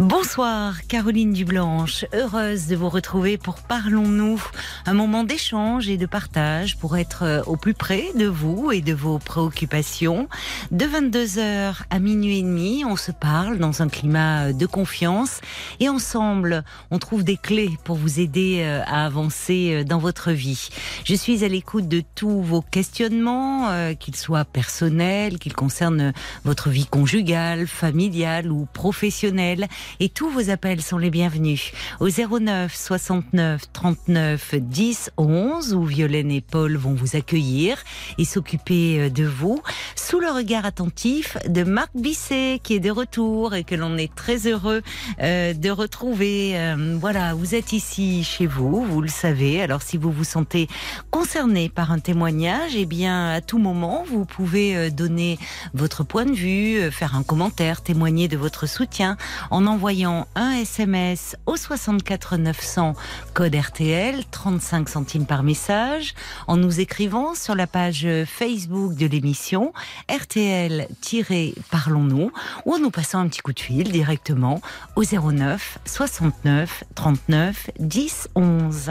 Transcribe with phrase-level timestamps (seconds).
[0.00, 4.42] Bonsoir Caroline Dublanche, heureuse de vous retrouver pour Parlons-nous,
[4.86, 8.80] un moment d'échange et de partage pour être euh, au plus près de vous et
[8.80, 10.26] de vos préoccupations.
[10.70, 15.42] De 22h à minuit et demi, on se parle dans un climat de confiance
[15.80, 20.32] et ensemble, on trouve des clés pour vous aider euh, à avancer euh, dans votre
[20.32, 20.70] vie.
[21.04, 26.14] Je suis à l'écoute de tous vos questionnements, qu'ils soient personnels, qu'ils concernent
[26.44, 29.68] votre vie conjugale, familiale ou professionnelle
[29.98, 36.30] et tous vos appels sont les bienvenus au 09 69 39 10 11 où Violaine
[36.30, 37.78] et Paul vont vous accueillir
[38.18, 39.60] et s'occuper euh, de vous
[39.96, 44.14] sous le regard attentif de Marc Bisset qui est de retour et que l'on est
[44.14, 44.82] très heureux
[45.20, 46.52] euh, de retrouver.
[46.54, 49.62] Euh, voilà, vous êtes ici chez vous, vous le savez.
[49.62, 50.68] Alors si vous vous sentez
[51.10, 55.38] concerné par un témoignage, eh bien à tout moment vous pouvez donner
[55.74, 59.16] votre point de vue, faire un commentaire, témoigner de votre soutien
[59.50, 62.92] en envoyant un SMS au 64 900
[63.32, 66.12] code RTL, 35 centimes par message,
[66.48, 69.72] en nous écrivant sur la page Facebook de l'émission
[70.10, 72.30] RTL-Parlons-nous
[72.66, 74.60] ou en nous passant un petit coup de fil directement
[74.96, 78.90] au 09 69 39 10 11.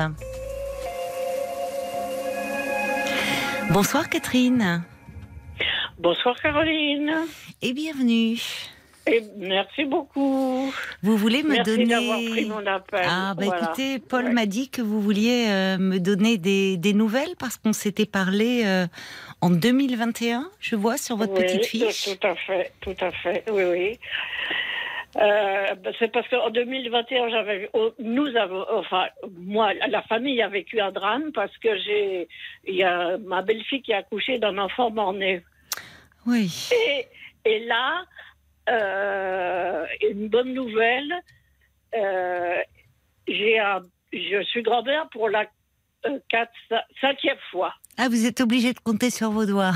[3.70, 4.82] Bonsoir Catherine.
[6.00, 7.14] Bonsoir Caroline.
[7.62, 8.40] Et bienvenue.
[9.12, 10.72] Et merci beaucoup.
[11.02, 11.86] Vous voulez me merci donner.
[11.86, 13.06] d'avoir pris mon appel.
[13.08, 17.36] Ah, bah écoutez, Paul m'a dit que vous vouliez euh, me donner des, des nouvelles
[17.40, 18.86] parce qu'on s'était parlé euh,
[19.42, 22.06] en 2021, je vois, sur votre oui, petite fiche.
[22.06, 24.00] Tout à fait, tout à fait, oui, oui.
[25.18, 29.08] Euh, bah, c'est parce qu'en 2021, j'avais, oh, nous avons, enfin,
[29.40, 32.28] moi, la famille a vécu un drame parce que j'ai,
[32.68, 35.42] il y a ma belle-fille qui a accouché d'un enfant mort-né.
[36.28, 36.70] Oui.
[36.72, 37.08] Et,
[37.46, 38.06] et là,
[38.72, 41.14] euh, une bonne nouvelle.
[41.96, 42.58] Euh,
[43.28, 43.82] j'ai un,
[44.14, 45.46] je suis grand-mère pour la
[46.06, 46.52] euh, quatre,
[47.02, 47.74] cinquième fois.
[48.02, 49.74] Ah, vous êtes obligé de compter sur vos doigts.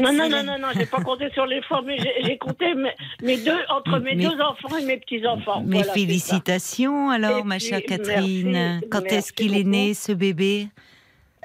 [0.00, 2.90] non, non, non, non, non, j'ai pas compté sur les fois, mais j'ai compté mes,
[3.22, 5.60] mes, deux, entre mes Mais- deux enfants et mes petits-enfants.
[5.62, 8.50] Mes Voilà, félicitations alors, Et ma puis, chère Catherine.
[8.50, 10.66] merci, Quand est-ce qu'il est né, ce bébé?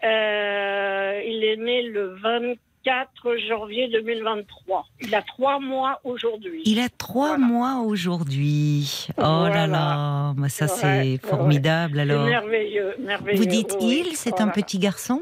[0.03, 2.57] Euh, il est né le 24
[3.47, 4.85] janvier 2023.
[5.01, 6.62] Il a trois mois aujourd'hui.
[6.66, 7.46] Il a trois Voilà.
[7.46, 9.07] mois aujourd'hui.
[9.18, 9.68] Oh là Voilà.
[9.68, 12.25] là, bah ça c'est formidable alors.
[12.25, 13.38] merveilleux, merveilleux.
[13.38, 14.46] Vous dites oui, il, c'est voilà.
[14.46, 15.22] un petit garçon?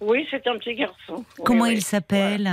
[0.00, 1.24] Oui, c'est un petit garçon.
[1.44, 1.74] Comment oui.
[1.74, 2.48] il s'appelle?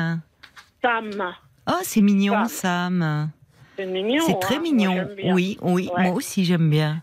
[0.81, 1.34] Sam.
[1.67, 3.00] Oh, c'est mignon, Sam.
[3.00, 3.29] Sam.
[3.78, 4.23] C'est mignon.
[4.25, 4.62] C'est très hein.
[4.62, 5.07] mignon.
[5.34, 6.03] Oui, oui, Ouais.
[6.03, 7.02] moi aussi j'aime bien.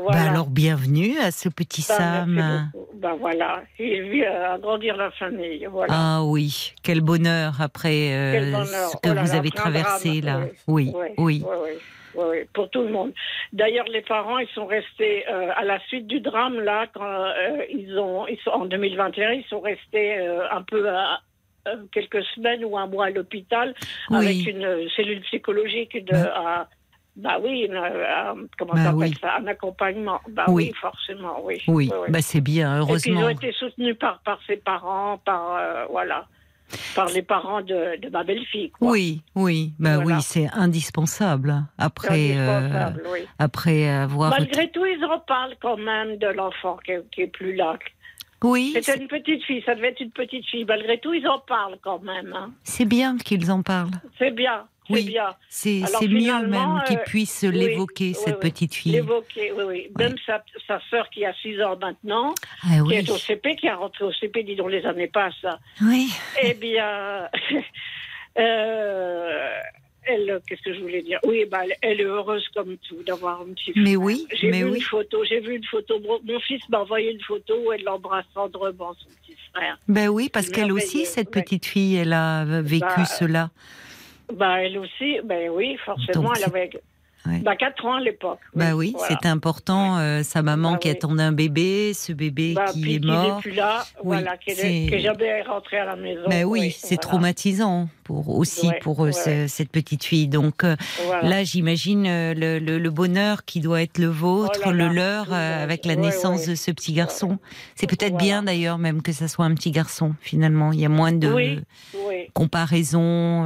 [0.00, 0.18] Voilà.
[0.24, 2.72] Bah alors bienvenue à ce petit Sam, merci Sam.
[2.94, 5.66] Ben voilà, il vit à agrandir la famille.
[5.70, 5.92] Voilà.
[5.94, 8.66] Ah oui, quel bonheur après euh, Quel bonheur.
[8.90, 10.40] ce que Oh là vous là, avez traversé drame.
[10.42, 10.46] là.
[10.66, 11.42] Oui, Oui,
[12.16, 12.36] oui.
[12.52, 13.12] pour tout le monde.
[13.52, 17.62] D'ailleurs, les parents, ils sont restés euh, à la suite du drame là, quand euh,
[17.72, 20.16] ils ont, ils sont en 2021, ils sont restés
[20.50, 21.20] un peu à,
[21.92, 23.74] quelques semaines ou un mois à l'hôpital
[24.10, 24.16] Oui.
[24.16, 26.12] avec une cellule psychologique de.
[26.12, 26.32] Bah.
[26.34, 26.68] à-
[27.20, 29.14] bah oui, une, euh, comment Bah oui.
[29.20, 30.20] ça Un accompagnement.
[30.30, 30.68] Bah Oui.
[30.68, 31.60] oui, forcément, oui.
[31.68, 33.20] Oui, bah c'est bien, Et puis ils heureusement.
[33.26, 36.26] ont été soutenus par, par ses parents, par euh, voilà,
[36.94, 38.70] par les parents de, de ma belle-fille.
[38.80, 40.16] Oui, oui, bah Voilà.
[40.16, 41.64] oui, c'est indispensable.
[41.78, 43.18] Après, euh, indispensable, oui.
[43.38, 44.30] après avoir.
[44.30, 47.76] Malgré tout, ils en parlent quand même de l'enfant qui, est- qui est plus là.
[48.42, 50.64] Oui, C'était une petite fille, ça devait être une petite fille.
[50.64, 52.32] Malgré tout, ils en parlent quand même.
[52.34, 52.50] hein.
[52.64, 53.90] c'est bien qu'ils en parlent.
[54.18, 55.04] C'est bien, Oui.
[55.04, 55.34] bien.
[55.48, 58.50] C'est mieux même qu'ils euh, puissent oui, l'évoquer, oui, cette oui.
[58.50, 58.92] petite fille.
[58.92, 59.90] L'évoquer, oui, oui.
[59.98, 63.68] Même sa, sa sœur qui a 6 ans maintenant, Ah qui est au CP, qui
[63.68, 65.34] a rentré au CP, dis donc les années passent.
[65.44, 65.58] hein.
[65.82, 66.10] oui.
[66.42, 67.28] Eh bien,
[68.38, 69.50] euh,
[70.04, 71.18] elle, qu'est-ce que je voulais dire?
[71.24, 73.84] Oui, bah, elle, elle est heureuse comme tout d'avoir un petit frère.
[73.84, 74.76] Mais oui, J'ai vu oui.
[74.78, 76.00] une photo, j'ai vu une photo.
[76.00, 79.78] Mon, fils m'a envoyé une photo où elle l'embrasse tendrement, son petit frère.
[79.88, 83.50] Ben oui, parce qu'elle aussi, cette petite fille, elle a vécu Bah, cela.
[84.36, 86.70] Bah, elle aussi, ben oui, forcément, Donc, elle avait
[87.26, 87.40] Ouais.
[87.40, 88.38] bah, 4 ans à l'époque.
[88.54, 89.08] Oui, voilà.
[89.20, 89.98] c'est important.
[89.98, 90.92] euh, sa maman Bah qui oui.
[90.94, 93.40] attendait un bébé, ce bébé Bah, qui est mort.
[93.42, 96.22] plus là, Oui, voilà, qui c'est- est jamais rentré à la maison.
[96.30, 96.98] Ben oui, c'est voilà.
[97.02, 99.48] traumatisant pour aussi Ouais, pour euh, ouais, ce- ouais.
[99.48, 100.28] cette petite fille.
[100.28, 101.28] Donc euh, Voilà.
[101.28, 104.88] là, j'imagine euh, le, le- le bonheur qui doit être le vôtre, Oh là là,
[104.88, 107.38] le leur, avec la naissance de ce petit garçon.
[107.74, 110.14] C'est peut-être bien d'ailleurs même que ça soit un petit garçon.
[110.22, 111.60] Finalement, il y a moins de Oui,
[112.08, 112.30] oui.
[112.32, 113.44] comparaison.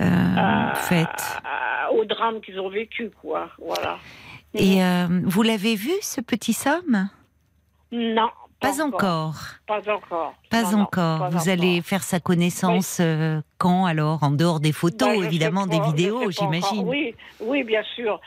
[0.00, 3.48] Euh, faites à- au drame qu'ils ont vécu, quoi.
[3.64, 3.98] Voilà.
[4.54, 7.08] Et euh, vous l'avez vu, ce petit Sam
[7.92, 8.28] Non.
[8.58, 9.34] Pas encore.
[9.66, 10.34] Pas encore.
[10.50, 11.18] Pas Non, non, encore.
[11.18, 11.48] pas Vous encore.
[11.52, 14.22] allez faire sa connaissance euh, quand alors?
[14.22, 16.88] En dehors des photos, Bah, évidemment, des vidéos, j'imagine.
[16.88, 18.18] Oui, oui, bien sûr.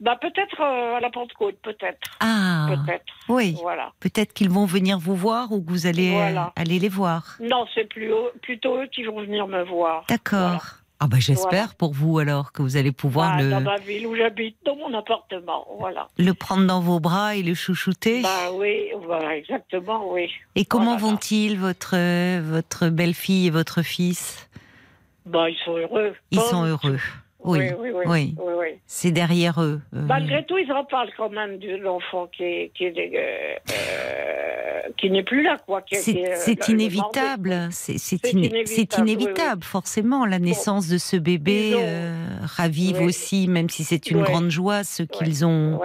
[0.00, 3.04] Bah peut-être euh, à la Pentecôte, peut-être, Ah, peut-être.
[3.30, 3.56] oui.
[3.62, 3.92] Voilà.
[4.00, 7.36] Peut-être qu'ils vont venir vous voir ou que vous allez euh, aller les voir.
[7.40, 8.10] Non, c'est plus
[8.42, 10.04] plutôt eux qui vont venir me voir.
[10.08, 10.38] D'accord.
[10.38, 10.60] Voilà.
[10.98, 11.74] Ah bah j'espère Voilà.
[11.78, 14.76] pour vous alors que vous allez pouvoir Ah, le, Dans ma ville où j'habite, dans
[14.76, 16.08] mon appartement, voilà.
[16.18, 18.22] le prendre dans vos bras et le chouchouter.
[18.22, 20.30] Bah oui, voilà, exactement, oui.
[20.54, 21.12] et comment voilà.
[21.14, 21.96] vont-ils, votre,
[22.40, 24.48] votre belle-fille et votre fils?
[25.26, 26.14] Bah ils sont heureux.
[26.30, 26.98] Ils Comme- sont heureux.
[27.46, 28.34] Oui, Oui, oui, oui.
[28.38, 28.68] oui.
[28.86, 29.80] c'est derrière eux.
[29.94, 32.90] euh, Malgré tout, ils en parlent quand même de l'enfant qui est, qui euh,
[33.70, 35.82] euh, n'est plus là, quoi.
[35.90, 40.26] C'est est, c'est le- le inévitable, c'est c'est C'est iné- inévitable, inévitable, forcément.
[40.26, 44.84] La naissance de ce bébé ont- euh, ravive aussi, même si c'est une grande joie,
[44.84, 45.80] ce qu'ils ont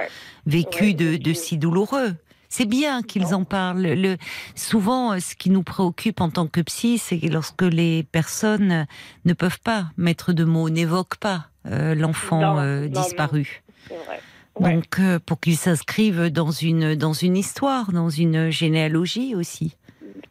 [0.45, 2.13] vécu de, si douloureux.
[2.53, 3.81] C'est bien qu'ils en parlent.
[3.81, 4.17] Le,
[4.55, 8.87] souvent, ce qui nous préoccupe en tant que psy, c'est que lorsque les personnes
[9.23, 13.61] ne peuvent pas mettre de mots, n'évoquent pas l'enfant Non, euh, disparu.
[13.87, 14.19] C'est vrai.
[14.59, 14.75] Ouais.
[14.75, 19.77] Donc, euh, pour qu'ils s'inscrivent dans une, dans une histoire, dans une généalogie aussi.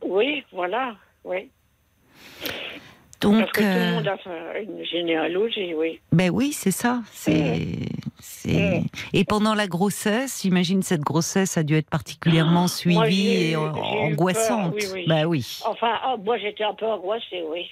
[0.06, 1.50] Oui, voilà, oui.
[3.20, 6.00] Donc, Parce que tout euh, le monde a une généalogie, oui.
[6.10, 7.00] ben oui, c'est ça.
[7.12, 7.66] C'est,
[8.18, 8.80] c'est.
[8.80, 8.84] Mm.
[9.12, 13.84] Et pendant la grossesse, j'imagine cette grossesse a dû être particulièrement suivie Moi, et peur,
[13.84, 14.74] angoissante.
[14.74, 15.24] oui, oui.
[15.26, 15.60] Oui.
[15.66, 17.70] Enfin, ah, moi j'étais un peu angoissée, oui.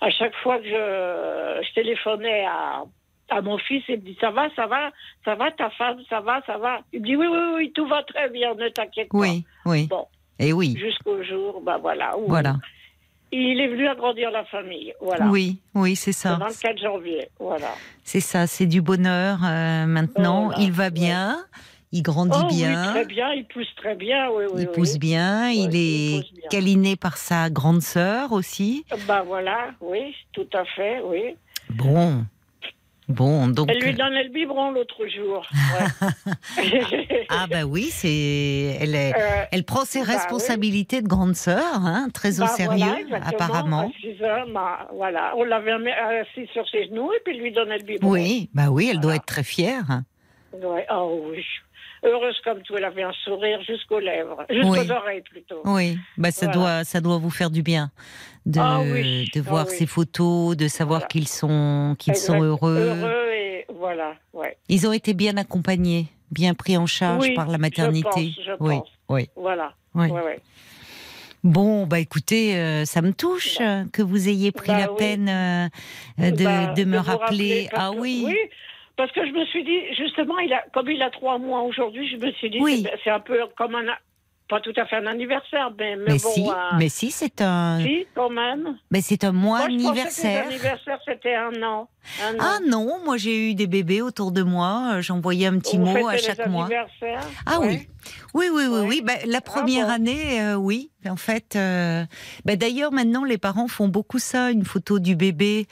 [0.00, 2.82] À chaque fois que je, je téléphonais à,
[3.28, 4.90] à mon fils, il me dit Ça va, ça va,
[5.24, 6.80] ça va, ta femme, ça va, ça va.
[6.92, 9.86] Il me dit Oui, oui, oui, tout va très bien, ne t'inquiète Oui, oui.
[9.86, 10.06] Bon.
[10.38, 10.80] Et oui, pas.
[10.80, 12.18] Jusqu'au jour, bah voilà.
[12.18, 12.56] Où voilà.
[13.32, 15.26] Il est venu agrandir la famille, voilà.
[15.26, 16.38] Oui, oui, c'est ça.
[16.40, 17.74] Le 4 janvier, voilà.
[18.04, 20.46] C'est ça, c'est du bonheur euh, maintenant.
[20.46, 20.90] Voilà, il va ouais.
[20.90, 21.44] bien,
[21.92, 24.62] il grandit oh bien, oui, très bien, il pousse très bien, oui, oui.
[24.62, 26.48] il pousse bien, il est il pousse bien.
[26.50, 28.84] câliné par sa grande sœur aussi.
[29.08, 31.36] Bah voilà, oui, tout à fait, oui.
[31.70, 32.24] Bon,
[33.08, 33.68] bon, donc.
[33.70, 35.46] Elle lui donnait le biberon l'autre jour.
[36.58, 37.26] ouais.
[37.28, 39.14] Ah bah oui, c'est elle est.
[39.16, 40.14] Euh, Elle prend ses bah oui.
[40.14, 43.92] responsabilités de grande sœur, hein, très au bah sérieux, voilà, apparemment.
[44.20, 47.78] à heures, bah, voilà, on l'avait mis assis sur ses genoux et puis lui donnait
[47.78, 48.10] le biberon.
[48.10, 49.16] Oui, bah oui, elle doit Voilà.
[49.16, 50.02] être très fière.
[50.52, 51.44] Ouais, oh oui.
[52.06, 54.90] Heureuse comme tout, elle avait un sourire jusqu'aux lèvres, jusqu'aux Oui.
[54.90, 55.60] oreilles plutôt.
[55.64, 56.60] Oui, bah ça Voilà.
[56.60, 57.90] doit, ça doit vous faire du bien
[58.46, 59.74] de, Ah oui, de ah voir oui.
[59.76, 61.08] ces photos, de savoir Voilà.
[61.08, 62.76] qu'ils sont, qu'ils sont heureux.
[63.00, 64.56] Heureux et voilà, ouais.
[64.68, 68.08] Ils ont été bien accompagnés, bien pris en charge par la je maternité.
[68.08, 68.88] pense, je oui, pense.
[69.08, 69.72] oui, Voilà.
[69.96, 70.08] oui.
[70.08, 70.40] Ouais, ouais.
[71.44, 74.98] Bon, bah écoutez, euh, ça me touche euh, que vous ayez pris Bah la oui.
[74.98, 77.68] peine euh, de, Bah, de me rappeler.
[77.72, 78.36] Ah que- oui, Oui,
[78.96, 82.08] parce que je me suis dit, justement, il a, comme il a trois mois aujourd'hui,
[82.08, 82.82] je me suis dit, Oui.
[82.82, 83.84] c'est- c'est un peu comme un,
[84.48, 87.40] pas tout à fait un anniversaire, mais, mais, mais bon, si, un- mais si, c'est
[87.40, 88.78] un, si, quand même.
[88.90, 90.98] mais c'est un mois Moi, je pensais que anniversaire.
[91.04, 91.88] c'était un an.
[92.24, 92.38] Un an.
[92.38, 94.92] Ah non, moi j'ai eu des bébés autour de moi.
[94.94, 96.68] euh, J'envoyais un petit Vous mot à fêtez les chaque mois.
[97.46, 97.66] Ah Ouais.
[97.66, 97.88] oui.
[98.34, 98.86] Oui, oui, oui, Ouais.
[98.86, 99.02] oui.
[99.04, 99.92] Bah, la première bon.
[99.94, 100.92] année, euh, oui.
[101.08, 102.04] En fait, euh,
[102.44, 104.52] bah, d'ailleurs, maintenant, les parents font beaucoup ça.
[104.52, 105.66] Une photo du bébé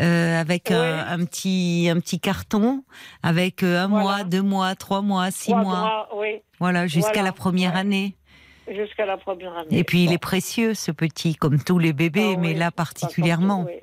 [0.00, 1.00] euh, avec un, Ouais.
[1.08, 2.82] un petit, un petit carton,
[3.22, 4.02] avec euh, un Voilà.
[4.04, 5.80] mois, deux mois, trois mois, six Trois mois.
[5.80, 7.22] mois, oui, Voilà, jusqu'à Voilà.
[7.28, 7.80] la première Ouais.
[7.80, 8.16] année.
[8.68, 9.78] Jusqu'à la première année.
[9.78, 12.70] Et puis, il est précieux, ce petit, comme tous les bébés, Ah mais oui, là
[12.70, 13.74] particulièrement, Oui.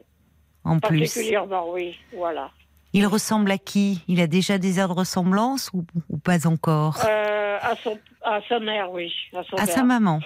[0.63, 0.99] en plus.
[1.01, 2.51] Particulièrement, oui, voilà.
[2.93, 4.03] Il ressemble à qui?
[4.07, 6.99] Il a déjà des airs de ressemblance ou, ou pas encore?
[7.05, 9.11] Euh, à, son, à sa mère, oui.
[9.35, 9.75] À, son À père.
[9.75, 10.19] sa maman.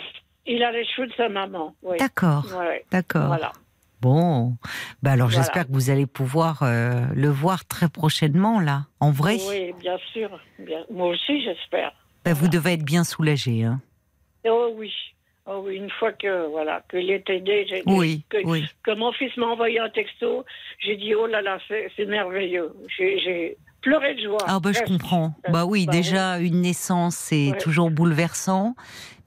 [0.46, 1.98] Il a les cheveux de sa maman, oui.
[1.98, 3.28] D'accord, Ouais, d'accord.
[3.28, 3.52] voilà.
[4.00, 4.56] Bon,
[5.02, 5.42] bah alors Voilà.
[5.42, 9.38] j'espère que vous allez pouvoir euh, le voir très prochainement là, en vrai.
[9.50, 10.30] Oui, bien sûr.
[10.60, 10.84] Bien.
[10.92, 11.92] Moi aussi, j'espère.
[12.24, 13.64] Bah, vous devez être bien soulagé.
[13.64, 13.82] Hein.
[14.50, 14.94] Oh oui.
[15.50, 17.42] Oh oui, une fois que voilà que l'été
[17.86, 18.66] Oui, que, oui.
[18.84, 20.44] que mon fils m'a envoyé un texto,
[20.80, 22.74] j'ai dit oh là là, c'est merveilleux.
[22.98, 24.40] J'ai- pleuré de joie.
[24.48, 25.34] Ah bah je comprends.
[25.48, 27.58] Euh, Bah oui, bah déjà une naissance c'est Ouais.
[27.60, 28.76] toujours bouleversant,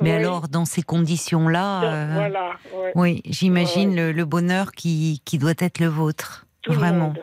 [0.02, 2.50] mais alors dans ces conditions-là, Donc, euh, Voilà.
[2.74, 2.92] ouais.
[2.96, 3.96] oui, j'imagine Ouais.
[3.96, 6.94] le, le bonheur qui, qui doit être le vôtre, Tout vraiment.
[6.94, 7.22] le monde.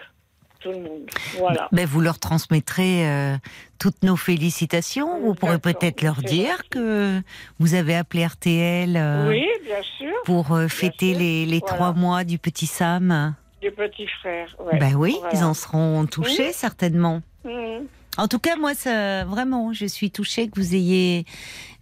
[0.68, 1.02] Tout le monde.
[1.38, 1.68] Voilà.
[1.72, 3.38] Ben, vous leur transmettrez euh,
[3.80, 5.20] toutes nos félicitations.
[5.22, 7.22] Vous pourrez peut-être leur dire que
[7.60, 10.14] vous avez appelé RTL euh, Oui, bien sûr.
[10.26, 11.20] pour euh, fêter sûr.
[11.20, 11.76] les, les Voilà.
[11.76, 13.36] trois mois du petit Sam.
[13.62, 14.56] Du petit frère.
[14.60, 14.78] Ouais.
[14.80, 15.36] Ben oui, Voilà.
[15.38, 17.22] ils en seront touchés certainement.
[17.44, 17.88] Mhm.
[18.18, 21.26] En tout cas, moi, ça, vraiment, je suis touchée que vous ayez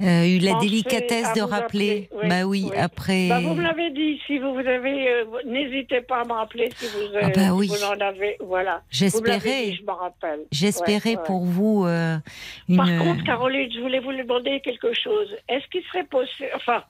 [0.01, 2.09] euh, eu la Pensez délicatesse de rappeler.
[2.11, 2.77] oui, bah oui, oui.
[2.77, 3.29] après.
[3.29, 6.87] Bah, vous me l'avez dit, si vous avez, euh, n'hésitez pas à me rappeler si
[6.87, 7.67] vous, euh, Ah bah oui.
[7.67, 8.81] vous en avez, voilà.
[8.89, 10.41] J'espérais, je rappelle.
[10.51, 11.23] j'espérais Ouais, ouais.
[11.25, 12.77] pour vous une.
[12.77, 15.29] Par contre, Caroline, je voulais vous demander quelque chose.
[15.47, 16.83] Est-ce qu'il serait possible, enfin,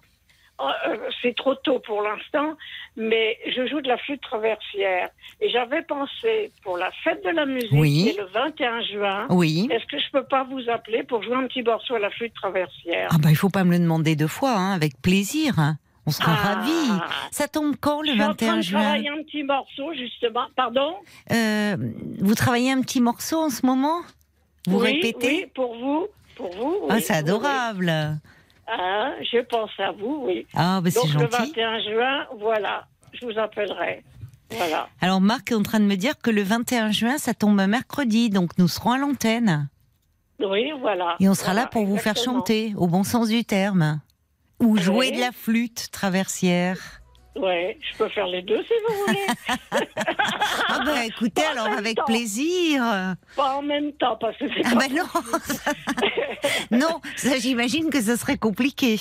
[1.21, 2.53] c'est trop tôt pour l'instant,
[2.95, 5.09] mais je joue de la flûte traversière
[5.41, 8.03] et j'avais pensé pour la fête de la musique, Oui.
[8.03, 9.27] qui est le 21 juin.
[9.29, 9.67] Oui.
[9.71, 12.33] Est-ce que je peux pas vous appeler pour jouer un petit morceau à la flûte
[12.33, 13.09] traversière?
[13.11, 15.59] Ah bah il faut pas me le demander deux fois, hein, avec plaisir.
[15.59, 15.77] hein.
[16.07, 16.53] On sera Ah.
[16.53, 17.01] ravis.
[17.31, 18.79] Ça tombe quand le Je suis en train 21 de juin?
[18.81, 20.45] travailler un petit morceau, justement.
[20.55, 20.95] Pardon?
[21.31, 21.75] Euh,
[22.19, 24.01] Vous travaillez un petit morceau en ce moment?
[24.67, 25.27] Vous oui, répétez?
[25.27, 26.07] Oui, pour vous.
[26.35, 26.85] Pour vous.
[26.89, 27.91] Ah, c'est adorable.
[28.67, 30.47] Ah, je pense à vous, oui.
[30.55, 31.51] Ah, bah Donc le gentil.
[31.53, 34.03] 21 juin, voilà, je vous appellerai.
[34.51, 34.87] Voilà.
[35.01, 37.67] Alors Marc est en train de me dire que le 21 juin, ça tombe un
[37.67, 39.69] mercredi, donc nous serons à l'antenne.
[40.39, 41.15] Oui, voilà.
[41.19, 44.01] Et on sera là pour vous faire chanter, au bon sens du terme.
[44.59, 45.15] Ou jouer Oui.
[45.15, 46.77] de la flûte traversière.
[47.37, 49.25] Oui, je peux faire les deux si vous voulez.
[50.67, 52.05] Ah bah écoutez, Pas alors avec temps.
[52.05, 52.83] plaisir.
[53.35, 54.85] Pas en même temps, parce que c'est Ah pas bah
[56.71, 58.99] non Non, ça j'imagine que ça serait compliqué.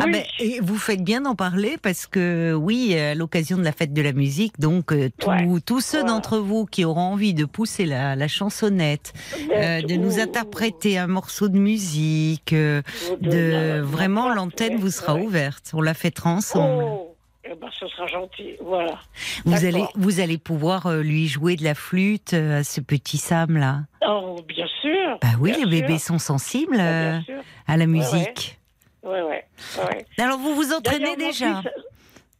[0.00, 3.72] Ah ben, et vous faites bien d'en parler parce que oui, à l'occasion de la
[3.72, 5.46] fête de la musique, donc euh, tous- Ouais.
[5.64, 6.14] tous ceux Voilà.
[6.14, 9.12] d'entre vous qui auront envie de pousser la, la chansonnette,
[9.54, 12.82] euh, de nous Ou- interpréter un morceau de musique, euh,
[13.20, 15.22] de la- vraiment l'antenne ouais, vous sera ouais.
[15.22, 15.70] ouverte.
[15.74, 16.84] On la fêtera ensemble.
[16.84, 17.07] Oh,
[17.50, 18.98] eh ben, ce sera gentil, voilà.
[19.44, 23.16] vous allez vous allez pouvoir euh, lui jouer de la flûte euh, à ce petit
[23.18, 23.80] Sam là.
[24.06, 25.18] Oh, bien sûr.
[25.22, 25.68] Bah oui, les sûr.
[25.70, 27.42] bébés sont sensibles Ah, euh, bien sûr.
[27.66, 27.86] à la ouais.
[27.86, 28.58] musique.
[29.02, 29.36] Oui, oui.
[29.84, 30.04] Ouais.
[30.18, 31.62] Alors vous vous entraînez déjà?
[31.62, 31.70] fils-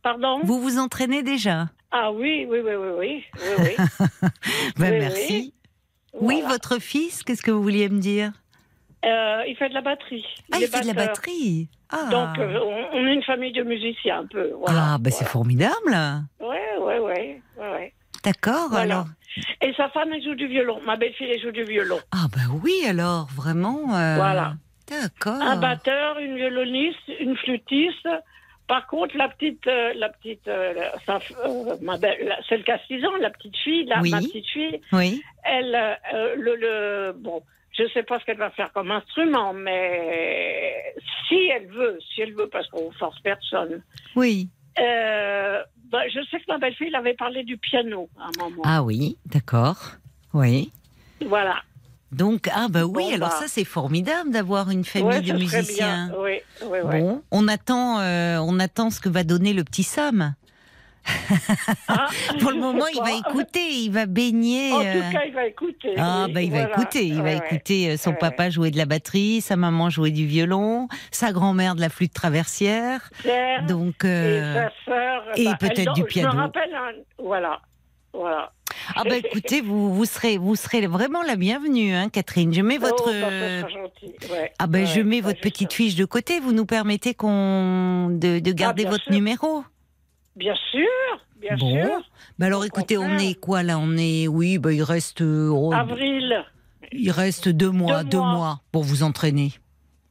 [0.02, 0.40] Pardon?
[0.44, 1.68] Vous vous entraînez déjà?
[1.90, 3.24] Ah oui, oui, oui, oui, oui.
[3.34, 4.08] oui, oui.
[4.78, 5.54] Ben, Oui, Merci.
[6.14, 6.48] Oui, Voilà.
[6.54, 8.32] votre fils, qu'est-ce que vous vouliez me dire?
[9.04, 10.24] Euh, il fait de la batterie.
[10.52, 11.68] Ah, Il fait de la batterie.
[11.90, 14.50] Ah, Donc, euh, on, on est une famille de musiciens un peu.
[14.58, 14.94] Voilà.
[14.94, 15.96] ah ben c'est formidable.
[16.40, 17.92] Ouais, ouais, ouais, ouais.
[18.24, 18.82] D'accord, Voilà.
[18.94, 19.06] alors.
[19.62, 20.80] Et sa femme, elle joue du violon.
[20.84, 21.98] Ma belle-fille, elle joue du violon.
[22.10, 23.94] Ah ben oui, alors, vraiment.
[23.94, 24.54] euh, Voilà.
[24.88, 25.40] D'accord.
[25.40, 28.08] Un batteur, une violoniste, une flûtiste.
[28.66, 30.74] Par contre, la petite, euh, la petite, euh,
[31.06, 31.20] sa-
[31.80, 34.10] ma belle, celle qui a 6 ans, la petite fille, la, Oui.
[34.10, 35.22] ma petite fille, Oui.
[35.44, 35.96] elle,
[36.36, 37.42] le, le, bon,
[37.78, 40.94] je sais pas ce qu'elle va faire comme instrument, mais
[41.28, 43.82] si elle veut, si elle veut, parce qu'on force personne.
[44.16, 44.48] Oui.
[44.78, 48.62] Euh, bah, je sais que ma belle-fille avait parlé du piano à un moment.
[48.64, 49.76] Ah oui, d'accord.
[50.34, 50.70] Oui.
[51.24, 51.56] Voilà.
[52.10, 53.36] Donc, ah bah oui, Bon, alors bah.
[53.38, 56.08] ça c'est formidable d'avoir une famille Ouais, de musiciens.
[56.08, 56.16] bien.
[56.18, 57.00] Oui, oui, oui.
[57.00, 60.34] Bon, on attend, euh, on attend ce que va donner le petit Sam.
[61.88, 62.08] Ah,
[62.40, 64.72] Pour le moment, il va écouter, il va baigner.
[64.72, 65.94] En euh, tout cas, il va écouter.
[65.96, 68.70] Ah oui, bah il va écouter, il va Ouais, écouter euh, son Ouais, papa jouer
[68.70, 73.10] de la batterie, sa maman jouer du violon, sa grand-mère de la flûte traversière.
[73.22, 75.22] Pierre Donc et euh, sa sœur.
[75.36, 76.32] et bah, peut-être du Je piano.
[76.34, 77.60] me rappelle, un- voilà,
[78.12, 78.52] voilà.
[78.96, 82.52] ah bah écoutez, vous vous serez vous serez vraiment la bienvenue hein, Catherine.
[82.52, 84.52] Je mets votre Oh, bah, ouais.
[84.58, 88.08] Ah ben je Ouais, mets bah, votre petite fiche de côté, vous nous permettez qu'on
[88.10, 89.12] de, de garder votre sûr.
[89.12, 89.64] numéro.
[90.38, 90.86] Bien sûr,
[91.40, 91.72] bien Bon.
[91.82, 92.00] sûr.
[92.38, 95.72] Bah alors écoutez, on est quoi là On est oui, bah il reste euh, oh,
[95.72, 96.44] Avril,
[96.92, 98.32] il reste deux mois, Deux deux mois.
[98.34, 99.52] mois pour vous entraîner.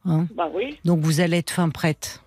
[0.05, 0.77] Hein bah oui.
[0.86, 2.22] Donc vous allez être fin prête.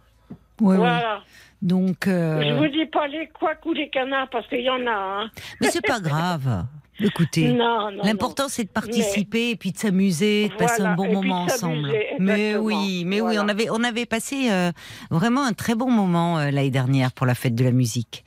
[0.60, 1.22] Ouais, voilà.
[1.62, 4.86] Donc euh, Je vous dis pas les couacs ou les canards parce qu'il y en
[4.86, 4.90] a.
[5.24, 5.30] Hein.
[5.60, 6.64] mais c'est pas grave.
[7.02, 7.56] Écoutez.
[8.02, 11.92] L'important, c'est de participer et puis de s'amuser, de passer un bon moment ensemble.
[12.18, 14.70] Mais oui, mais oui, on avait, on avait passé euh,
[15.10, 18.24] vraiment un très bon moment euh, l'année dernière pour la fête de la musique.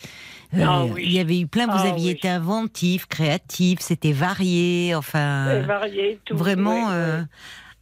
[0.55, 1.03] Euh, Ah oui.
[1.05, 2.17] Il y avait eu plein, vous Ah aviez oui.
[2.17, 6.35] été inventif, créatif, c'était varié, enfin, varié, tout.
[6.37, 6.89] vraiment.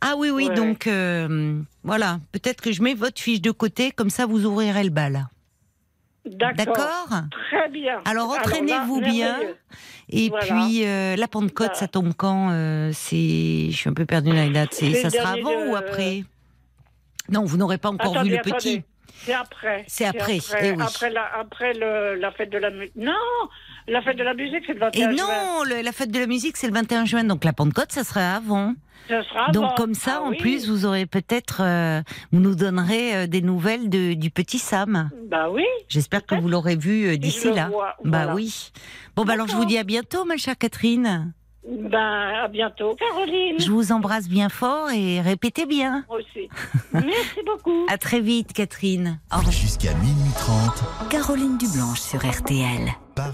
[0.04, 0.56] Ah oui, oui, Ouais.
[0.56, 0.90] donc
[1.84, 5.28] voilà, peut-être que je mets votre fiche de côté, comme ça vous ouvrirez le bal.
[6.24, 7.10] D'accord.
[7.50, 8.00] Très bien.
[8.06, 9.38] Alors, entraînez-vous bien.
[10.12, 10.46] Et Voilà.
[10.46, 14.36] puis euh, la Pentecôte, ça tombe quand euh, C'est, je suis un peu perdue dans
[14.44, 14.74] les dates.
[14.74, 16.24] Ça sera avant de- ou après?
[17.30, 18.84] Non, vous n'aurez pas encore Attendez, vu le petit.
[19.24, 19.86] C'est après.
[19.88, 20.82] C'est après, Après, eh oui.
[20.82, 22.96] après la, après le, la fête de la musique.
[22.96, 23.14] Non,
[23.92, 25.18] la fête de la musique, c'est le Et 21 juin.
[25.28, 28.04] non, le- la fête de la musique, c'est le 21 juin, donc la Pentecôte, ça
[28.04, 28.74] sera avant.
[29.08, 29.76] Sera donc avant.
[29.76, 30.38] comme ça, Ah en oui.
[30.38, 35.10] plus, vous aurez peut-être, euh, vous nous donnerez euh, des nouvelles de, du petit Sam.
[35.28, 35.66] Bah oui.
[35.90, 37.68] J'espère que vous l'aurez vu euh, d'ici là.
[37.68, 38.72] vois, Bah oui.
[39.16, 41.34] Bon, bah alors je vous dis à bientôt, ma chère Catherine.
[41.68, 43.60] Ben, à bientôt, Caroline.
[43.60, 46.04] Je vous embrasse bien fort et répétez bien.
[46.10, 46.50] Moi aussi.
[46.94, 47.86] Merci beaucoup.
[47.88, 49.20] À très vite, Catherine.
[49.52, 52.90] Jusqu'à minuit 30, Caroline Dublanche sur RTL.
[53.16, 53.34] parle.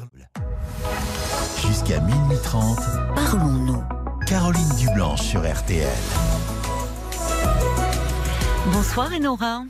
[1.65, 2.77] Jusqu'à minuit 30,
[3.15, 3.83] Parlons-nous.
[4.27, 5.87] Caroline Dublanche sur RTL.
[8.73, 9.63] Bonsoir Enora.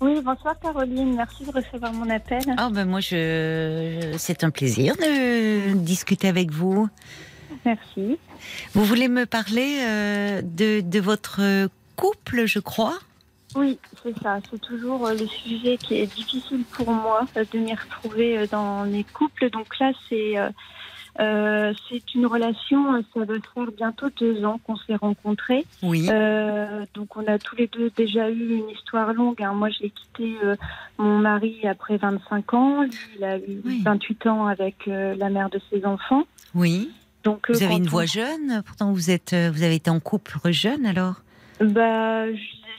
[0.00, 2.42] Oui, bonsoir Caroline, merci de recevoir mon appel.
[2.56, 6.88] Ah ben moi je c'est un plaisir de discuter avec vous.
[7.64, 8.18] Merci.
[8.74, 11.40] Vous voulez me parler euh, de, de votre
[11.96, 12.98] couple, je crois?
[13.54, 14.38] Oui, c'est ça.
[14.50, 18.84] C'est toujours euh, le sujet qui est difficile pour moi euh, de m'y retrouver dans
[18.86, 19.50] mes couples.
[19.50, 20.34] Donc là, c'est
[21.20, 23.04] euh, c'est une relation.
[23.12, 25.66] Ça va faire bientôt deux ans qu'on s'est rencontrés.
[25.82, 26.08] Oui.
[26.10, 29.42] Euh, donc on a tous les deux déjà eu une histoire longue.
[29.42, 29.52] hein.
[29.52, 30.56] Moi, j'ai quitté euh,
[30.96, 32.82] mon mari après 25 ans.
[32.84, 33.82] Lui, il a eu Oui.
[33.84, 36.24] 28 ans avec la mère de ses enfants.
[36.54, 36.90] Oui.
[37.24, 39.90] Donc euh, Vous avez une on- voix jeune, pourtant vous êtes euh, vous avez été
[39.90, 41.22] en couple jeune alors?
[41.60, 42.24] Bah,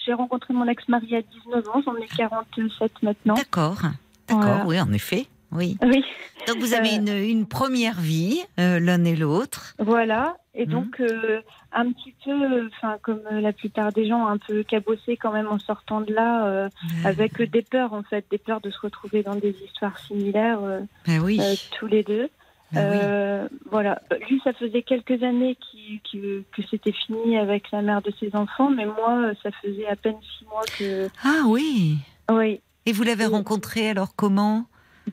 [0.05, 3.35] j'ai rencontré mon ex-mari à 19 ans, j'en ai 47 maintenant.
[3.35, 3.77] D'accord.
[4.27, 4.65] D'accord, Voilà.
[4.65, 5.27] oui, en effet.
[5.51, 5.77] Oui.
[5.83, 6.03] Oui,
[6.47, 9.75] Donc vous avez Euh, une, une première vie, euh, l'un et l'autre.
[9.79, 10.35] voilà.
[10.55, 10.71] Et Mhm.
[10.71, 15.31] donc, euh, un petit peu, enfin, comme la plupart des gens, un peu cabossé quand
[15.31, 16.69] même en sortant de là,
[17.05, 20.59] avec des peurs, en fait, des peurs de se retrouver dans des histoires similaires,
[21.07, 21.39] Ben oui.
[21.79, 22.29] tous les deux.
[22.75, 22.97] Oui.
[23.01, 24.01] Euh, voilà.
[24.29, 28.69] Lui, ça faisait quelques années qu'il- que c'était fini avec la mère de ses enfants,
[28.69, 31.07] mais moi, ça faisait à peine six mois que.
[31.23, 31.97] Ah oui.
[32.31, 32.61] Oui.
[32.85, 34.65] Et vous l'avez rencontré alors comment?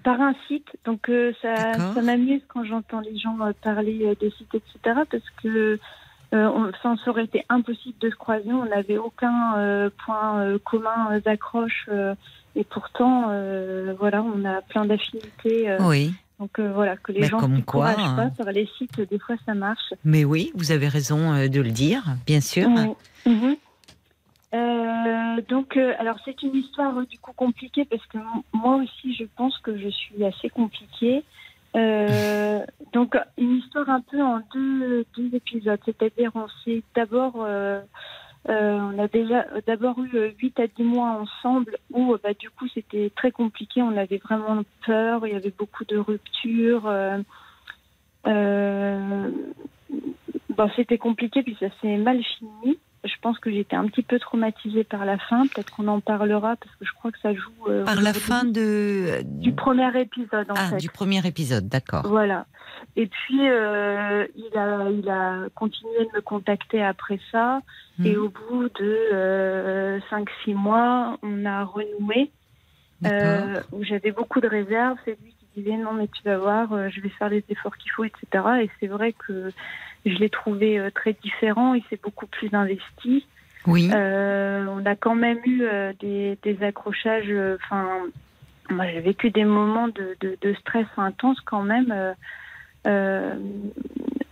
[0.05, 4.15] Par un site, donc euh, ça, ça m'amuse quand j'entends les gens euh, parler euh,
[4.21, 5.01] de sites, etc.
[5.11, 5.79] Parce que
[6.33, 10.57] euh, on, ça, ça aurait été impossible de se croiser, on n'avait aucun euh, point
[10.65, 12.15] commun d'accroche, euh,
[12.55, 15.69] et pourtant, euh, voilà, on a plein d'affinités.
[15.69, 16.13] euh, Oui.
[16.41, 18.31] Donc euh, voilà, que les Mais gens comme ne quoi, s'encouragent hein.
[18.31, 19.93] pas sur les sites, des fois ça marche.
[20.05, 22.67] Mais oui, vous avez raison euh, de le dire, bien sûr.
[22.69, 23.31] Oui.
[23.31, 23.57] Mhm.
[24.53, 28.19] Euh, donc, euh, alors c'est une histoire euh, du coup compliquée parce que
[28.53, 31.23] moi aussi je pense que je suis assez compliquée.
[32.93, 37.47] Donc une histoire un peu en deux, deux épisodes, c'est-à-dire on s'est d'abord,
[38.49, 42.33] on a déjà euh, d'abord eu euh, 8 à 10 mois ensemble où euh, bah,
[42.33, 46.87] du coup c'était très compliqué, on avait vraiment peur, il y avait beaucoup de ruptures.
[46.87, 47.19] euh,
[48.27, 49.31] euh,
[50.51, 52.79] bon, c'était compliqué puis ça s'est mal fini.
[53.05, 55.47] Je pense que j'étais un petit peu traumatisée par la fin.
[55.47, 57.51] Peut-être qu'on en parlera parce que je crois que ça joue.
[57.69, 60.77] euh, Par la fin de du premier épisode en ah, fait.
[60.77, 62.07] du premier épisode, d'accord.
[62.07, 62.47] Voilà.
[62.97, 67.61] Et puis euh, il a il a continué de me contacter après ça.
[68.05, 68.23] Et Mhm.
[68.23, 72.31] au bout de euh, 5-6 mois, on a renoué.
[73.07, 74.99] Euh, où j'avais beaucoup de réserves.
[75.07, 77.77] C'est lui qui disait non mais tu vas voir, euh, je vais faire les efforts
[77.79, 78.45] qu'il faut, etc.
[78.63, 79.51] Et c'est vrai que
[80.07, 81.75] je l'ai trouvé euh, très différent.
[81.75, 83.27] Il s'est beaucoup plus investi.
[83.67, 83.91] oui.
[83.93, 87.29] Euh, on a quand même eu euh, des, des accrochages.
[87.29, 87.87] euh, Enfin,
[88.71, 91.93] moi j'ai vécu des moments de, de- de stress intense quand même.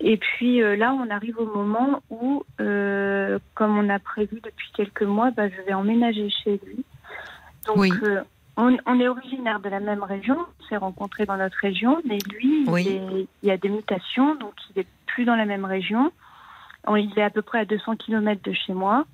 [0.00, 5.30] et puis là, on arrive au moment où, comme on a prévu depuis quelques mois,
[5.32, 6.84] bah, je vais emménager chez lui.
[7.66, 7.90] Donc, Oui.
[8.58, 12.18] On, on est originaire de la même région, on s'est rencontrés dans notre région, mais
[12.30, 12.86] lui, il, Oui.
[12.88, 16.12] est- il y a des mutations, donc il est plus dans la même région.
[16.86, 19.04] On- Il est à peu près à 200 km de chez moi.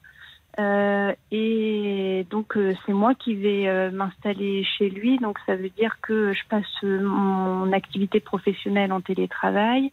[0.61, 5.19] Euh, et donc euh, c'est moi qui vais euh, m'installer chez lui.
[5.19, 9.91] Donc ça veut dire que je passe mon activité professionnelle en télétravail.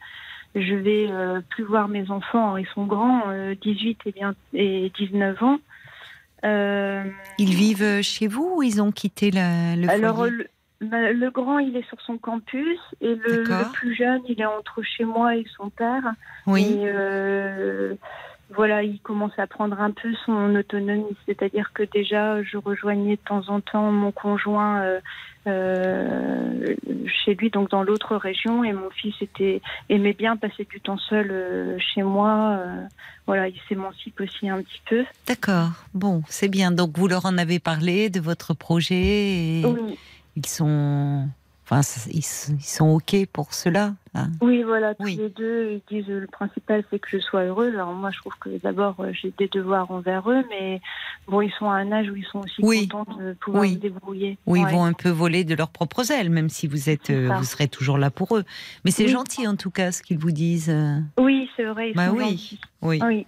[0.53, 1.09] Je vais
[1.49, 5.59] plus voir mes enfants, ils sont grands, euh, 18 et, bien, et 19 ans.
[6.45, 7.03] Euh,
[7.37, 10.47] Ils vivent chez vous ou ils ont quitté la, le alors foyer
[10.79, 14.81] le, le grand il est sur son campus et le, plus jeune il est entre
[14.81, 16.03] chez moi et son père.
[16.47, 16.63] Oui.
[16.63, 17.93] Et euh,
[18.53, 21.15] voilà, il commence à prendre un peu son autonomie.
[21.25, 24.99] C'est-à-dire que déjà, je rejoignais de temps en temps mon conjoint euh,
[25.47, 26.75] euh,
[27.07, 30.97] chez lui, donc dans l'autre région, et mon fils était aimait bien passer du temps
[30.97, 32.59] seul euh, chez moi.
[33.25, 35.05] voilà, il s'émancipe aussi un petit peu.
[35.27, 35.69] D'accord.
[35.93, 36.71] Bon, c'est bien.
[36.71, 39.97] Donc vous leur en avez parlé de votre projet et Oui,
[40.35, 41.27] ils sont,
[41.71, 41.81] enfin,
[42.11, 43.95] ils, sont ok pour cela.
[44.13, 45.15] hein oui, voilà, tous Oui.
[45.17, 47.73] les deux, ils disent le principal c'est que je sois heureuse.
[47.73, 50.81] Alors moi, je trouve que d'abord euh, j'ai des devoirs envers eux, mais
[51.27, 52.87] bon, ils sont à un âge où ils sont aussi Oui.
[52.87, 53.73] contents de pouvoir Oui.
[53.75, 54.37] se débrouiller.
[54.45, 54.71] Où ils Ouais.
[54.71, 57.67] vont un peu voler de leurs propres ailes, même si vous êtes, euh, vous serez
[57.67, 58.43] toujours là pour eux.
[58.85, 59.09] Mais c'est Oui.
[59.11, 60.69] gentil en tout cas ce qu'ils vous disent.
[60.69, 60.99] euh.
[61.17, 61.91] Oui, c'est vrai.
[61.91, 62.59] Ils Bah sont oui, gentils.
[62.81, 62.99] oui.
[63.03, 63.25] Oui.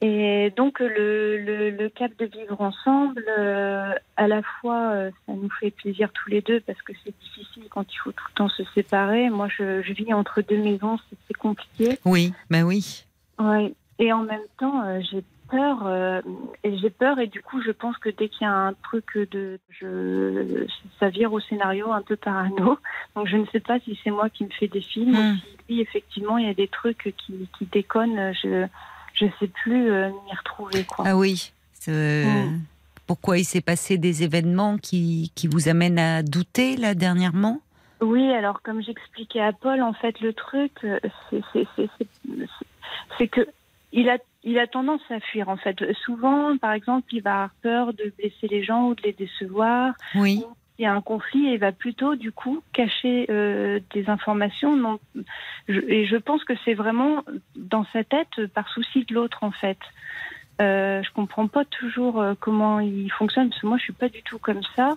[0.00, 5.32] Et donc le, le, le cap de vivre ensemble, euh, à la fois, euh, ça
[5.32, 8.34] nous fait plaisir tous les deux parce que c'est difficile quand il faut tout le
[8.34, 9.28] temps se séparer.
[9.28, 11.98] Moi, je, je vis entre deux maisons, c'est compliqué.
[12.04, 13.04] Oui, bah oui.
[13.40, 13.74] Ouais.
[13.98, 16.20] Et en même temps, euh, j'ai peur euh,
[16.62, 19.16] et j'ai peur et du coup je pense que dès qu'il y a un truc
[19.16, 20.66] de je
[21.00, 22.78] ça vire au scénario un peu parano
[23.16, 25.32] donc je ne sais pas si c'est moi qui me fais des films Hmm.
[25.32, 28.66] ou si lui, effectivement il y a des trucs qui, qui déconnent je
[29.18, 31.52] je sais plus euh, m'y retrouver quoi Ah oui.
[31.86, 32.58] Mm.
[33.06, 37.60] Pourquoi il s'est passé des événements qui, qui vous amènent à douter là dernièrement?
[38.00, 41.00] Oui, alors comme j'expliquais à Paul, en fait, le truc, euh,
[43.16, 43.48] c'est que
[43.92, 45.48] il a, il a tendance à fuir.
[45.48, 49.02] En fait, souvent, par exemple, il va avoir peur de blesser les gens ou de
[49.02, 49.94] les décevoir.
[50.14, 50.44] Oui.
[50.78, 54.76] Il y a un conflit et va plutôt, du coup, cacher euh, des informations.
[54.76, 55.00] Non,
[55.68, 57.24] je, et je pense que c'est vraiment
[57.56, 59.78] dans sa tête euh, par souci de l'autre, en fait.
[60.60, 64.08] Euh, je comprends pas toujours euh, comment il fonctionne parce que moi, je suis pas
[64.08, 64.96] du tout comme ça.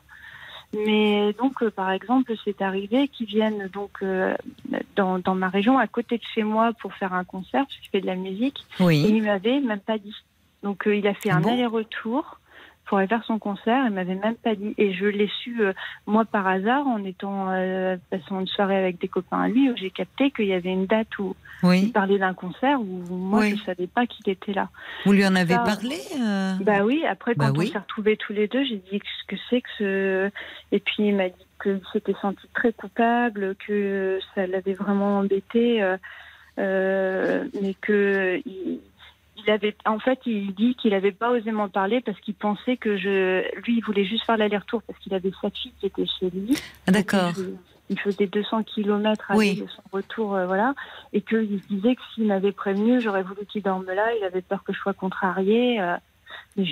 [0.86, 4.36] Mais donc, euh, par exemple, c'est arrivé qu'ils viennent donc euh,
[4.96, 7.90] dans, dans ma région, à côté de chez moi, pour faire un concert, parce qu'il
[7.90, 8.60] fait de la musique.
[8.80, 9.04] Et Oui.
[9.08, 10.16] il m'avait même pas dit.
[10.62, 11.52] Donc, euh, il a fait Ah un bon?
[11.54, 12.38] aller-retour
[12.92, 13.86] pour aller faire son concert.
[13.88, 14.76] Il m'avait même pas dit.
[14.78, 15.72] Et je l'ai su, euh,
[16.08, 19.78] moi, par hasard, en étant euh, passant une soirée avec des copains à lui, où
[19.78, 21.88] j'ai capté qu'il y avait une date où il Oui.
[21.94, 23.56] parlait d'un concert où moi, Oui.
[23.56, 24.68] je savais pas qu'il était là.
[25.06, 27.68] Vous lui en avez Ça, parlé euh Bah oui, après Bah quand oui.
[27.70, 30.30] on s'est retrouvés tous les deux, j'ai dit ce que c'est que ce...
[30.74, 35.82] Et puis il m'a dit qu'il s'était senti très coupable, que ça l'avait vraiment embêté,
[36.60, 38.82] euh, mais que il,
[39.46, 42.78] il avait, en fait, il dit qu'il n'avait pas osé m'en parler parce qu'il pensait
[42.78, 46.06] que je, lui, il voulait juste faire l'aller-retour parce qu'il avait sa fille qui était
[46.06, 46.58] chez lui.
[46.88, 47.34] Ah, D'accord.
[47.90, 49.56] Il, faisait 200 km à Oui.
[49.56, 50.74] de son retour, euh, voilà,
[51.12, 54.14] et qu'il se disait que s'il m'avait prévenu, j'aurais voulu qu'il dorme là.
[54.18, 55.82] Il avait peur que je sois contrariée.
[55.82, 55.98] euh,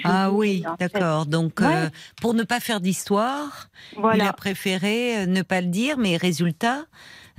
[0.05, 1.25] Ah oui, d'accord.
[1.25, 1.67] Donc, Ouais.
[1.67, 1.89] euh,
[2.21, 3.67] pour ne pas faire d'histoire,
[4.13, 6.85] il a préféré ne pas le dire, mais résultat,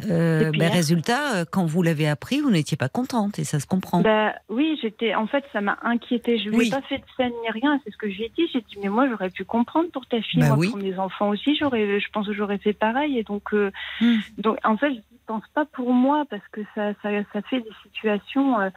[0.09, 3.67] euh, ben, résultat, euh, quand vous l'avez appris, vous n'étiez pas contente, et ça se
[3.67, 4.01] comprend.
[4.01, 5.15] Bah, oui, j'étais.
[5.15, 6.39] En fait, ça m'a inquiétée.
[6.39, 6.67] Je lui Oui.
[6.69, 7.81] ai pas fait de scène ni rien.
[7.85, 8.49] C'est ce que je lui ai dit.
[8.53, 10.69] J'ai dit, mais moi, j'aurais pu comprendre pour ta fille, Bah moi, oui.
[10.71, 11.57] pour mes enfants aussi.
[11.57, 13.19] J'aurais, je pense que j'aurais fait pareil.
[13.19, 14.17] Et donc, euh, Hmm.
[14.39, 17.71] donc, en fait, je pense pas pour moi parce que ça, ça, ça fait des
[17.83, 18.61] situations.
[18.61, 18.71] euh,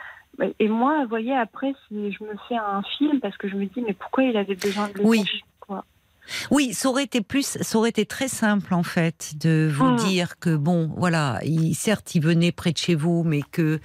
[0.59, 3.65] et moi, vous voyez, après, si je me fais un film parce que je me
[3.65, 5.23] dis, mais pourquoi il avait besoin de le Oui.
[6.51, 9.95] Oui, ça aurait été plus, ça aurait été très simple en fait de vous Hmm.
[9.97, 13.79] dire que bon, voilà, il, certes, il venait près de chez vous, mais que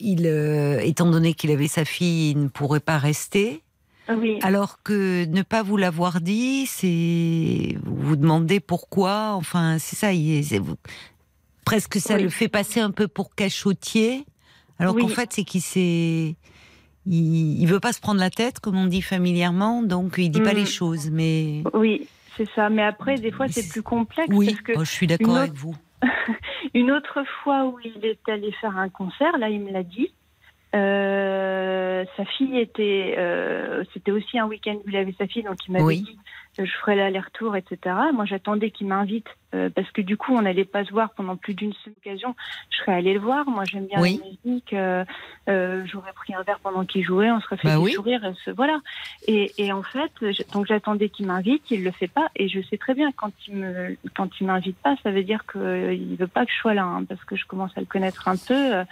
[0.00, 3.62] il, euh, étant donné qu'il avait sa fille, il ne pourrait pas rester.
[4.08, 4.38] Oui.
[4.42, 9.32] Alors que ne pas vous l'avoir dit, c'est vous vous demandez pourquoi.
[9.34, 10.12] Enfin, c'est ça.
[10.12, 10.76] il- vous-
[11.64, 12.22] presque ça Oui.
[12.24, 14.24] le fait passer un peu pour cachotier.
[14.78, 15.02] Alors Oui.
[15.02, 16.34] qu'en fait, c'est qu'il s'est,
[17.06, 20.40] il, il veut pas se prendre la tête, comme on dit familièrement, donc il dit
[20.40, 20.56] pas Mm.
[20.56, 21.10] les choses.
[21.10, 22.68] Mais Oui, c'est ça.
[22.70, 25.52] Mais après, des fois, c'est plus complexe oui, parce que oh, je suis d'accord avec
[25.54, 25.74] vous.
[26.74, 30.12] Une autre fois où il est allé faire un concert, là il me l'a dit.
[30.74, 35.56] euh, sa fille était, euh, c'était aussi un week-end où il avait sa fille, donc
[35.68, 36.02] il m'avait Oui.
[36.02, 36.18] dit
[36.58, 37.78] je ferai l'aller-retour, etc.
[38.12, 41.36] Moi j'attendais qu'il m'invite euh, parce que du coup on n'allait pas se voir pendant
[41.36, 42.34] plus d'une seule occasion.
[42.70, 43.48] Je serais allée le voir.
[43.48, 44.20] Moi j'aime bien Oui.
[44.22, 44.72] la musique.
[44.74, 45.04] euh,
[45.48, 47.92] euh, J'aurais pris un verre pendant qu'il jouait, on serait fait Bah des oui.
[47.92, 48.24] sourires.
[48.24, 48.80] Et ce- voilà.
[49.26, 52.60] Et, et en fait, je- donc j'attendais qu'il m'invite, il le fait pas, et je
[52.62, 56.26] sais très bien quand il me quand il m'invite pas, ça veut dire qu'il veut
[56.26, 58.74] pas que je sois là, hein, parce que je commence à le connaître un peu.
[58.76, 58.84] euh.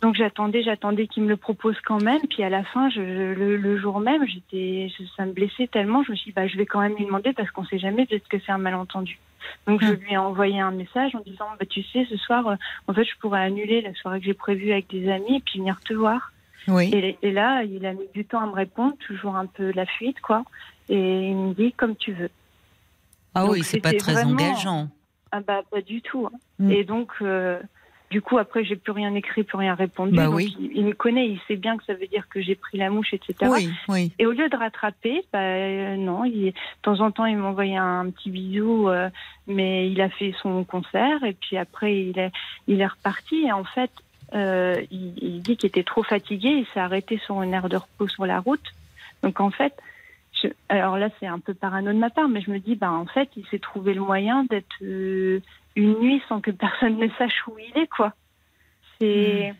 [0.00, 3.56] Donc j'attendais, j'attendais qu'il me le propose quand même, puis à la fin, je, le,
[3.56, 6.56] le jour même, j'étais, je- ça me blessait tellement, je me suis dit, bah je
[6.56, 9.18] vais quand même lui demander parce qu'on sait jamais, peut-être que c'est un malentendu.
[9.66, 9.96] Donc je Mm.
[9.96, 12.54] lui ai envoyé un message en disant, bah tu sais, ce soir, euh,
[12.86, 15.58] en fait, je pourrais annuler la soirée que j'ai prévue avec des amis et puis
[15.58, 16.30] venir te voir.
[16.68, 16.90] Oui.
[16.94, 19.86] Et, et là, il a mis du temps à me répondre, toujours un peu la
[19.86, 20.44] fuite, quoi.
[20.88, 22.30] Et il me dit comme tu veux.
[23.34, 24.88] ah donc oui, c'est pas très vraiment- engageant.
[25.32, 26.26] Ah bah pas du tout.
[26.32, 26.36] hein.
[26.60, 26.70] Mm.
[26.70, 27.58] Et donc, euh,
[28.10, 30.16] du coup, après, j'ai plus rien écrit, plus rien répondu.
[30.16, 30.56] Bah Donc, oui.
[30.58, 32.88] il, il me connaît, il sait bien que ça veut dire que j'ai pris la
[32.90, 33.34] mouche, etc.
[33.52, 34.12] Oui, oui.
[34.18, 37.76] Et au lieu de rattraper, bah, euh, non, il, de temps en temps, il m'envoyait
[37.76, 39.10] un petit bisou, euh,
[39.46, 42.32] mais il a fait son concert et puis après, il est,
[42.66, 43.44] il est reparti.
[43.46, 43.90] Et en fait,
[44.34, 47.76] euh, il, il dit qu'il était trop fatigué, il s'est arrêté sur une aire de
[47.76, 48.74] repos sur la route.
[49.22, 49.74] Donc en fait,
[50.42, 52.92] je- alors là, c'est un peu parano de ma part, mais je me dis, bah
[52.92, 55.40] en fait, il s'est trouvé le moyen d'être euh,
[55.78, 58.12] une nuit sans que personne ne sache où il est, quoi.
[59.00, 59.54] C'est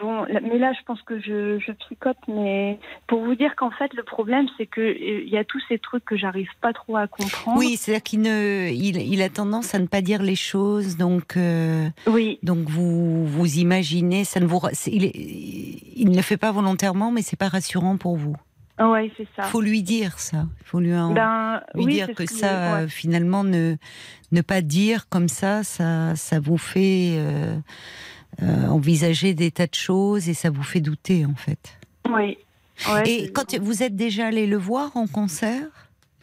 [0.00, 3.70] bon, là- mais là, je pense que je, je psychote, mais pour vous dire qu'en
[3.70, 6.96] fait, le problème, c'est que euh, y a tous ces trucs que j'arrive pas trop
[6.96, 7.58] à comprendre.
[7.58, 11.36] Oui, c'est-à-dire qu'il ne, il, il a tendance à ne pas dire les choses, donc.
[11.36, 15.04] euh, oui, Donc vous vous imaginez, ça ne vous, il,
[15.96, 18.36] il ne le fait pas volontairement, mais c'est pas rassurant pour vous.
[18.90, 19.42] Ouais, c'est ça.
[19.46, 20.46] Il faut lui dire ça.
[20.60, 22.36] Il faut lui, en- Ben, lui oui, dire que ça,
[22.76, 22.82] ouais.
[22.82, 23.76] euh, finalement, ne
[24.32, 27.54] ne pas dire comme ça, ça, ça vous fait euh,
[28.42, 31.78] euh, envisager des tas de choses et ça vous fait douter en fait.
[32.08, 32.38] Oui.
[32.90, 35.66] Ouais, Et quand vous êtes déjà allé le voir en concert?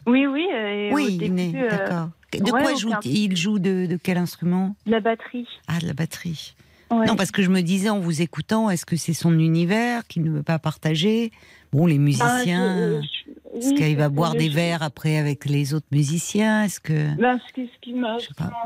[0.06, 0.46] Oui, oui.
[0.52, 2.08] et Oui, est euh, d'accord.
[2.32, 4.74] De ouais, quoi joue-t-il Il joue de, de quel instrument?
[4.86, 5.46] De la batterie.
[5.68, 6.54] Ah, de la batterie.
[6.90, 10.24] Non, parce que je me disais en vous écoutant, est-ce que c'est son univers qu'il
[10.24, 11.30] ne veut pas partager?
[11.72, 15.44] Bon, les Ben, musiciens, je- je- est-ce oui, qu'il va boire des verres après avec
[15.44, 16.64] les autres musiciens?
[16.64, 18.16] Est-ce que Ben, ce qui, m'a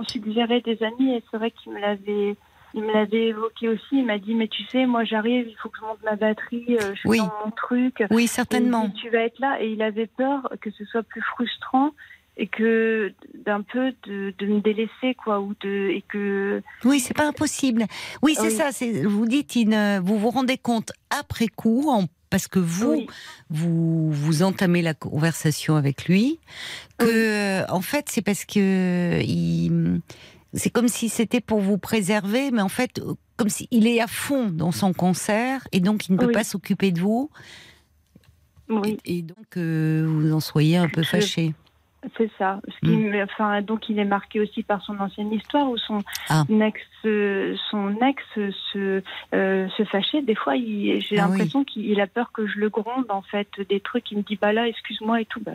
[0.09, 2.37] suggéré des amis, et c'est vrai qu'il me l'avait.
[2.77, 3.85] Il me l'avait évoqué aussi.
[3.93, 6.65] Il m'a dit Mais tu sais, moi j'arrive, il faut que je monte ma batterie,
[6.71, 7.19] euh, je Oui.
[7.19, 8.03] dans mon truc.
[8.11, 8.89] Oui, certainement.
[8.89, 9.59] dit, tu vas être là.
[9.61, 11.91] Et il avait peur que ce soit plus frustrant
[12.37, 13.13] et que
[13.47, 15.41] d'un peu de, de me délaisser, quoi.
[15.41, 16.63] Ou de, et que.
[16.85, 17.85] Oui, c'est pas impossible.
[18.23, 18.51] Oui, c'est Oui.
[18.51, 18.73] ça.
[18.73, 19.57] C'est vous dites,
[20.03, 23.07] vous vous rendez compte après coup, en- parce que vous, Oui.
[23.49, 26.41] vous vous entamez la conversation avec lui,
[26.99, 30.01] que en fait c'est parce que il,
[30.53, 33.01] c'est comme si c'était pour vous préserver, mais en fait
[33.37, 36.33] comme s'il est à fond dans son concert et donc il ne peut Oui.
[36.33, 37.31] pas s'occuper de vous
[38.69, 38.99] Oui.
[39.05, 41.55] et, et donc euh, vous en soyez un peu fâché.
[42.17, 42.61] C'est ça.
[42.69, 43.11] Ce qui Mm.
[43.11, 46.45] me- enfin, donc il est marqué aussi par son ancienne histoire où son Ah.
[46.49, 48.23] ex, euh, son ex
[48.73, 49.03] se,
[49.35, 50.23] euh, se fâchait.
[50.23, 51.17] Des fois, j'ai Ah oui.
[51.17, 54.11] l'impression qu'il il a peur que je le gronde en fait des trucs.
[54.11, 55.41] Il me dit bah là, excuse-moi et tout.
[55.41, 55.53] Bah,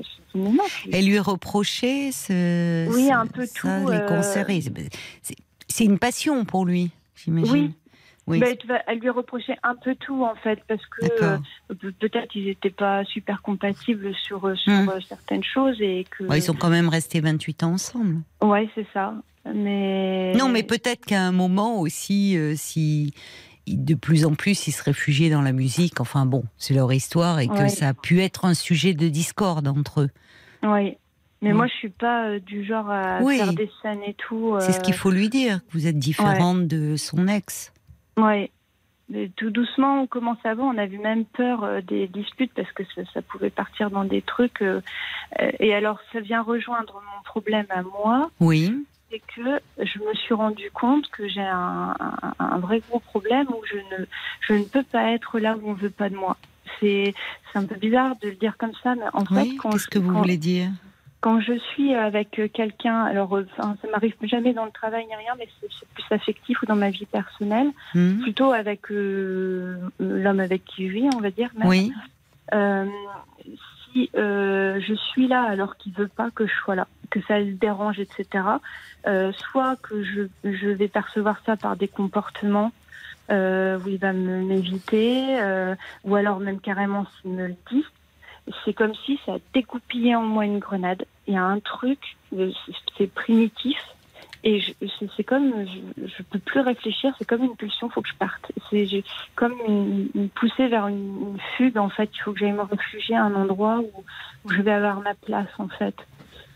[0.92, 4.48] Et lui reprocher ce, Oui, ce- un peu ça, tout, les euh, concerts.
[4.48, 5.36] c'est-
[5.68, 7.54] C'est une passion pour lui, j'imagine.
[7.54, 7.72] Oui.
[8.30, 8.40] Oui.
[8.68, 11.38] bah, à lui reprocher un peu tout en fait parce que euh,
[11.70, 14.90] pe- peut-être ils n'étaient pas super compatibles sur, euh, sur Mm.
[14.90, 16.24] euh, certaines choses et que.
[16.36, 18.18] Ils sont quand même restés 28 ans ensemble.
[18.42, 19.14] Ouais, c'est ça.
[19.54, 20.34] Mais.
[20.36, 23.14] Non, mais peut-être qu'à un moment aussi, euh, si
[23.68, 27.40] de plus en plus ils se réfugiaient dans la musique, enfin bon, c'est leur histoire
[27.40, 27.70] et que Ouais.
[27.70, 30.10] ça a pu être un sujet de discorde entre eux.
[30.64, 30.98] Oui.
[31.42, 31.56] Mais Mm.
[31.56, 33.38] moi, je suis pas euh, du genre à Oui.
[33.38, 34.56] faire des scènes et tout.
[34.60, 37.72] C'est ce qu'il faut lui dire, que vous êtes différente de son ex.
[38.28, 38.52] Mais
[39.38, 40.68] tout doucement, on commence à voir.
[40.74, 44.22] On avait même peur euh, des disputes parce que ça, ça pouvait partir dans des
[44.22, 44.62] trucs.
[44.62, 44.82] euh,
[45.42, 48.72] euh, et alors, ça vient rejoindre mon problème à moi, Oui,
[49.10, 53.48] c'est que je me suis rendu compte que j'ai un, un- un vrai gros problème
[53.50, 54.06] où je ne,
[54.42, 56.38] je ne peux pas être là où on veut pas de moi.
[56.80, 57.14] C'est
[57.56, 59.58] un peu bizarre de le dire comme ça, mais en fait, oui.
[59.60, 60.70] quand Qu'est-ce que vous quand- voulez dire?
[61.22, 65.06] Quand je suis avec euh, quelqu'un, alors euh, enfin, ça m'arrive jamais dans le travail
[65.06, 69.78] ni rien, mais c'est plus affectif ou dans ma vie personnelle, Hmm plutôt avec euh,
[70.00, 71.50] l'homme avec qui je vis, on va dire.
[71.56, 71.68] même.
[71.68, 71.94] Oui,
[72.54, 72.86] Euh,
[73.92, 77.40] si euh, je suis là alors qu'il veut pas que je sois là, que ça
[77.40, 78.60] le dérange, etc.
[79.34, 82.72] soit que je, je vais percevoir ça par des comportements
[83.30, 85.40] où il va me- m'éviter,
[86.04, 87.86] ou alors même carrément s'il me le dit,
[88.66, 91.06] c'est comme si ça découpillait en moi une grenade.
[91.28, 92.00] Il y a un truc,
[92.38, 92.52] euh,
[92.98, 93.78] c'est- primitif.
[94.44, 94.64] Et
[95.18, 98.52] c'est comme, je, je peux plus réfléchir, c'est comme une pulsion, faut que je parte.
[98.70, 99.04] C'est
[99.36, 102.10] comme une, poussée vers une, fugue, en fait.
[102.14, 105.50] Il faut que j'aille me réfugier à un endroit où, je vais avoir ma place,
[105.58, 105.96] en fait.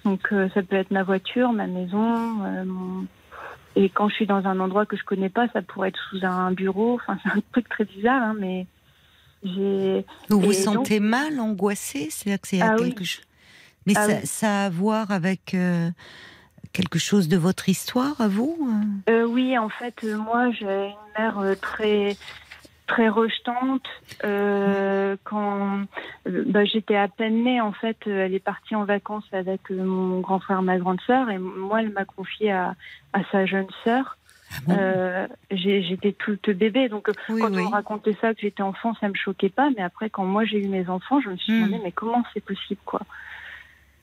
[0.05, 2.43] Donc euh, ça peut être ma voiture, ma maison.
[2.45, 3.05] euh, mon-
[3.75, 6.23] Et quand je suis dans un endroit que je connais pas, ça pourrait être sous
[6.25, 6.95] un bureau.
[6.95, 8.65] Enfin, c'est un truc très bizarre, hein, mais.
[9.43, 10.03] Vous
[10.39, 12.89] vous donc- sentez mal, angoissé C'est-à-dire que c'est Ah oui.
[12.89, 13.23] quelque chose.
[13.85, 14.25] Mais Ah ça, oui.
[14.25, 15.89] ça a à voir avec euh,
[16.71, 18.57] quelque chose de votre histoire à vous
[19.07, 19.11] euh?
[19.11, 22.15] Euh, oui, en fait, moi, j'ai une mère très
[22.87, 23.85] très rejetante.
[24.23, 25.85] Euh, quand
[26.25, 30.39] bah, j'étais à peine née, en fait, elle est partie en vacances avec mon grand
[30.39, 32.75] frère, ma grande sœur, et moi, elle m'a confiée à,
[33.13, 34.17] à sa jeune sœur.
[34.69, 37.61] Ah Euh, j'étais toute bébé, donc euh, Oui, quand oui.
[37.61, 39.69] on me racontait ça, que j'étais enfant, ça me choquait pas.
[39.75, 41.65] Mais après, quand moi j'ai eu mes enfants, je me suis Hmm.
[41.65, 43.01] demandé, mais comment c'est possible, quoi?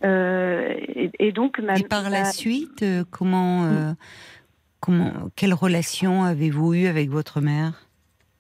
[0.05, 3.93] Euh, et, et donc, ma, Et par la ma- suite, comment, euh,
[4.81, 7.87] comment, quelle relation avez-vous eu avec votre mère?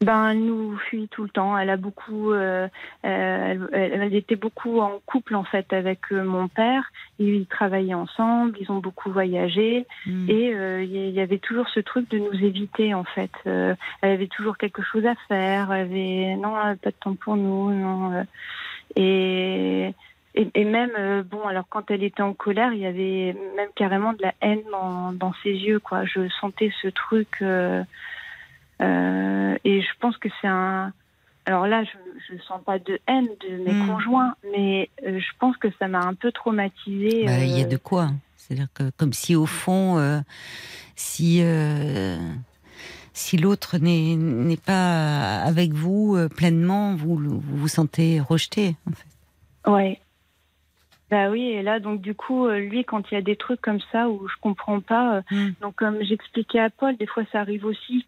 [0.02, 1.58] Ben, elle nous fuit tout le temps.
[1.58, 2.68] Elle a beaucoup, euh,
[3.04, 6.90] euh, elle, elle était beaucoup en couple en fait avec euh, mon père.
[7.18, 10.30] Ils travaillaient ensemble, ils ont beaucoup voyagé Hmm.
[10.30, 10.52] et
[10.84, 13.30] il y- avait toujours ce truc de nous éviter en fait.
[13.46, 15.70] Euh, elle avait toujours quelque chose à faire.
[15.70, 18.24] Elle avait non, pas de temps pour nous, non.
[18.96, 19.92] et
[20.36, 23.68] et, et même euh, bon, alors quand elle était en colère, il y avait même
[23.74, 26.04] carrément de la haine dans, dans ses yeux quoi.
[26.06, 27.42] Je sentais ce truc.
[27.42, 27.82] euh,
[28.80, 30.92] euh, et je pense que c'est un.
[31.46, 33.86] Alors là, je ne sens pas de haine de mes Hmm.
[33.86, 37.24] conjoints, mais euh, je pense que ça m'a un peu traumatisée.
[37.26, 38.10] Bah, Il y a euh, de quoi.
[38.36, 40.22] C'est-à-dire que comme si au fond,
[40.96, 41.42] si
[43.12, 48.76] si l'autre n'est n'est pas avec vous euh, pleinement, vous vous vous sentez rejeté.
[48.88, 49.70] En fait.
[49.70, 50.00] Ouais.
[51.10, 53.60] Bah oui, et là, donc du coup, euh, lui, quand il y a des trucs
[53.60, 55.50] comme ça où je comprends pas, euh, Mm.
[55.60, 58.06] donc comme j'expliquais à Paul, des fois ça arrive aussi,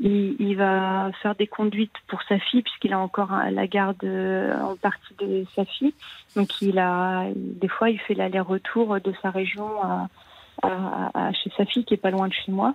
[0.00, 4.76] il, va faire des conduites pour sa fille puisqu'il a encore la garde euh, en
[4.76, 5.94] partie de sa fille.
[6.36, 11.84] Donc il a, des fois, il fait l'aller-retour de sa région à, chez sa fille
[11.84, 12.74] qui est pas loin de chez moi,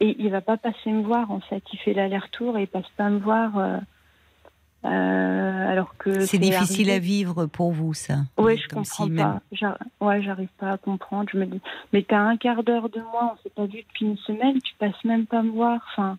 [0.00, 1.62] et il va pas passer me voir en fait.
[1.72, 3.80] Il fait l'aller-retour et il passe pas me voir.
[4.84, 6.94] Euh, alors que C'est difficile arrivé.
[6.96, 8.18] à vivre pour vous, ça.
[8.36, 9.40] Oui, je Comme comprends si pas.
[9.60, 11.28] même- Ouais, j'arrive pas à comprendre.
[11.32, 11.60] Je me dis,
[11.92, 14.74] mais t'as un quart d'heure de moi, on s'est pas vu depuis une semaine, tu
[14.76, 15.80] passes même pas me voir.
[15.92, 16.16] Enfin,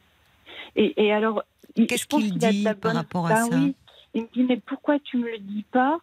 [0.75, 1.43] et, et alors,
[1.75, 3.75] Qu'est-ce qu'il de dit par bonne- rapport à Ben ça oui.
[4.13, 5.99] Il me dit, mais pourquoi tu me le dis pas?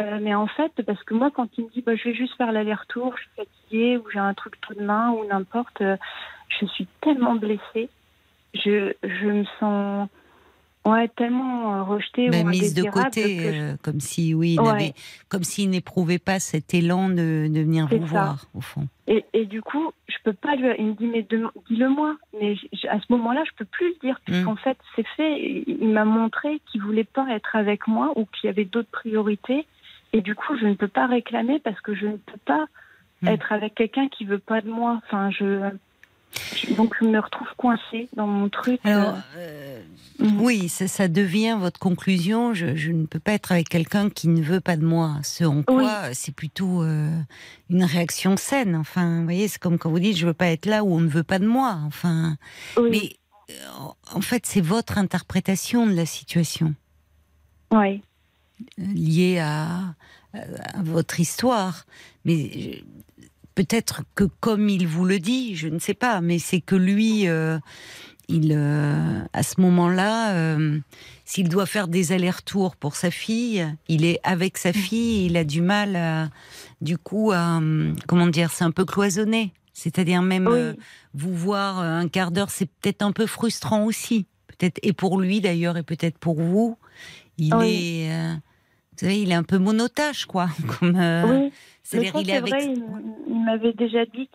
[0.00, 2.34] Euh, Mais en fait, parce que moi, quand il me dit, bah, je vais juste
[2.36, 5.96] faire l'aller-retour, je suis fatiguée, ou j'ai un truc tout de main, ou n'importe, euh,
[6.48, 7.88] je suis tellement blessée.
[8.54, 10.08] Je, je me sens,
[10.84, 14.60] ouais, tellement euh, rejetée Ben, ou mise de côté, je- euh, comme si, oui, il
[14.60, 14.92] Ouais.
[15.28, 18.04] comme s'il n'éprouvait pas cet élan de, de venir vous ça.
[18.06, 18.86] voir, au fond.
[19.06, 20.68] Et, et du coup, je peux pas lui.
[20.78, 22.16] Il me dit, mais dem- dis-le moi.
[22.40, 22.54] Mais
[22.88, 25.40] à ce moment-là, je peux plus le dire, puisqu'en fait, c'est fait.
[25.40, 28.90] Il, il m'a montré qu'il voulait pas être avec moi ou qu'il y avait d'autres
[28.90, 29.66] priorités.
[30.12, 32.66] Et du coup, je ne peux pas réclamer parce que je ne peux pas
[33.22, 33.28] Mm.
[33.28, 35.00] être avec quelqu'un qui veut pas de moi.
[35.06, 35.70] Enfin, je.
[36.76, 38.80] Donc, je me retrouve coincée dans mon truc.
[38.84, 39.80] Alors, euh,
[40.20, 40.40] euh, mm.
[40.40, 42.54] oui, ça, ça devient votre conclusion.
[42.54, 45.16] Je, je ne peux pas être avec quelqu'un qui ne veut pas de moi.
[45.22, 46.10] Ce en quoi Oui.
[46.14, 47.10] c'est plutôt euh,
[47.70, 48.76] une réaction saine.
[48.76, 51.00] Enfin, vous voyez, c'est comme quand vous dites je veux pas être là où on
[51.00, 51.78] ne veut pas de moi.
[51.86, 52.36] Enfin,
[52.76, 56.74] oui, mais euh, en fait, c'est votre interprétation de la situation
[57.72, 57.96] euh,
[58.78, 59.94] liée à,
[60.32, 61.84] à votre histoire.
[62.24, 62.82] Mais
[63.54, 67.28] peut-être que comme il vous le dit, je ne sais pas, mais c'est que lui,
[67.28, 67.58] euh,
[68.28, 70.78] il, euh, à ce moment-là, euh,
[71.24, 75.44] s'il doit faire des allers-retours pour sa fille, il est avec sa fille, il a
[75.44, 76.30] du mal, à,
[76.80, 79.52] du coup, à, hum, comment dire, c'est un peu cloisonné.
[79.72, 80.54] C'est-à-dire même Oui.
[80.56, 80.74] euh,
[81.14, 84.26] vous voir euh, un quart d'heure, c'est peut-être un peu frustrant aussi.
[84.46, 86.78] Peut-être et pour lui d'ailleurs et peut-être pour vous,
[87.38, 88.02] il Oui.
[88.04, 90.48] est, euh, vous savez, il est un peu monotage quoi.
[90.78, 91.52] Comme, euh, oui.
[91.92, 92.50] Mais c'est-à-dire ça, il est c'est avec.
[92.50, 92.74] vrai,
[93.28, 94.28] il, m'avait déjà dit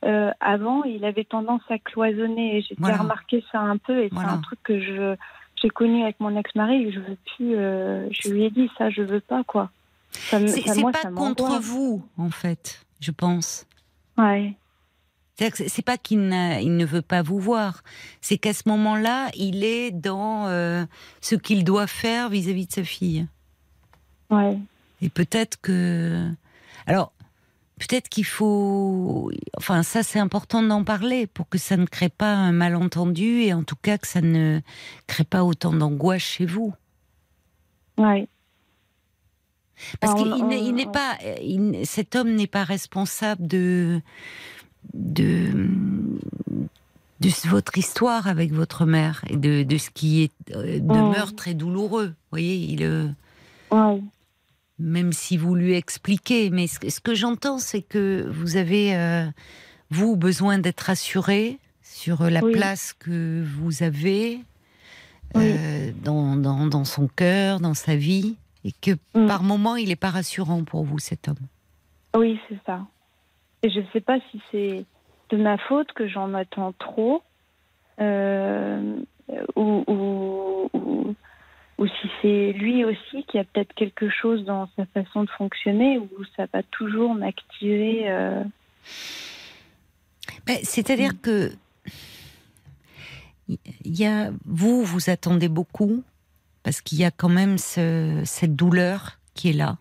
[0.00, 2.62] qu'avant, il avait tendance à cloisonner.
[2.68, 2.96] J'ai Voilà.
[2.98, 4.02] remarqué ça un peu.
[4.04, 4.30] Et Voilà.
[4.30, 5.14] c'est un truc que je
[5.62, 6.90] j'ai connu avec mon ex-mari.
[6.90, 7.54] Je veux plus.
[7.56, 9.70] euh, je lui ai dit ça, je veux pas quoi.
[10.10, 13.66] C'est c'est pas ça contre vous en fait, je pense.
[14.18, 14.54] Ouais.
[15.36, 17.82] C'est- c'est pas qu'il ne veut pas vous voir,
[18.20, 20.84] c'est qu'à ce moment-là, il est dans euh,
[21.20, 23.26] ce qu'il doit faire vis-à-vis de sa fille.
[24.30, 24.58] Ouais.
[25.00, 26.28] Et peut-être que.
[26.86, 27.12] Alors,
[27.78, 29.30] peut-être qu'il faut.
[29.56, 33.52] Enfin, ça, c'est important d'en parler pour que ça ne crée pas un malentendu et
[33.54, 34.60] en tout cas que ça ne
[35.06, 36.74] crée pas autant d'angoisse chez vous.
[37.98, 38.26] Ouais.
[40.00, 41.18] Parce qu'il n'est pas.
[41.42, 44.00] il- cet homme n'est pas responsable de.
[44.94, 45.68] de
[47.20, 51.36] de votre histoire avec votre mère et de, de ce qui est euh, demeure Mm.
[51.36, 52.08] très douloureux.
[52.08, 53.08] Vous voyez, il, euh,
[53.70, 54.02] Ouais.
[54.78, 56.50] Même si vous lui expliquez.
[56.50, 59.26] Mais ce, ce que j'entends, c'est que vous avez, euh,
[59.90, 62.52] vous, besoin d'être assuré sur la Oui.
[62.52, 64.40] place que vous avez
[65.34, 65.54] Oui.
[65.56, 69.26] euh, dans, dans, dans son cœur, dans sa vie, et que Mm.
[69.26, 71.46] par moment, il n'est pas rassurant pour vous, cet homme.
[72.14, 72.80] Oui, c'est ça.
[73.62, 74.84] Et je sais pas si c'est
[75.30, 77.22] de ma faute que j'en attends trop,
[78.00, 78.96] euh,
[79.56, 80.70] ou, ou,
[81.82, 85.98] ou, si c'est lui aussi qui a peut-être quelque chose dans sa façon de fonctionner,
[85.98, 88.04] ou ça va toujours m'activer.
[88.10, 88.42] euh,
[90.46, 91.52] Ben, C'est-à-dire que
[93.48, 96.02] il y a, vous, vous attendez beaucoup,
[96.62, 99.78] parce qu'il y a quand même ce- cette douleur qui est là.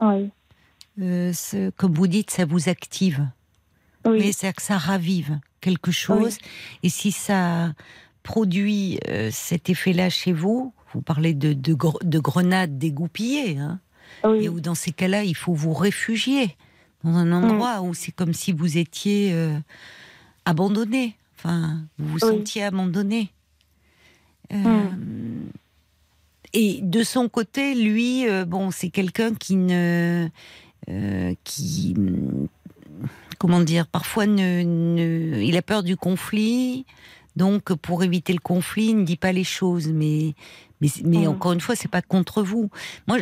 [0.00, 0.30] Oui,
[1.00, 3.28] Euh, ce- comme vous dites, ça vous active.
[4.06, 6.38] oui, Mais c'est que ça ravive quelque chose.
[6.82, 7.74] Et si ça
[8.22, 13.80] produit euh, cet effet-là chez vous, vous parlez de, de, gre- de grenades dégoupillées, hein,
[14.24, 16.56] oui, et où dans ces cas-là, il faut vous réfugier
[17.04, 19.58] dans un endroit où c'est comme si vous étiez euh,
[20.46, 21.14] abandonné.
[21.36, 22.38] Enfin, vous vous Oui.
[22.38, 23.30] sentiez abandonné.
[24.54, 24.88] Euh,
[26.54, 30.28] Et de son côté, lui, euh, bon, c'est quelqu'un qui ne,
[31.44, 31.94] qui,
[33.38, 36.86] comment dire, parfois ne, ne- il a peur du conflit,
[37.34, 40.34] donc pour éviter le conflit, il ne dit pas les choses, mais,
[40.80, 41.28] mais, mais Mm.
[41.28, 42.70] encore une fois, c'est pas contre vous.
[43.06, 43.18] Moi,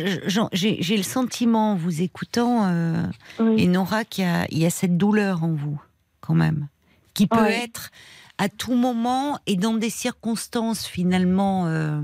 [0.53, 3.03] j'ai le sentiment, en vous écoutant, euh,
[3.39, 5.81] oui, et Nora, qu'il y a, il y a cette douleur en vous,
[6.21, 6.67] quand même,
[7.13, 7.91] qui peut être
[8.37, 12.01] à tout moment et dans des circonstances finalement euh,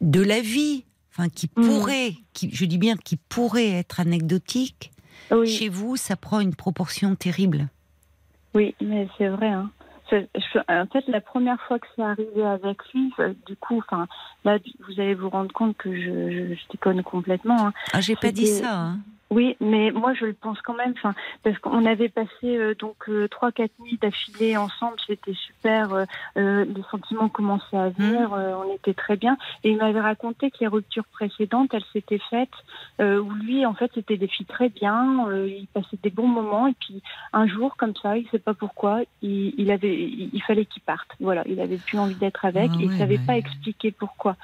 [0.00, 0.84] de la vie.
[1.12, 1.62] enfin qui Mm.
[1.66, 4.92] pourrait, qui, je dis bien qui pourrait être anecdotique,
[5.32, 7.68] Oui, chez vous, ça prend une proportion terrible.
[8.54, 9.48] oui, mais c'est vrai.
[9.48, 9.70] Hein.
[10.12, 14.06] En fait, la première fois que c'est arrivé avec lui, euh, du coup, enfin,
[14.44, 16.00] là, vous allez vous rendre compte que je,
[16.50, 17.68] je, je déconne complètement.
[17.68, 17.72] hein.
[17.92, 18.74] Ah, j'ai pas dit ça.
[18.78, 18.98] hein.
[19.30, 22.96] Oui, mais moi je le pense quand même, enfin, parce qu'on avait passé euh, donc
[23.10, 26.04] euh, trois quatre nuits d'affilée ensemble, c'était super, euh,
[26.38, 30.50] euh, les sentiments commençaient à venir, euh, on était très bien, et il m'avait raconté
[30.50, 32.48] que les ruptures précédentes, elles s'étaient faites
[33.02, 36.26] euh, où lui en fait c'était des filles très bien, euh, il passait des bons
[36.28, 37.02] moments, et puis
[37.34, 40.80] un jour comme ça, il sait pas pourquoi, il, il avait, il, il fallait qu'il
[40.82, 43.90] parte, voilà, il avait plus envie d'être avec, Ah et il ouais, savait pas expliquer
[43.90, 44.36] pourquoi.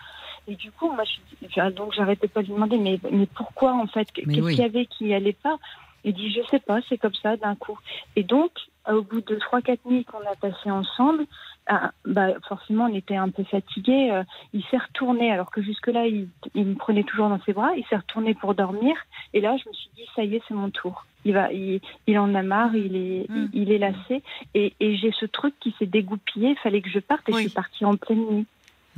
[0.49, 3.73] Et du coup, moi, je, enfin, donc j'arrêtais pas de lui demander, mais, mais pourquoi
[3.75, 4.11] en fait?
[4.13, 4.55] Qu'est-ce oui.
[4.55, 5.59] qu'il y avait qui allait pas?
[6.07, 7.79] Il dit, je sais pas, c'est comme ça d'un coup.
[8.15, 8.51] Et donc,
[8.87, 11.25] au bout de trois quatre nuits qu'on a passées ensemble,
[11.67, 14.11] ah, bah forcément, on était un peu fatigués.
[14.11, 14.23] euh,
[14.53, 17.71] il s'est retourné, alors que jusque-là, il, il me prenait toujours dans ses bras.
[17.75, 18.95] Il s'est retourné pour dormir.
[19.33, 21.07] Et là, je me suis dit, ça y est, c'est mon tour.
[21.25, 23.49] Il va, il, il en a marre, il est, Mm.
[23.55, 24.23] il, il est lassé.
[24.53, 26.51] Et, et j'ai ce truc qui s'est dégoupillé.
[26.51, 27.45] Il fallait que je parte, et Oui.
[27.45, 28.47] je suis partie en pleine nuit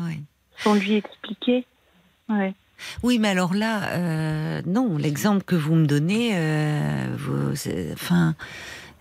[0.00, 0.18] Ouais.
[0.62, 1.66] Sans lui expliquer.
[2.28, 2.54] Ouais.
[3.02, 7.14] Oui, mais alors là, euh, non, l'exemple que vous me donnez, euh,
[7.94, 8.34] enfin,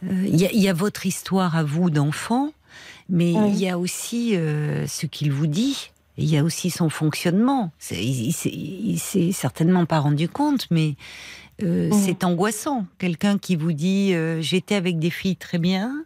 [0.05, 2.51] euh, il y, a- il y a votre histoire à vous d'enfant,
[3.09, 3.51] mais il Oui.
[3.57, 5.91] y a aussi euh, ce qu'il vous dit.
[6.17, 7.73] Il y a aussi son fonctionnement.
[7.91, 10.95] Il, il s'est- certainement pas rendu compte, mais
[11.59, 12.85] c'est angoissant.
[12.97, 16.03] Quelqu'un qui vous dit j'étais avec des filles très bien,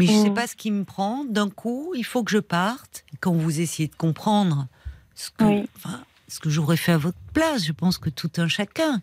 [0.00, 0.34] mais je sais Mm.
[0.34, 1.24] pas ce qui me prend.
[1.24, 3.04] D'un coup, il faut que je parte.
[3.20, 4.66] Quand vous essayez de comprendre
[5.14, 5.68] ce que, Oui.
[5.76, 9.02] enfin, ce que j'aurais fait à votre place, je pense que tout un chacun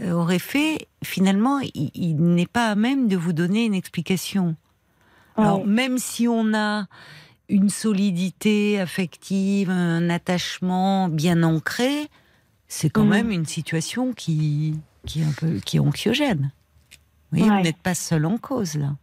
[0.00, 0.88] euh, aurait fait.
[1.04, 4.56] Finalement, il, il n'est pas à même de vous donner une explication.
[5.36, 6.86] Alors, même si on a
[7.48, 12.08] une solidité affective, un attachement bien ancré,
[12.68, 13.10] c'est quand Mhm.
[13.10, 14.74] même une situation qui,
[15.06, 16.50] qui est un peu qui est anxiogène.
[17.32, 17.40] Ouais.
[17.42, 18.94] vous n'êtes pas seul en cause là.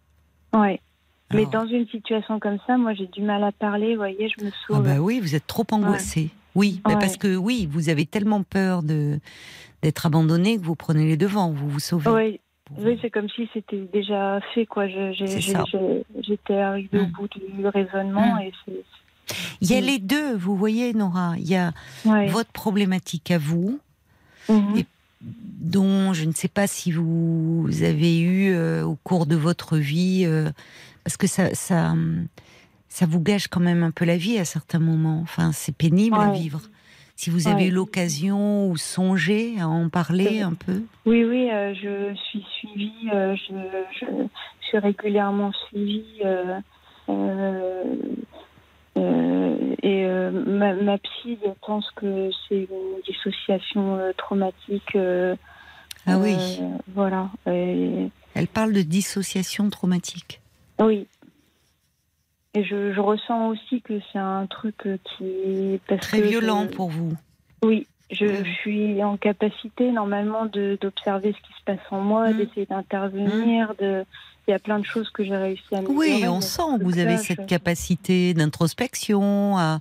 [1.33, 3.91] Mais dans une situation comme ça, moi, j'ai du mal à parler.
[3.91, 4.83] Vous voyez, je me Ah sauve.
[4.83, 6.29] bah oui, vous êtes trop angoissé.
[6.55, 6.99] Oui, bah Ouais.
[6.99, 9.19] parce que oui, vous avez tellement peur de
[9.83, 12.11] d'être abandonné que vous prenez les devants, vous vous sauvez.
[12.11, 14.85] Oui, Pour- oui c'est comme si c'était déjà fait, quoi.
[14.87, 17.11] J'étais arrivée au Mm.
[17.11, 18.41] bout du raisonnement Mm.
[18.41, 19.35] et c'est.
[19.61, 21.33] Il y a les deux, vous voyez, Nora.
[21.37, 21.71] Il y a
[22.05, 22.27] Ouais.
[22.27, 23.79] votre problématique à vous,
[24.49, 24.77] Mhm.
[24.77, 24.85] Et-
[25.21, 30.23] dont je ne sais pas si vous avez eu euh, au cours de votre vie,
[30.25, 30.49] euh,
[31.03, 31.93] parce que ça, ça,
[32.89, 35.19] ça vous gâche quand même un peu la vie à certains moments.
[35.21, 36.61] Enfin, c'est pénible à vivre.
[37.15, 37.67] Si vous avez Ouais.
[37.67, 40.81] eu l'occasion ou songé à en parler un peu.
[41.05, 43.53] Oui, oui, euh, je suis suivie, euh, je,
[43.99, 46.19] je, je suis régulièrement suivie.
[46.25, 46.59] euh,
[47.09, 47.83] euh,
[48.97, 54.95] euh, et euh, ma, ma psy pense que c'est une dissociation euh, traumatique.
[54.95, 55.35] euh,
[56.07, 57.29] Ah oui, euh, voilà.
[57.47, 60.40] Et- elle parle de dissociation traumatique.
[60.85, 61.07] Oui.
[62.53, 66.67] Et je, je ressens aussi que c'est un truc euh, qui parce Très que violent
[66.69, 67.13] je- pour vous.
[67.63, 68.43] Oui, je, Oui, oui.
[68.45, 72.37] je suis en capacité normalement d'observer ce qui se passe en moi, Mm.
[72.37, 73.73] d'essayer d'intervenir.
[73.79, 74.03] De,
[74.47, 75.97] il y a plein de choses que j'ai réussi à améliorer.
[76.15, 79.79] Oui, on sent que vous avez cette je- capacité d'introspection, à,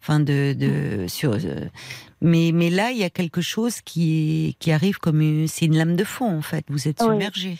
[0.00, 1.34] enfin de, de sur.
[1.34, 1.66] euh,
[2.20, 5.66] mais mais là, il y a quelque chose qui est, qui arrive comme une, c'est
[5.66, 6.64] une lame de fond en fait.
[6.68, 7.06] Vous êtes Oui.
[7.10, 7.58] submergé.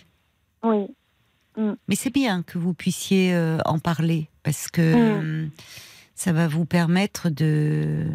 [1.56, 5.22] Oui, Mais c'est bien que vous puissiez euh, en parler parce que Mm.
[5.24, 5.46] euh,
[6.14, 8.06] ça va vous permettre de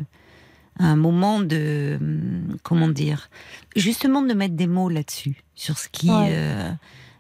[0.80, 3.30] un moment de euh, comment dire
[3.76, 6.30] justement de mettre des mots là-dessus sur ce qui Ouais.
[6.32, 6.72] euh,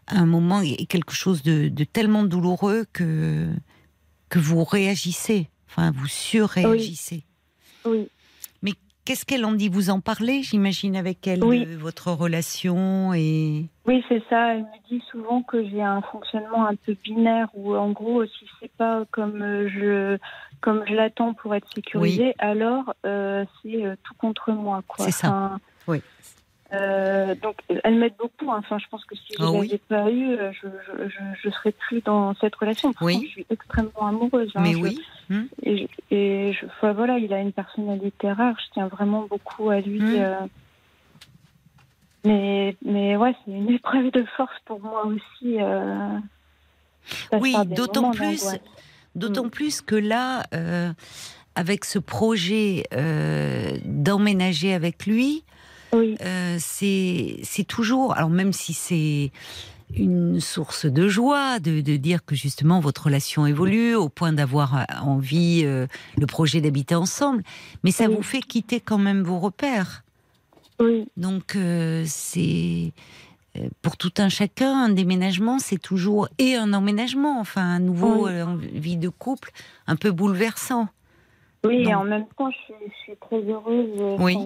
[0.07, 3.47] à un moment est quelque chose de, de tellement douloureux que
[4.29, 7.23] que vous réagissez enfin vous surréagissez
[7.85, 8.07] oui,
[9.07, 11.65] qu'est-ce qu'elle en dit vous en parlez j'imagine avec elle Oui.
[11.65, 14.53] de votre relation et oui, c'est ça.
[14.53, 18.45] Elle me dit souvent que j'ai un fonctionnement un peu binaire où en gros, si
[18.59, 20.17] c'est pas comme euh, je
[20.59, 24.83] comme je l'attends pour être sécurisée, alors euh, c'est euh, tout contre moi.
[24.97, 25.27] C'est ça.
[25.29, 26.01] Enfin, Oui.
[26.73, 28.51] Euh, donc, elle m'aide beaucoup.
[28.51, 28.57] hein.
[28.59, 29.67] Enfin, je pense que si je Ah ne oui.
[29.67, 32.93] l'avais pas eu, euh, je, je, je, je serais plus dans cette relation.
[32.99, 33.21] Oui.
[33.25, 34.51] je suis extrêmement amoureuse.
[34.55, 34.61] hein.
[34.61, 34.99] mais Je- oui
[35.29, 35.43] Hmm.
[35.63, 38.55] Et, je- et je, enfin, voilà, il a une personnalité rare.
[38.59, 39.99] Je tiens vraiment beaucoup à lui.
[39.99, 40.15] Mm.
[40.19, 40.35] euh.
[42.25, 45.61] Mais, mais ouais, c'est une épreuve de force pour moi aussi.
[45.61, 46.17] euh.
[47.31, 48.41] Je Oui, d'autant plus-.
[49.15, 49.49] D'autant Mm.
[49.49, 50.43] plus que là,
[51.55, 52.83] avec ce projet
[53.85, 55.43] d'emménager avec lui,
[55.97, 59.31] Oui, euh, c'est toujours, alors même si c'est
[59.95, 64.85] une source de joie de, de, dire que justement votre relation évolue au point d'avoir
[65.01, 67.41] envie le projet d'habiter ensemble,
[67.83, 70.03] mais ça vous fait quitter quand même vos repères.
[70.81, 71.07] Oui.
[71.15, 71.57] Donc
[72.05, 72.91] c'est
[73.81, 78.27] pour tout un chacun, un déménagement, c'est toujours et un emménagement, enfin un nouveau
[78.73, 79.51] vie de couple,
[79.87, 80.89] un peu bouleversant.
[81.65, 82.73] Oui, et en même temps, je
[83.03, 84.19] suis, très heureuse.
[84.19, 84.37] Oui.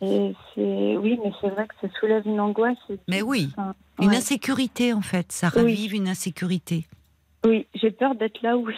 [0.00, 2.76] Oui, mais c'est vrai que ça soulève une angoisse.
[3.08, 3.48] Mais oui,
[4.00, 6.86] une insécurité en fait, ça ravive une insécurité.
[7.44, 8.68] Oui, j'ai peur d'être là où,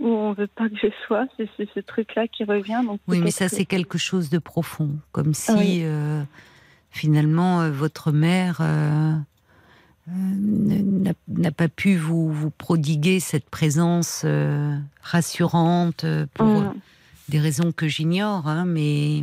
[0.00, 1.26] où on veut pas que je sois.
[1.36, 2.80] C'est ce truc-là qui revient.
[2.84, 6.22] Donc oui, mais ça c'est quelque chose de profond, comme si euh,
[6.90, 9.14] finalement euh, votre mère euh,
[10.06, 14.24] n'a pas pu vous, vous, prodiguer cette présence
[15.02, 16.74] rassurante pour mm.
[17.28, 19.22] des raisons que j'ignore, hein, mais,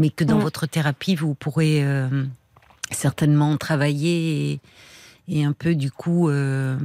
[0.00, 1.84] mais que dans votre thérapie, vous pourrez
[2.90, 4.60] certainement travailler
[5.28, 6.76] et, un peu du coup euh,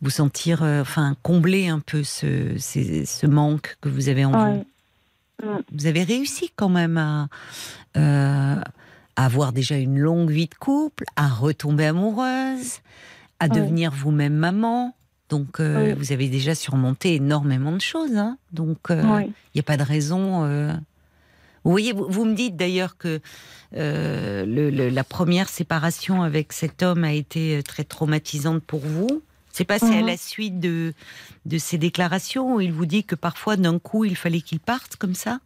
[0.00, 4.66] vous sentir, euh, enfin combler un peu ce, ce, manque que vous avez en vous.
[5.42, 5.58] Mm.
[5.72, 7.28] Vous avez réussi quand même à,
[7.96, 8.60] euh,
[9.16, 12.80] à, avoir déjà une longue vie de couple, à retomber amoureuse,
[13.40, 14.94] à devenir vous-même maman.
[15.30, 18.16] Donc, vous avez déjà surmonté énormément de choses.
[18.16, 18.38] Hein.
[18.52, 20.44] Donc, il n'y a pas de raison
[21.64, 23.20] vous voyez, vous, me dites d'ailleurs que
[23.74, 29.22] euh, le, la première séparation avec cet homme a été euh, très traumatisante pour vous.
[29.50, 30.06] C'est passé à mhm.
[30.06, 30.92] la suite de,
[31.46, 34.96] de ces déclarations où il vous dit que parfois d'un coup il fallait qu'il parte
[34.96, 35.38] comme ça?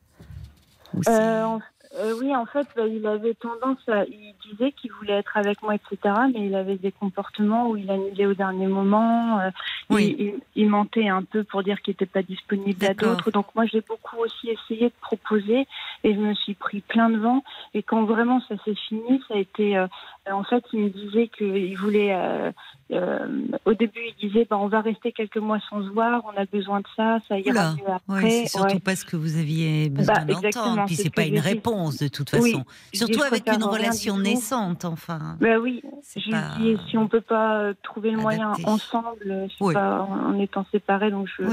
[1.07, 1.59] Euh,
[1.97, 4.05] euh, oui, en fait, bah, il avait tendance à.
[4.05, 6.14] Il disait qu'il voulait être avec moi, etc.
[6.34, 9.41] Mais il avait des comportements où il annulait au dernier moment.
[9.41, 9.51] Euh,
[9.89, 10.34] oui.
[10.55, 13.30] il, mentait un peu pour dire qu'il n'était pas disponible à d'autres.
[13.30, 15.66] Donc, moi, j'ai beaucoup aussi essayé de proposer
[16.05, 17.43] et je me suis pris plein de vent.
[17.72, 19.78] Et quand vraiment ça s'est fini, ça a été.
[19.78, 19.86] Euh,
[20.30, 22.53] en fait, il me disait qu'il voulait euh,
[22.91, 26.47] au début, il disait bah, on va rester quelques mois sans se voir, on a
[26.47, 28.30] besoin de ça, ça ira mieux après.
[28.30, 31.99] c'est surtout pas ce que vous aviez besoin bah, d'entendre, puis c'est pas une réponse
[31.99, 32.64] de toute façon.
[32.93, 35.36] surtout avec une relation naissante, enfin.
[35.41, 35.82] Bah oui,
[36.16, 36.57] je pas...
[36.59, 41.28] dis si on peut pas euh, trouver le moyen ensemble, pas en étant séparés, donc
[41.36, 41.45] je,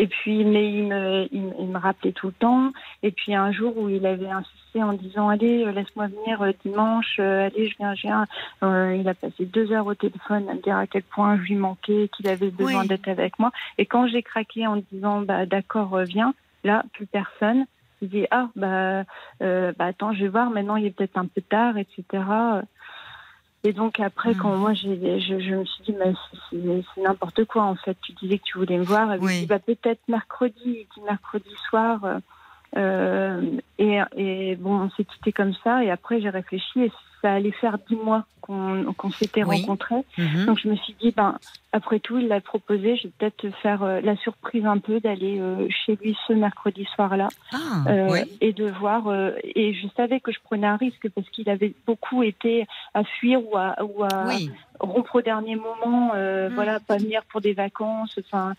[0.00, 2.72] et puis, mais il me, il, me rappelait tout le temps.
[3.02, 6.52] Et puis un jour où il avait insisté en disant allez, euh, laisse-moi venir euh,
[6.64, 8.26] dimanche, euh, allez, je viens, je viens.
[8.94, 11.54] il a passé deux heures au téléphone à me dire à quel point je lui
[11.56, 13.50] manquais, qu'il avait besoin d'être avec moi.
[13.76, 16.32] Et quand j'ai craqué en disant bah d'accord, viens,
[16.64, 17.66] là plus personne.
[18.00, 19.04] Il dit ah bah,
[19.40, 20.48] bah attends, je vais voir.
[20.48, 22.22] Maintenant, il est peut-être un peu tard, etc.
[23.62, 24.60] Et donc après, quand hmm.
[24.60, 25.94] moi je, je, me suis dit,
[26.50, 27.96] c'est, n'importe quoi en fait.
[28.02, 29.12] Tu disais que tu voulais me voir.
[29.14, 29.40] Et oui.
[29.40, 30.54] dit, bah, peut-être mercredi.
[30.64, 32.20] Il dit mercredi soir.
[32.76, 35.84] Euh, et, et, bon, on s'est quitté comme ça.
[35.84, 36.92] Et après, j'ai réfléchi et
[37.22, 40.02] ça allait faire dix mois qu'on s'était rencontrés.
[40.18, 40.46] Mhm.
[40.46, 41.38] Donc je me suis dit, ben,
[41.72, 45.38] après tout, il l'a proposé, je vais peut-être faire euh, la surprise un peu d'aller
[45.38, 49.12] euh, chez lui ce mercredi soir-là ah, euh, et de voir.
[49.44, 53.40] et je savais que je prenais un risque parce qu'il avait beaucoup été à fuir
[53.46, 54.24] ou à, ou à
[54.80, 56.54] rompre au dernier moment, mhm.
[56.54, 58.18] voilà, pas venir pour des vacances.
[58.18, 58.54] Enfin,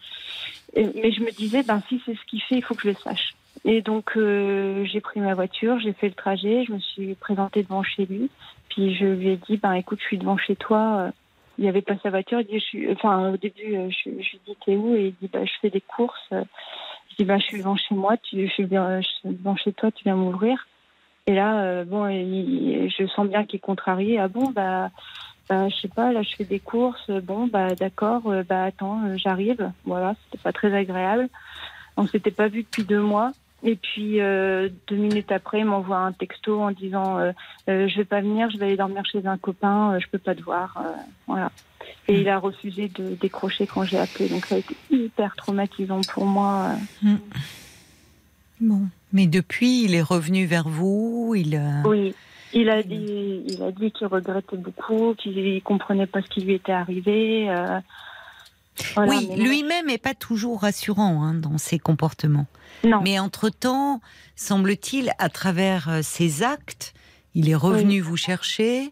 [0.76, 2.96] mais je me disais, ben, si c'est ce qu'il fait, il faut que je le
[2.96, 3.34] sache.
[3.64, 7.62] Et donc, euh, j'ai pris ma voiture, j'ai fait le trajet, je me suis présentée
[7.62, 8.30] devant chez lui.
[8.70, 10.98] Puis je lui ai dit, ben écoute, je suis devant chez toi.
[10.98, 11.12] Euh,
[11.58, 12.40] il avait pas sa voiture.
[12.40, 14.96] Il dit, je suis, enfin, au début, euh, je, je lui dit, t'es où?
[14.96, 16.28] Et il dit, bah, je fais des courses.
[16.32, 20.06] Je dis, bah, je suis devant chez moi, tu, je, suis devant chez toi, tu
[20.06, 20.68] viens m'ouvrir.
[21.28, 24.18] Et là, bon, je sens bien qu'il est contrarié.
[24.18, 24.90] Ah bon, bah,
[25.48, 27.12] bah, je sais pas, là, je fais des courses.
[27.12, 29.72] Bon, bah, d'accord, bah, attends, j'arrive.
[29.86, 31.30] Voilà, c'était pas très agréable.
[31.96, 33.34] On s'était pas vu depuis deux mois.
[33.64, 37.32] Et puis euh, deux minutes après, il m'envoie un texto en disant euh,
[37.70, 40.34] euh, je vais pas venir, je vais aller dormir chez un copain, je peux pas
[40.34, 40.84] te voir,
[41.28, 41.52] voilà.
[42.08, 46.02] Et il a refusé de décrocher quand j'ai appelé, donc ça a été hyper traumatisant
[46.12, 46.72] pour moi.
[47.04, 47.16] Mm.
[48.62, 48.82] Bon,
[49.14, 51.62] mais depuis, il est revenu vers vous, il.
[51.86, 52.16] Oui.
[52.54, 56.56] Il a dit, il a dit qu'il regrettait beaucoup, qu'il comprenait pas ce qui lui
[56.56, 57.48] était arrivé.
[58.98, 62.48] Oui, lui-même n'est pas toujours rassurant hein, dans ses comportements.
[63.04, 64.02] Mais entre-temps,
[64.36, 66.94] semble-t-il, à travers euh, ses actes,
[67.36, 68.92] il est revenu vous chercher.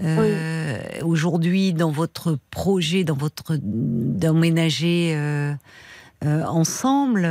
[0.00, 5.54] Euh, aujourd'hui, dans votre projet, dans votre d'emménager euh,
[6.22, 7.22] ensemble,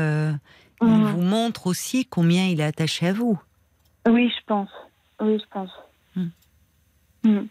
[0.81, 1.03] il mhm.
[1.05, 3.37] vous montre aussi combien il est attaché à vous.
[4.07, 4.69] Oui, je pense.
[5.19, 5.69] Oui, je pense.
[6.15, 6.29] Hmm.
[7.23, 7.45] Hmm.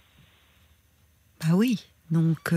[1.41, 1.85] Bah oui.
[2.11, 2.53] Donc,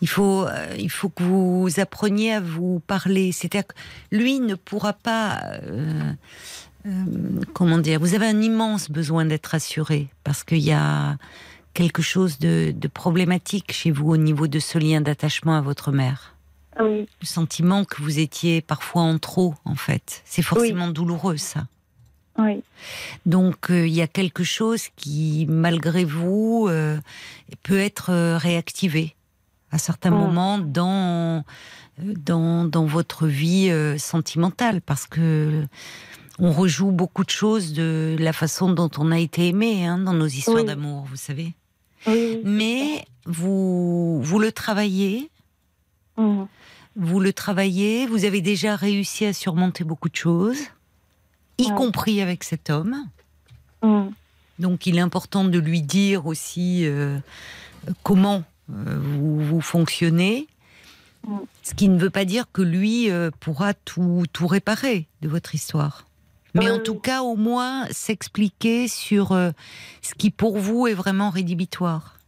[0.00, 3.32] il faut, euh, il faut que vous appreniez à vous parler.
[3.32, 3.74] C'est-à-dire que
[4.12, 5.40] lui ne pourra pas.
[5.62, 6.12] Euh,
[6.86, 6.90] euh,
[7.54, 11.16] comment dire Vous avez un immense besoin d'être assuré parce qu'il y a
[11.74, 15.92] quelque chose de, de problématique chez vous au niveau de ce lien d'attachement à votre
[15.92, 16.34] mère.
[16.80, 20.22] Oui, Le sentiment que vous étiez parfois en trop, en fait.
[20.24, 21.66] C'est forcément douloureux, ça.
[22.38, 22.62] oui,
[23.26, 26.96] Donc euh, il y a quelque chose qui, malgré vous, euh,
[27.64, 29.16] peut être euh, réactivé
[29.70, 30.14] à certains Mm.
[30.18, 31.44] moments dans,
[31.98, 35.64] dans, dans votre vie euh, sentimentale, parce que
[36.38, 40.12] on rejoue beaucoup de choses de la façon dont on a été aimé hein, dans
[40.12, 40.64] nos histoires Oui.
[40.64, 41.54] d'amour, vous savez.
[42.06, 42.40] oui.
[42.44, 45.30] Mais vous, vous le travaillez,
[46.16, 46.46] Mhm.
[46.96, 50.58] vous le travaillez, vous avez déjà réussi à surmonter beaucoup de choses,
[51.58, 51.74] y Ouais.
[51.74, 52.96] compris avec cet homme.
[53.82, 54.12] Mhm.
[54.60, 57.18] Donc il est important de lui dire aussi euh,
[58.04, 60.46] comment vous, vous fonctionnez.
[61.62, 65.54] Ce qui ne veut pas dire que lui euh, pourra tout, tout réparer de votre
[65.54, 66.06] histoire.
[66.54, 66.82] Mais en oui.
[66.82, 69.50] tout cas, au moins s'expliquer sur euh,
[70.00, 72.18] ce qui pour vous est vraiment rédhibitoire.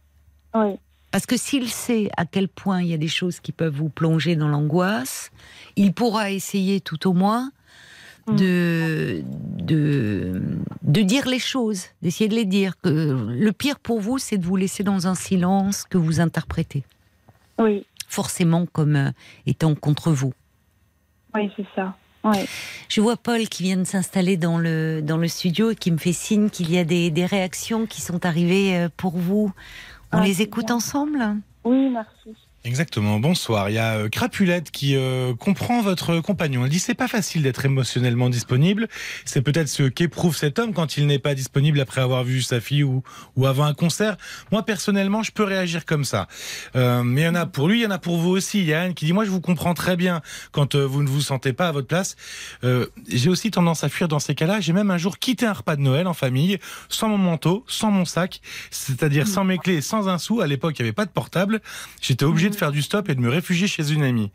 [0.53, 0.75] Oui,
[1.11, 3.89] Parce que s'il sait à quel point il y a des choses qui peuvent vous
[3.89, 5.31] plonger dans l'angoisse,
[5.75, 7.51] il pourra essayer tout au moins.
[8.27, 9.23] De,
[9.57, 10.41] de,
[10.83, 12.79] de dire les choses, d'essayer de les dire.
[12.81, 12.89] Que
[13.29, 16.83] le pire pour vous, c'est de vous laisser dans un silence que vous interprétez,
[17.59, 19.11] oui, forcément comme euh,
[19.45, 20.33] étant contre vous.
[21.35, 21.95] oui, c'est ça.
[22.87, 25.97] Je vois Paul qui vient de s'installer dans le, dans le studio et qui me
[25.97, 29.51] fait signe qu'il y a des, des réactions qui sont arrivées euh, pour vous.
[30.11, 30.75] On Ah, les écoute bien.
[30.75, 31.19] ensemble?
[31.63, 32.37] Oui, merci.
[32.63, 33.71] Exactement, bonsoir.
[33.71, 36.63] Il y a euh, Crapulette qui euh, comprend votre compagnon.
[36.63, 38.87] Elle dit c'est pas facile d'être émotionnellement disponible.
[39.25, 42.59] C'est peut-être ce qu'éprouve cet homme quand il n'est pas disponible après avoir vu sa
[42.59, 43.01] fille ou,
[43.35, 44.15] ou avant un concert.
[44.51, 46.27] Moi personnellement, je peux réagir comme ça.
[46.75, 48.59] Euh, mais il y en a pour lui, il y en a pour vous aussi.
[48.59, 51.01] Il y a Anne qui dit moi je vous comprends très bien quand euh, vous
[51.01, 52.15] ne vous sentez pas à votre place.
[52.63, 54.59] Euh, J'ai aussi tendance à fuir dans ces cas-là.
[54.59, 56.59] J'ai même un jour quitté un repas de Noël en famille
[56.89, 58.39] sans mon manteau, sans mon sac,
[58.69, 60.41] c'est-à-dire sans mes clés, sans un sou.
[60.41, 61.59] À l'époque, il n'y avait pas de portable.
[62.01, 64.31] J'étais obligé de faire du stop et de me réfugier chez une amie.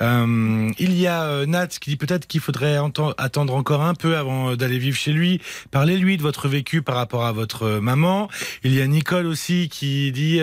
[0.00, 2.78] Euh, il y a euh, Nat qui dit peut-être qu'il faudrait
[3.18, 5.40] attendre encore un peu avant euh, d'aller vivre chez lui.
[5.70, 8.28] Parlez-lui de votre vécu par rapport à votre maman.
[8.62, 10.40] Il y a Nicole aussi qui dit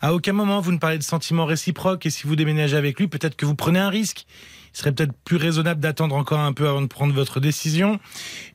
[0.00, 3.08] à aucun moment vous ne parlez de sentiments réciproques et si vous déménagez avec lui,
[3.08, 4.26] peut-être que vous prenez un risque.
[4.74, 8.00] Il serait peut-être plus raisonnable d'attendre encore un peu avant de prendre votre décision.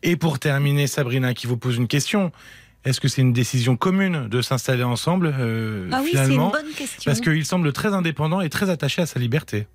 [0.01, 2.31] Et pour terminer, Sabrina qui vous pose une question.
[2.87, 6.49] Est-ce que c'est une décision commune de s'installer ensemble euh, Ah oui, c'est une finalement
[6.51, 7.01] bonne question.
[7.11, 9.67] Parce qu'il semble très indépendant et très attaché à sa liberté.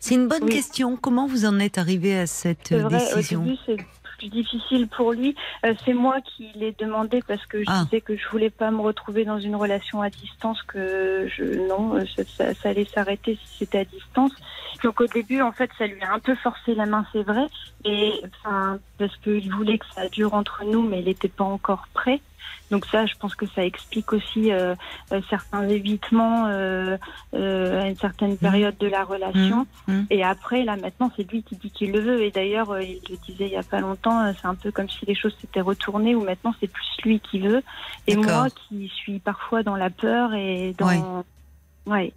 [0.00, 0.50] C'est une bonne Oui.
[0.50, 0.96] question.
[0.96, 3.76] Comment vous en êtes arrivé à cette vrai, au décision début, c'est
[4.18, 5.36] plus difficile pour lui.
[5.64, 7.84] Euh, c'est moi qui l'ai demandé parce que je Ah.
[7.84, 11.94] disais que je voulais pas me retrouver dans une relation à distance, que je non,
[11.94, 14.32] euh, ça, ça- ça allait s'arrêter si c'était à distance.
[14.82, 17.46] Donc au début, en fait, ça lui a un peu forcé la main, c'est vrai,
[17.84, 21.86] et enfin parce qu'il voulait que ça dure entre nous, mais il n'était pas encore
[21.94, 22.20] prêt.
[22.70, 24.74] Donc ça, je pense que ça explique aussi euh,
[25.12, 26.96] euh, certains évitements euh,
[27.32, 29.66] à une certaine période de la relation.
[29.86, 30.06] Mmh, mmh.
[30.10, 32.22] Et après, là, maintenant, c'est lui qui dit qu'il le veut.
[32.22, 35.04] Et d'ailleurs, il le disait il y a pas longtemps, c'est un peu comme si
[35.06, 37.62] les choses s'étaient retournées, où maintenant, c'est plus lui qui veut.
[38.06, 40.86] Et moi qui suis parfois dans la peur et dans...
[40.86, 41.24] Ouais.
[41.86, 42.12] Ouais.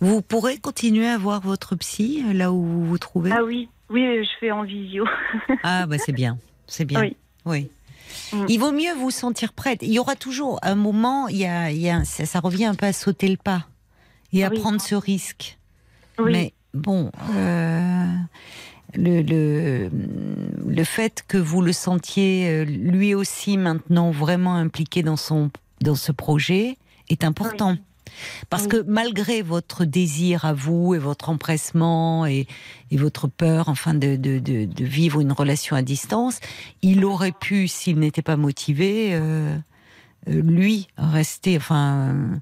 [0.00, 3.32] Vous pourrez continuer à voir votre psy là où vous vous trouvez?
[3.32, 5.04] Ah oui, oui, je fais en visio.
[5.62, 7.00] Ah, bah c'est bien, c'est bien.
[7.00, 7.16] Oui.
[7.44, 7.70] Oui.
[8.32, 8.46] Mm.
[8.48, 9.80] Il vaut mieux vous sentir prête.
[9.82, 12.40] Il y aura toujours un moment, il y a, il y a un- ça, ça
[12.40, 13.66] revient un peu à sauter le pas
[14.32, 14.58] et à Oui.
[14.58, 15.58] prendre ce risque.
[16.18, 16.32] Oui.
[16.32, 18.06] Mais bon, euh,
[18.94, 19.90] le, le,
[20.66, 25.50] le fait que vous le sentiez euh, lui aussi maintenant vraiment impliqué dans, son,
[25.80, 26.76] dans ce projet
[27.08, 27.76] est important.
[28.50, 28.68] Parce Oui.
[28.70, 32.46] que malgré votre désir à vous et votre empressement et,
[32.90, 36.40] et votre peur, enfin, de, de, de, de vivre une relation à distance,
[36.82, 39.56] il aurait pu, s'il n'était pas motivé, euh,
[40.28, 42.36] euh, lui rester, enfin, euh,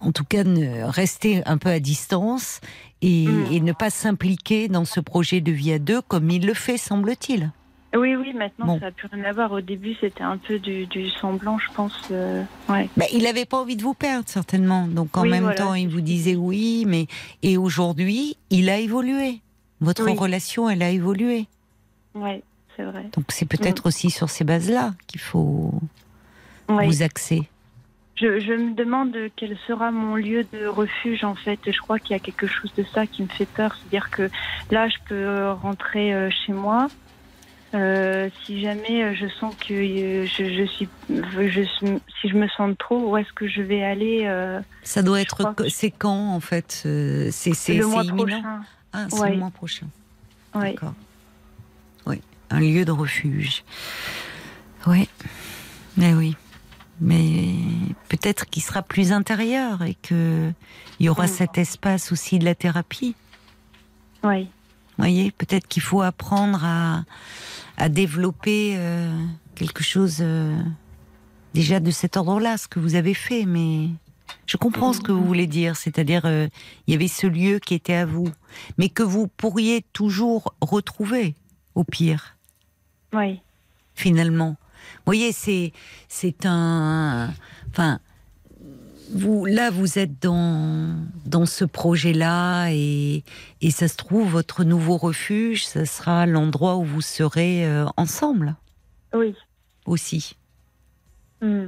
[0.00, 2.60] en tout cas, ne- rester un peu à distance
[3.02, 3.46] et, Mm.
[3.52, 6.76] et ne pas s'impliquer dans ce projet de vie à deux comme il le fait,
[6.78, 7.50] semble-t-il.
[7.94, 8.78] Oui, oui, maintenant, Bon.
[8.78, 9.52] ça n'a plus rien à voir.
[9.52, 11.92] Au début, c'était un peu du, du semblant, je pense.
[12.10, 12.88] euh, ouais.
[12.96, 14.86] Bah, il n'avait pas envie de vous perdre, certainement.
[14.86, 17.06] Donc en Oui, même voilà, temps, il vous disait oui, mais
[17.42, 19.40] et aujourd'hui, il a évolué.
[19.80, 20.16] Votre Oui.
[20.16, 21.46] relation, elle a évolué.
[22.14, 22.42] Ouais,
[22.76, 23.10] c'est vrai.
[23.14, 25.72] Donc c'est peut-être aussi sur ces bases-là qu'il faut
[26.68, 27.48] vous axer.
[28.14, 31.58] Je, je me demande quel sera mon lieu de refuge en fait.
[31.66, 34.30] Je crois qu'il y a quelque chose de ça qui me fait peur, c'est-à-dire que
[34.70, 36.86] là, je peux rentrer euh, chez moi.
[37.74, 41.62] Euh, si jamais euh, je sens que euh, je, je suis, je,
[42.20, 45.54] si je me sens trop, où est-ce que je vais aller euh, Ça doit être.
[45.70, 46.72] C'est quand en fait
[47.30, 48.24] C'est c'est le mois imminent?
[48.42, 48.60] prochain
[48.92, 49.30] Ah, c'est Ouais.
[49.30, 49.86] le mois prochain.
[50.54, 50.72] Ouais.
[50.72, 50.92] D'accord.
[52.04, 52.20] Oui,
[52.50, 53.64] un lieu de refuge.
[54.86, 55.08] Oui.
[55.96, 56.36] Mais oui.
[57.00, 57.54] mais
[58.10, 60.50] peut-être qu'il sera plus intérieur et que
[61.00, 61.28] il y aura Mm.
[61.28, 63.14] cet espace aussi de la thérapie.
[64.24, 64.42] Oui.
[64.98, 67.04] Vous voyez, peut-être qu'il faut apprendre à,
[67.76, 69.10] à développer euh,
[69.54, 70.56] quelque chose euh,
[71.54, 73.88] déjà de cet ordre-là, ce que vous avez fait, mais
[74.46, 76.48] je comprends ce que vous voulez dire, c'est-à-dire euh,
[76.86, 78.28] il y avait ce lieu qui était à vous,
[78.78, 81.34] mais que vous pourriez toujours retrouver,
[81.74, 82.36] au pire,
[83.12, 83.40] Oui.
[83.94, 84.56] finalement.
[84.96, 85.72] Vous voyez, c'est
[86.08, 87.32] c'est un,
[87.70, 88.00] enfin.
[89.10, 90.96] Vous, là, vous êtes dans,
[91.26, 93.24] dans ce projet-là et,
[93.60, 98.56] et ça se trouve, votre nouveau refuge, ce sera l'endroit où vous serez euh, ensemble
[99.12, 99.34] Oui.
[99.86, 100.36] aussi.
[101.42, 101.66] Mm.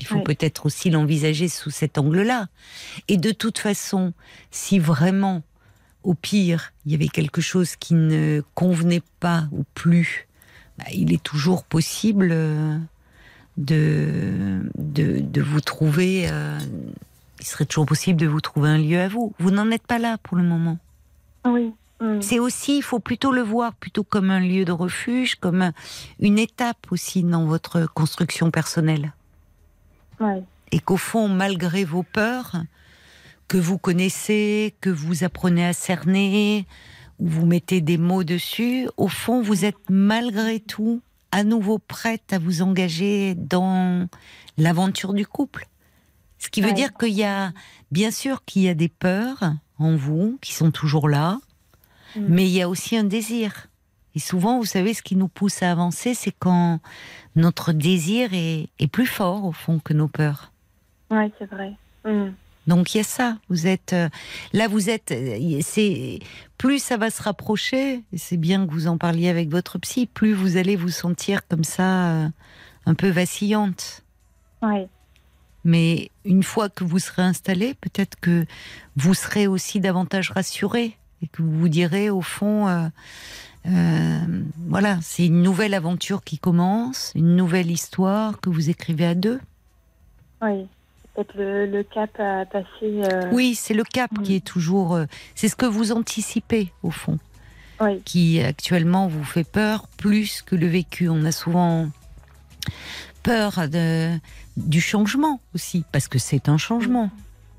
[0.00, 2.48] Il faut peut-être aussi l'envisager sous cet angle-là.
[3.08, 4.12] Et de toute façon,
[4.50, 5.42] si vraiment,
[6.02, 10.28] au pire, il y avait quelque chose qui ne convenait pas ou plus,
[10.78, 12.78] bah, il est toujours possible euh,
[13.58, 16.26] de, de, de vous trouver.
[16.30, 16.58] euh,
[17.40, 19.32] il serait toujours possible de vous trouver un lieu à vous.
[19.38, 20.78] Vous n'en êtes pas là pour le moment.
[21.44, 21.72] Oui.
[22.00, 22.20] Mm.
[22.22, 25.72] C'est aussi, il faut plutôt le voir plutôt comme un lieu de refuge, comme un-
[26.20, 29.12] une étape aussi dans votre construction personnelle
[30.20, 30.42] Ouais.
[30.72, 32.56] et qu'au fond, malgré vos peurs,
[33.48, 36.66] que vous connaissez, que vous apprenez à cerner,
[37.20, 41.00] ou vous mettez des mots dessus, au fond, vous êtes malgré tout
[41.32, 44.08] à nouveau prête à vous engager dans
[44.56, 45.66] l'aventure du couple.
[46.38, 46.74] Ce qui veut Ouais.
[46.74, 47.52] dire qu'il y a,
[47.90, 51.38] bien sûr qu'il y a des peurs en vous qui sont toujours là,
[52.16, 52.24] Mm.
[52.28, 53.66] mais il y a aussi un désir.
[54.14, 56.80] Et souvent, vous savez, ce qui nous pousse à avancer, c'est quand
[57.36, 60.50] notre désir est, est plus fort, au fond, que nos peurs.
[61.10, 61.74] Ouais, c'est vrai.
[62.04, 62.30] Mm.
[62.68, 63.38] Donc il y a ça.
[63.48, 64.08] Vous êtes euh,
[64.52, 65.10] là, vous êtes.
[65.10, 66.20] euh, C'est
[66.58, 68.04] plus ça va se rapprocher.
[68.12, 70.06] et C'est bien que vous en parliez avec votre psy.
[70.06, 72.28] Plus vous allez vous sentir comme ça, euh,
[72.86, 74.04] un peu vacillante.
[74.62, 74.88] Ouais.
[75.64, 78.46] Mais une fois que vous serez installé, peut-être que
[78.96, 82.88] vous serez aussi davantage rassuré et que vous vous direz au fond, euh,
[83.66, 84.18] euh,
[84.68, 89.40] voilà, c'est une nouvelle aventure qui commence, une nouvelle histoire que vous écrivez à deux.
[90.42, 90.68] Oui.
[91.18, 92.66] Peut-être le, le cap à passer.
[92.82, 94.22] euh, Oui, c'est le cap Mm.
[94.22, 94.94] qui est toujours.
[94.94, 97.18] euh, c'est ce que vous anticipez au fond,
[97.80, 98.00] Oui.
[98.04, 101.08] qui actuellement vous fait peur plus que le vécu.
[101.08, 101.88] On a souvent
[103.24, 104.16] peur de,
[104.56, 107.10] du changement aussi, parce que c'est un changement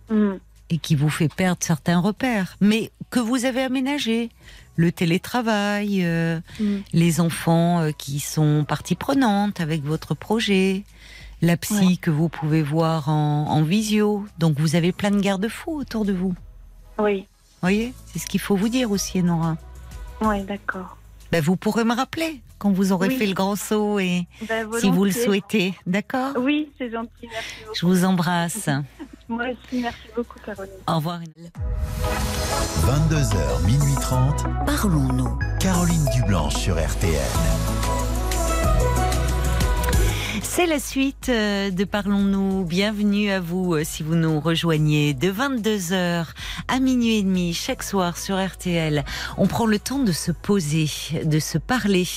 [0.09, 0.35] Mm.
[0.69, 4.29] et qui vous fait perdre certains repères, mais que vous avez aménagé.
[4.77, 6.77] Le télétravail, euh, Mm.
[6.93, 10.85] les enfants euh, qui sont partie prenante avec votre projet,
[11.41, 11.95] la psy Ouais.
[11.97, 14.25] que vous pouvez voir en, en visio.
[14.37, 16.33] Donc vous avez plein de garde-fous autour de vous.
[16.97, 17.25] Oui.
[17.61, 19.57] voyez C'est ce qu'il faut vous dire aussi, Nora.
[20.21, 20.97] Oui, d'accord.
[21.31, 23.15] Ben, vous pourrez me rappeler quand vous aurez Oui.
[23.17, 25.73] fait le grand saut et Ben, si vous le souhaitez.
[25.87, 26.33] D'accord?
[26.37, 27.09] Oui, c'est gentil.
[27.31, 27.75] Merci beaucoup.
[27.75, 28.69] Je vous embrasse.
[29.29, 30.73] Moi aussi, merci beaucoup, Caroline.
[30.87, 31.19] Au revoir.
[32.81, 34.43] 22h, minuit 30.
[34.65, 35.37] Parlons-nous.
[35.59, 37.13] Caroline Dublanche sur RTN.
[40.43, 42.63] C'est la suite euh, de Parlons-nous.
[42.63, 46.25] Bienvenue à vous euh, si vous nous rejoignez de 22h
[46.67, 49.03] à minuit et demi chaque soir sur RTL.
[49.37, 50.89] On prend le temps de se poser,
[51.25, 52.07] de se parler.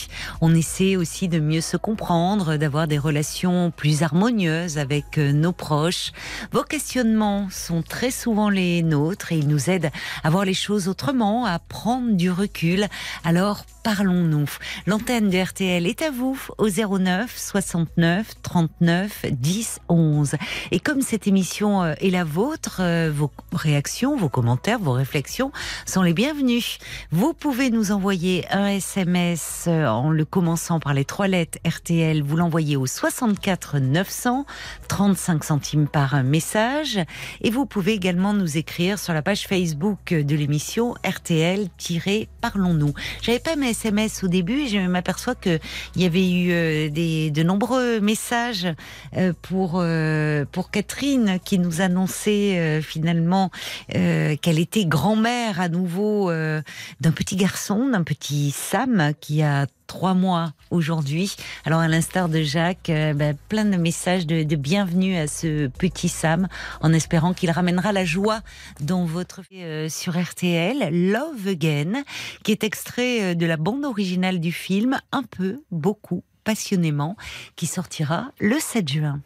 [0.41, 5.53] On essaie aussi de mieux se comprendre, d'avoir des relations plus harmonieuses avec euh, nos
[5.53, 6.13] proches.
[6.53, 9.91] Vos questionnements sont très souvent les nôtres et ils nous aident
[10.23, 12.87] à voir les choses autrement, à prendre du recul.
[13.25, 14.49] Alors parlons-nous.
[14.87, 18.12] L'antenne de RTL est à vous au 09 69
[18.43, 20.37] 39 10 11.
[20.71, 25.53] Et comme cette émission euh, est la vôtre, euh, vos réactions, vos commentaires, vos réflexions
[25.87, 26.79] sont les bienvenus.
[27.11, 32.23] Vous pouvez nous envoyer un SMS euh, en le commençant par les trois lettres RTL.
[32.23, 34.47] Vous l'envoyez au 64 900,
[34.89, 36.99] 35 centimes par message.
[37.41, 42.95] Et vous pouvez également nous écrire sur la page Facebook de l'émission RTL-Parlons-nous.
[43.21, 45.59] J'avais pas mes SMS au début et je m'aperçois que
[45.97, 48.69] il y avait eu des, de nombreux messages
[49.17, 53.51] euh, pour euh, pour Catherine qui nous annonçait euh, finalement
[53.89, 60.53] qu'elle était grand-mère à nouveau d'un petit garçon, d'un petit Sam qui a trois mois
[60.71, 61.37] aujourd'hui.
[61.67, 66.49] Alors à l'instar de Jacques, ben, plein de messages de, bienvenue à ce petit Sam,
[66.81, 68.41] en espérant qu'il ramènera la joie
[68.81, 72.05] dans votre euh, sur RTL Love Again,
[72.43, 77.17] qui est extrait de la bande originale du film, un peu, beaucoup, passionnément,
[77.57, 79.21] qui sortira le 7 juin.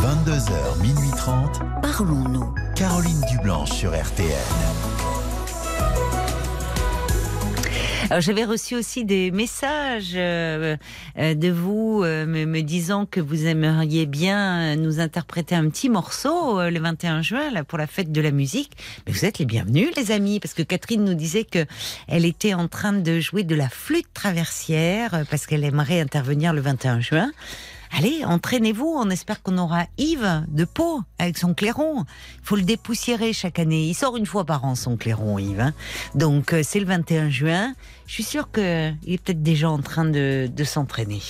[0.00, 1.60] 22h, minuit 30.
[1.82, 2.54] Parlons-nous.
[2.74, 5.01] Caroline Dublanche sur RTN.
[8.20, 10.76] J'avais reçu aussi des messages euh,
[11.18, 15.88] euh, de vous euh, me, me disant que vous aimeriez bien nous interpréter un petit
[15.88, 18.72] morceau le 21 juin là, pour la fête de la musique.
[19.06, 21.64] Mais vous êtes les bienvenus les amis parce que Catherine nous disait que
[22.08, 26.60] elle était en train de jouer de la flûte traversière parce qu'elle aimerait intervenir le
[26.60, 27.30] 21 juin.
[27.94, 28.86] Allez, entraînez-vous.
[28.98, 32.04] On espère qu'on aura Yves de Pau avec son clairon.
[32.40, 33.84] Il faut le dépoussiérer chaque année.
[33.84, 35.60] Il sort une fois par an son clairon, Yves.
[35.60, 35.74] hein.
[36.14, 37.74] Donc euh, c'est le 21 juin.
[38.06, 41.20] Je suis sûre qu'il est peut-être déjà en train de, de s'entraîner.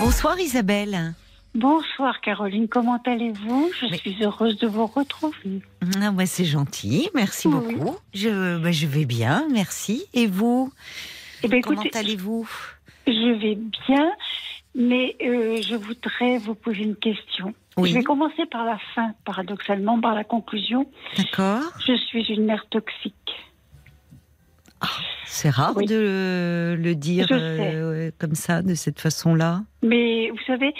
[0.00, 1.14] Bonsoir Isabelle.
[1.56, 3.70] Bonsoir Caroline, comment allez-vous?
[3.80, 5.62] Je Mais- suis heureuse de vous retrouver.
[6.02, 7.74] Ah ouais, c'est gentil, merci Oui.
[7.74, 7.96] beaucoup.
[8.12, 10.04] Je, bah, je vais bien, merci.
[10.12, 10.70] Et vous?
[11.42, 12.46] Eh bien, Comment allez-vous?
[13.06, 13.54] je vais
[13.88, 14.12] bien,
[14.74, 17.54] mais euh, je voudrais vous poser une question.
[17.78, 17.88] Oui.
[17.90, 20.86] Je vais commencer par la fin, paradoxalement, par la conclusion.
[21.16, 21.62] D'accord.
[21.86, 23.14] Je suis une mère toxique.
[25.24, 25.86] C'est rare Oui.
[25.86, 29.62] de le, dire euh, comme ça, de cette façon-là.
[29.82, 30.72] Mais vous savez,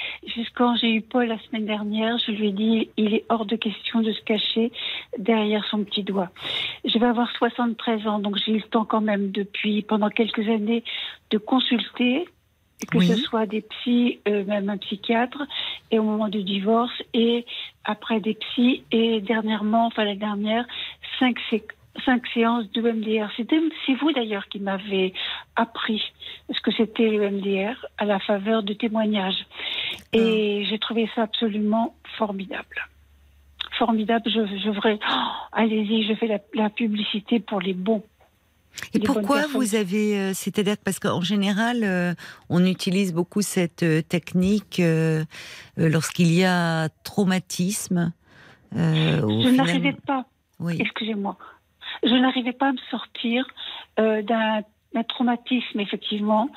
[0.55, 3.57] quand j'ai eu Paul la semaine dernière, je lui ai dit il est hors de
[3.57, 4.73] question de se cacher
[5.19, 6.31] derrière son petit doigt.
[6.85, 10.49] Je vais avoir 73 ans, donc j'ai eu le temps quand même depuis pendant quelques
[10.49, 10.85] années
[11.31, 12.27] de consulter,
[12.93, 13.09] que Oui.
[13.09, 15.43] ce soit des psys, euh, même un psychiatre,
[15.91, 17.45] et au moment du divorce, et
[17.85, 20.67] après des psys, et dernièrement, enfin la dernière,
[21.19, 21.67] cinq, sé-
[22.05, 23.31] cinq séances de MDR.
[23.37, 25.13] C'était, c'est vous d'ailleurs qui m'avez
[25.55, 26.03] appris
[26.53, 29.47] ce que c'était le MDR à la faveur de témoignages.
[30.13, 32.89] Et j'ai trouvé ça absolument formidable.
[33.79, 35.23] Formidable, je, je voudrais, oh,
[35.53, 38.03] allez-y, je fais la, la publicité pour les bons.
[38.95, 42.15] Et Des pourquoi vous avez, euh, c'est-à-dire parce qu'en général, euh,
[42.49, 44.81] on utilise beaucoup cette euh, technique
[45.77, 48.13] lorsqu'il y a traumatisme.
[48.73, 50.27] Je n'arrivais pas,
[50.59, 50.77] Oui.
[50.81, 51.37] excusez-moi,
[52.07, 53.47] je n'arrivais pas à me sortir
[53.99, 54.63] euh, d'un
[54.97, 56.49] d'un traumatisme, effectivement.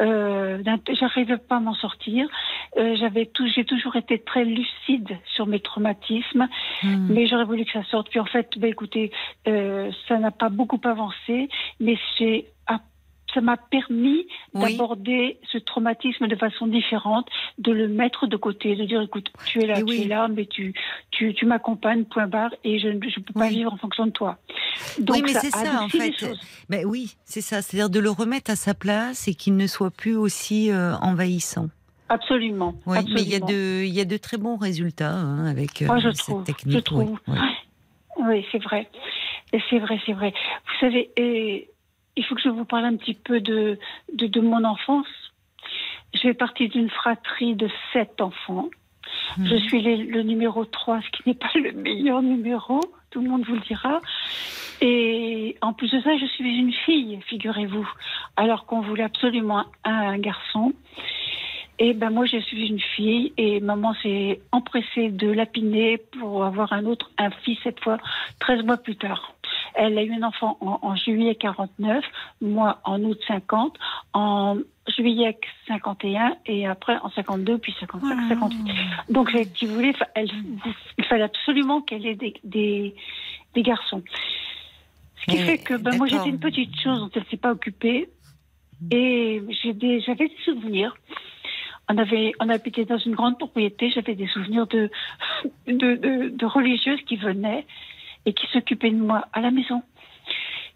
[0.00, 2.28] Euh, J'arrivais pas à m'en sortir.
[2.76, 6.48] Euh, J'avais tout, j'ai toujours été très lucide sur mes traumatismes.
[6.82, 7.06] Hmm.
[7.08, 8.10] Mais j'aurais voulu que ça sorte.
[8.10, 9.12] Puis en fait, bah, écoutez,
[9.46, 12.80] euh, ça n'a pas beaucoup avancé, mais c'est ah,
[13.34, 14.72] ça m'a permis Oui.
[14.72, 19.62] d'aborder ce traumatisme de façon différente, de le mettre de côté, de dire écoute, tu
[19.62, 20.02] es là, Et tu oui.
[20.02, 20.74] es là, mais tu,
[21.10, 23.50] tu, tu m'accompagnes, point barre, et je ne peux pas Oui.
[23.56, 24.38] vivre en fonction de toi.
[25.08, 26.12] Oui, mais c'est ça, en fait.
[26.68, 27.62] Ben oui, c'est ça.
[27.62, 31.68] C'est-à-dire de le remettre à sa place et qu'il ne soit plus aussi euh, envahissant.
[32.08, 32.74] Absolument.
[32.86, 35.82] Oui, mais il y a de, il y a de très bons résultats hein, avec
[35.82, 36.72] euh, cette trouve, technique.
[36.88, 37.18] je oui, trouve.
[38.18, 38.46] oui.
[38.52, 38.88] C'est vrai.
[39.70, 40.32] C'est vrai, c'est vrai.
[40.66, 41.68] Vous savez, et
[42.16, 43.78] il faut que je vous parle un petit peu de,
[44.14, 45.06] de, de mon enfance.
[46.14, 48.68] Je fais partie d'une fratrie de sept enfants.
[49.38, 49.46] Mhm.
[49.46, 53.28] Je suis les- le numéro 3, ce qui n'est pas le meilleur numéro, tout le
[53.28, 54.00] monde vous le dira.
[54.80, 57.88] Et en plus de ça, je suis une fille, figurez-vous,
[58.36, 60.72] alors qu'on voulait absolument un, un garçon.
[61.78, 66.72] Et ben moi, je suis une fille et maman s'est empressée de lapiner pour avoir
[66.72, 67.98] un autre, un fils cette fois,
[68.40, 69.34] 13 mois plus tard.
[69.74, 72.02] Elle a eu un enfant en, en juillet 49,
[72.40, 73.76] moi en août 50,
[74.14, 74.56] en
[74.96, 78.72] juillet 51 et après en 52 puis 55, 58.
[79.10, 80.30] Donc, si vous voulez, elle-
[80.96, 82.94] il fallait absolument qu'elle ait des, des,
[83.54, 84.02] des garçons.
[85.20, 87.36] Ce qui Mais, fait que ben, moi, j'étais une petite chose dont elle ne s'est
[87.36, 88.08] pas occupée.
[88.90, 89.42] Et
[89.74, 90.94] des- j'avais des souvenirs.
[91.88, 93.90] On, avait, on habitait dans une grande propriété.
[93.90, 94.90] J'avais des souvenirs de,
[95.66, 97.66] de, de, de religieuses qui venaient
[98.24, 99.82] et qui s'occupaient de moi à la maison.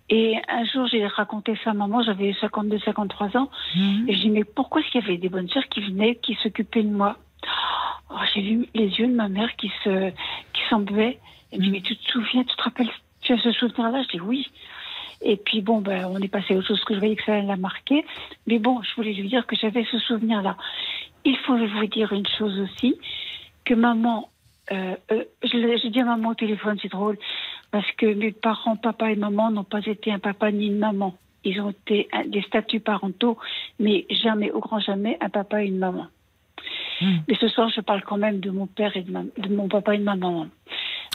[0.09, 2.03] Et un jour, j'ai raconté ça à maman.
[2.03, 3.51] J'avais 52, 53 ans.
[3.77, 4.09] Mhm.
[4.09, 6.35] Et je dis, mais pourquoi est-ce qu'il y avait des bonnes sœurs qui venaient, qui
[6.43, 7.17] s'occupaient de moi?
[8.11, 10.11] Oh, J'ai vu les yeux de ma mère qui se,
[10.53, 11.19] qui s'embuaient.
[11.53, 12.91] Elle me dit, mais tu te souviens, tu te rappelles,
[13.23, 14.03] tu as ce souvenir-là?
[14.03, 14.49] Je dis oui.
[15.23, 17.41] Et puis bon, ben, on est passé à autre chose que je voyais que ça
[17.43, 18.05] l'a marqué.
[18.47, 20.57] Mais bon, je voulais lui dire que j'avais ce souvenir-là.
[21.25, 22.99] Il faut vous dire une chose aussi,
[23.65, 24.31] que maman,
[24.73, 27.19] euh, euh, j'ai dit à maman au téléphone, c'est drôle,
[27.71, 31.15] parce que mes parents, papa et maman, n'ont pas été un papa ni une maman.
[31.45, 33.37] Ils ont été un- des statuts parentaux,
[33.79, 36.07] mais jamais, au grand jamais, un papa et une maman.
[37.01, 37.19] Hmm.
[37.29, 39.69] Mais ce soir, je parle quand même de mon père et de, ma- de mon
[39.69, 40.49] papa et de ma maman.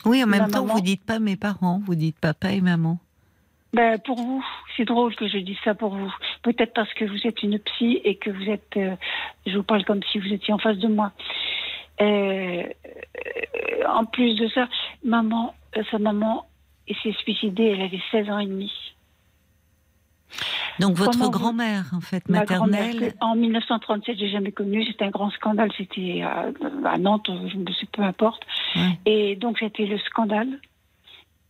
[0.06, 2.62] Oui, en même Ma temps, maman- vous dites pas mes parents, vous dites papa et
[2.62, 2.98] maman.
[3.76, 4.42] Ben, pour vous,
[4.78, 6.14] c'est drôle que je dise ça pour vous.
[6.44, 8.78] Peut-être parce que vous êtes une psy et que vous êtes.
[8.78, 8.96] euh,
[9.46, 11.12] je vous parle comme si vous étiez en face de moi.
[12.00, 12.64] Euh,
[13.90, 14.70] en plus de ça,
[15.04, 16.46] maman, euh, sa maman
[16.88, 18.72] s'est suicidée, elle avait 16 ans et demi.
[20.80, 23.14] Donc votre Comment grand-mère, en fait, Ma grand-mère, maternelle.
[23.20, 24.86] en 1937, j'ai jamais connu.
[24.86, 25.72] C'était un grand scandale.
[25.78, 26.46] C'était à,
[26.86, 28.46] à Nantes, je ne sais peu importe.
[28.76, 29.00] Ouais.
[29.06, 30.60] Et donc c'était le scandale.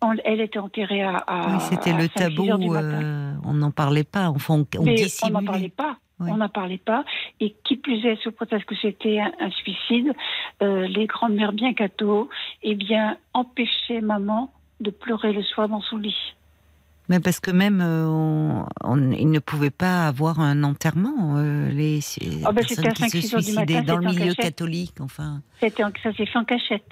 [0.08, 1.18] On- elle était enterrée à.
[1.18, 2.74] à Oui, c'était le 5-6 heures tabou.
[2.76, 4.30] euh, on n'en parlait pas.
[4.30, 5.98] Enfin, on, on n'en parlait pas.
[6.20, 6.30] Oui.
[6.32, 7.04] On n'en parlait pas.
[7.42, 10.14] Et qui plus est, sous prétexte que c'était un, un suicide,
[10.62, 12.30] euh, les grandes-mères bien catho,
[12.64, 16.16] eh bien, empêchaient maman de pleurer le soir dans son lit.
[17.10, 21.70] Mais parce que même, euh, on, on- ils ne pouvaient pas avoir un enterrement, euh,
[21.70, 23.94] les, les Ah ben, personnes c'était à qui 5, se 6 heures du suicidaient matin,
[23.94, 24.38] dans le milieu cachette.
[24.38, 24.94] catholique.
[25.02, 26.90] Enfin, ça s'est fait en cachette.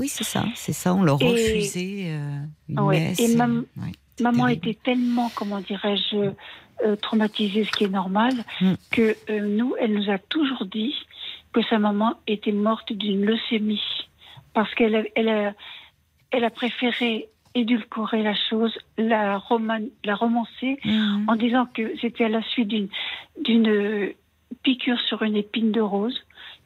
[0.00, 0.94] Oui, c'est ça, c'est ça.
[0.94, 2.38] On leur Et- refusait euh,
[2.68, 3.20] une Ouais, messe.
[3.20, 4.68] et euh, mam- ouais, c'est Maman terrible.
[4.68, 6.16] était tellement, comment dirais-je,
[6.86, 8.72] euh, traumatisée, ce qui est normal, Mm.
[8.90, 10.94] que euh, nous, elle nous a toujours dit
[11.52, 13.82] que sa maman était morte d'une leucémie.
[14.54, 15.52] Parce qu'elle a, elle a,
[16.32, 21.24] elle a préféré édulcorer la chose, la, roman, la romancer, Mhm.
[21.28, 22.88] en disant que c'était à la suite d'une
[23.42, 24.12] d'une
[24.62, 26.18] piqûre sur une épine de rose.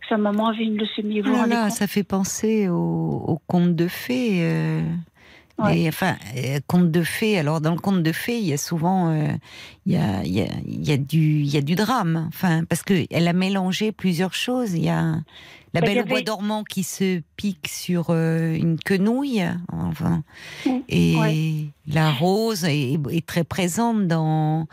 [0.09, 1.21] Sa maman avait une leucémie.
[1.21, 4.39] Vous vous là ça fait penser au, au conte de fées.
[4.43, 4.83] euh,
[5.57, 5.83] Ouais.
[5.83, 7.39] et, enfin, euh, conte de fées.
[7.39, 9.29] Alors, dans le conte de fées, il y a souvent, euh,
[9.87, 12.25] il y, a, il y, a, il y, a du, il y a du drame.
[12.27, 14.73] Enfin, parce que elle a mélangé plusieurs choses.
[14.75, 15.15] Il y a
[15.73, 19.45] la Bah, belle au bois avait- dormant qui se pique sur euh, une quenouille.
[19.73, 20.25] Enfin,
[20.67, 21.55] Mm, et ouais.
[21.87, 24.67] la rose est, est très présente dans.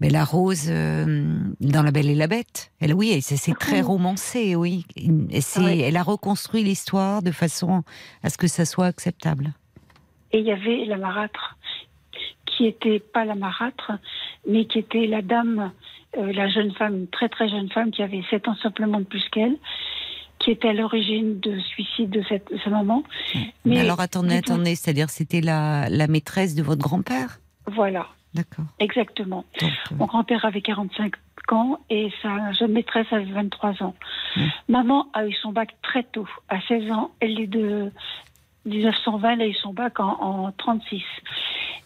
[0.00, 3.86] Mais la rose euh, dans La Belle et la Bête, elle oui, c'est très Mhm.
[3.86, 4.84] romancé, oui.
[5.30, 5.78] Et c'est, Ouais.
[5.78, 7.82] elle a reconstruit l'histoire de façon
[8.22, 9.54] à ce que ça soit acceptable.
[10.32, 11.56] Et il y avait la marâtre,
[12.44, 13.92] qui était pas la marâtre,
[14.46, 15.72] mais qui était la dame,
[16.18, 19.04] euh, la jeune femme, une très très jeune femme qui avait 7 ans simplement de
[19.04, 19.56] plus qu'elle,
[20.38, 23.02] qui était à l'origine de suicide de, cette, de sa maman.
[23.64, 27.40] Mais alors attendez, attendez, c'est-à-dire c'était la, la maîtresse de votre grand-père?
[27.66, 28.06] Voilà,
[28.36, 28.64] D'accord.
[28.78, 29.44] exactement.
[29.60, 31.14] Donc, euh, Mon grand-père avait 45
[31.52, 33.94] ans et sa jeune maîtresse avait 23 ans.
[34.68, 37.12] Maman a eu son bac très tôt, à 16 ans.
[37.20, 37.90] Elle est de
[38.66, 41.02] 1920, elle a eu son bac en, en 36.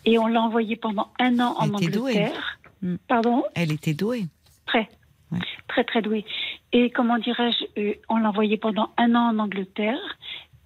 [0.06, 1.74] Et on l'a envoyée pendant un an en Elle.
[1.74, 2.58] Angleterre.
[2.82, 2.96] Mm.
[3.06, 3.44] Pardon?
[3.54, 4.24] Elle était douée.
[4.66, 4.88] Très.
[5.30, 5.38] Ouais.
[5.68, 6.24] Très, très douée.
[6.72, 9.98] Et comment dirais-je, euh, on l'a envoyée pendant un an en Angleterre.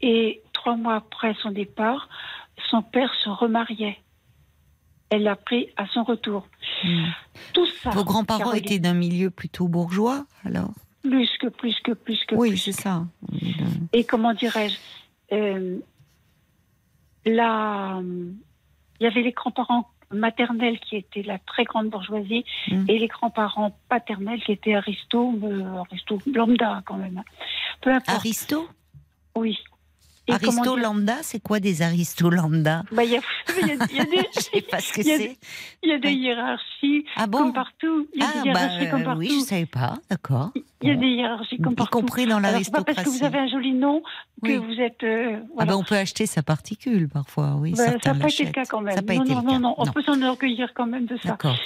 [0.00, 2.08] Et trois mois après son départ,
[2.70, 3.98] son père se remariait.
[5.14, 6.48] Elle l'a pris à son retour.
[6.82, 7.04] Mm.
[7.52, 7.90] Tout ça.
[7.90, 10.72] Vos grands-parents étaient d'un milieu plutôt bourgeois, alors
[11.04, 12.34] Plus que, plus que, plus que.
[12.34, 13.06] Oui, c'est ça.
[13.92, 14.76] Et comment dirais-je
[15.32, 15.78] euh,
[17.26, 22.86] là, Il y avait les grands-parents maternels qui étaient la très grande bourgeoisie Mm.
[22.88, 27.22] et les grands-parents paternels qui étaient aristo, euh, aristo lambda quand même.
[27.82, 28.18] Peu importe.
[28.18, 28.68] Aristo?
[29.36, 29.58] Oui.
[30.28, 33.20] Aristo lambda, c'est quoi des aristos lambda Bah, Il y, a,
[33.60, 34.28] il y a- y a des,
[35.82, 38.06] Il y a y des hiérarchies Ah bon comme partout.
[38.14, 38.60] Il y a Ah des bah
[38.90, 39.20] comme euh, partout.
[39.20, 39.98] oui, je savais pas.
[40.10, 40.50] D'accord.
[40.82, 41.98] Il y a des hiérarchies comme Y partout.
[41.98, 43.04] compris dans c'est pas parce l'aristocratie.
[43.04, 44.02] que vous avez un joli nom
[44.42, 44.56] que Oui.
[44.56, 45.02] vous êtes.
[45.04, 47.72] euh, Ah ben, on peut acheter sa particule parfois, oui.
[47.76, 48.94] Ben, ça n'a pas été le cas quand même.
[48.94, 49.58] Ça n'a pas non, été non, le non, cas.
[49.58, 51.30] non, on peut s'enorgueillir quand même de ça.
[51.30, 51.56] D'accord.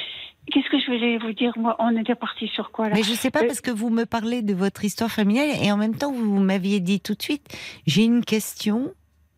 [0.50, 2.94] Qu'est-ce que je voulais vous dire Moi, on était parti sur quoi là?
[2.94, 5.70] Mais je sais pas Euh, parce que vous me parlez de votre histoire familiale et
[5.72, 7.46] en même temps vous m'aviez dit tout de suite
[7.86, 8.92] j'ai une question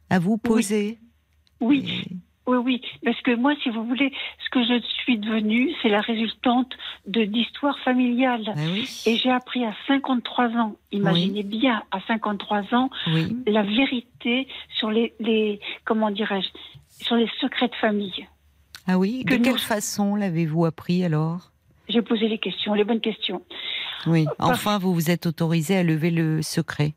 [0.08, 0.98] à vous poser.
[1.61, 2.14] Oui, Et-
[2.46, 2.82] oui, oui.
[3.04, 4.12] Parce que moi, si vous voulez,
[4.44, 6.72] ce que je suis devenue, c'est la résultante
[7.06, 8.44] de d'histoires familiales.
[8.48, 8.88] Ah oui.
[9.06, 13.36] Et j'ai appris à 53 ans, imaginez bien, à 53 ans, Oui.
[13.46, 14.48] la vérité
[14.78, 16.48] sur les, les comment dirais-je,
[17.04, 18.26] sur les secrets de famille.
[18.87, 19.24] Ah oui.
[19.24, 21.51] De quelle nous- façon l'avez-vous appris alors?
[21.89, 23.43] J'ai posé les questions, les bonnes questions.
[24.07, 24.26] Oui.
[24.39, 26.95] Parce- Enfin, vous vous êtes autorisé à lever le secret.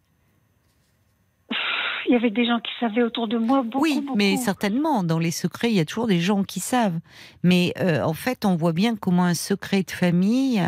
[2.07, 4.17] Il y avait des gens qui savaient autour de moi beaucoup, oui, beaucoup.
[4.17, 6.99] mais certainement, dans les secrets, il y a toujours des gens qui savent.
[7.43, 10.61] Mais euh, en fait, on voit bien comment un secret de famille,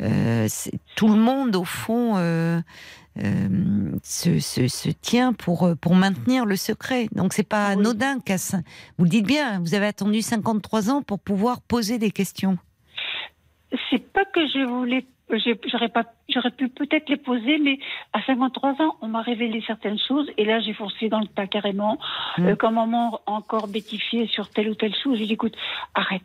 [0.00, 0.48] euh,
[0.96, 2.60] tout le monde, au fond, euh,
[3.18, 7.08] euh, se, se- se tient pour, euh, pour maintenir le secret.
[7.12, 8.62] Donc, c'est pas anodin cin-
[8.98, 12.56] Vous le dites bien, vous avez attendu 53 ans pour pouvoir poser des questions.
[13.90, 15.06] C'est pas que je voulais,
[15.70, 17.78] j'aurais pas, j'aurais pu peut-être les poser, mais
[18.12, 21.46] à 53 ans, on m'a révélé certaines choses, et là, j'ai foncé dans le tas
[21.46, 21.98] carrément.
[22.38, 22.46] Mm.
[22.48, 25.56] Euh, quand maman encore bêtifié sur telle ou telle chose, j'ai dit, écoute,
[25.94, 26.22] arrête.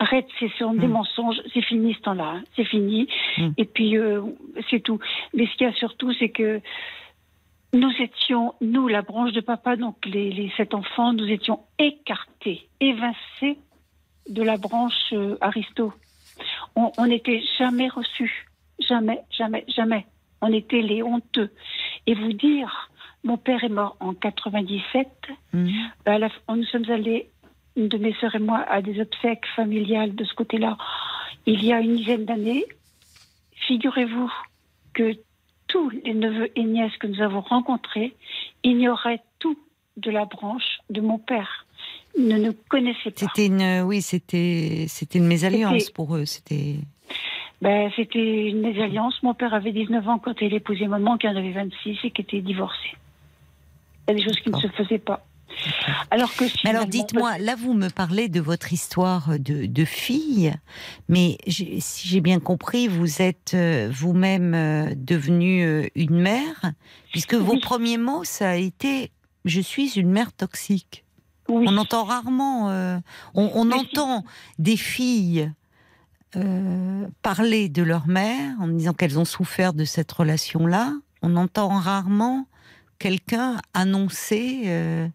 [0.00, 0.92] Arrête, c'est sur des Mm.
[0.92, 3.08] mensonges, c'est fini ce temps-là, hein, c'est fini.
[3.38, 3.48] Mm.
[3.56, 4.22] Et puis, euh,
[4.70, 4.98] c'est tout.
[5.34, 6.60] Mais ce qu'il y a surtout, c'est que
[7.72, 12.68] nous étions, nous, la branche de papa, donc les, les sept enfants, nous étions écartés,
[12.80, 13.58] évincés
[14.28, 15.92] de la branche euh, Aristo.
[16.76, 18.46] On n'était jamais reçus.
[18.78, 20.06] Jamais, jamais, jamais.
[20.40, 21.50] On était les honteux.
[22.06, 22.90] Et vous dire,
[23.24, 25.08] mon père est mort en 97.
[25.52, 25.72] Mhm.
[26.06, 27.28] À la- on- nous sommes allés
[27.78, 30.76] une de mes sœurs et moi à des obsèques familiales de ce côté-là
[31.48, 32.66] il y a une dizaine d'années.
[33.66, 34.30] Figurez-vous
[34.92, 35.16] que
[35.66, 38.14] tous les neveux et nièces que nous avons rencontrés
[38.64, 39.58] ignoraient tout
[39.96, 41.66] de la branche de mon père.
[42.16, 43.26] Ils ne nous connaissaient pas.
[43.34, 46.26] C'était une, oui, c'était, c'était une mésalliance pour eux.
[46.26, 46.76] C'était.
[47.62, 49.22] Ben, c'était une mésalliance.
[49.22, 52.22] Mon père avait 19 ans quand il épousait maman, qui en avait 26 et qui
[52.22, 52.94] était divorcée.
[54.06, 55.24] Il y a des choses qui ne se faisaient pas.
[56.10, 60.54] Alors que alors dites-moi, là vous me parlez de votre histoire de, de fille,
[61.08, 66.72] mais si j'ai bien compris, vous êtes euh, vous-même euh, devenue euh, une mère,
[67.12, 69.10] puisque vos premiers mots, ça a été
[69.44, 71.04] «je suis une mère toxique
[71.48, 71.64] oui.
[71.66, 72.66] On entend rarement,
[73.34, 73.80] on, on Mais si.
[73.80, 74.24] entend
[74.58, 75.50] des filles
[77.22, 80.92] parler de leur mère en disant qu'elles ont souffert de cette relation-là.
[81.22, 82.46] On entend rarement
[82.98, 85.08] quelqu'un annoncer...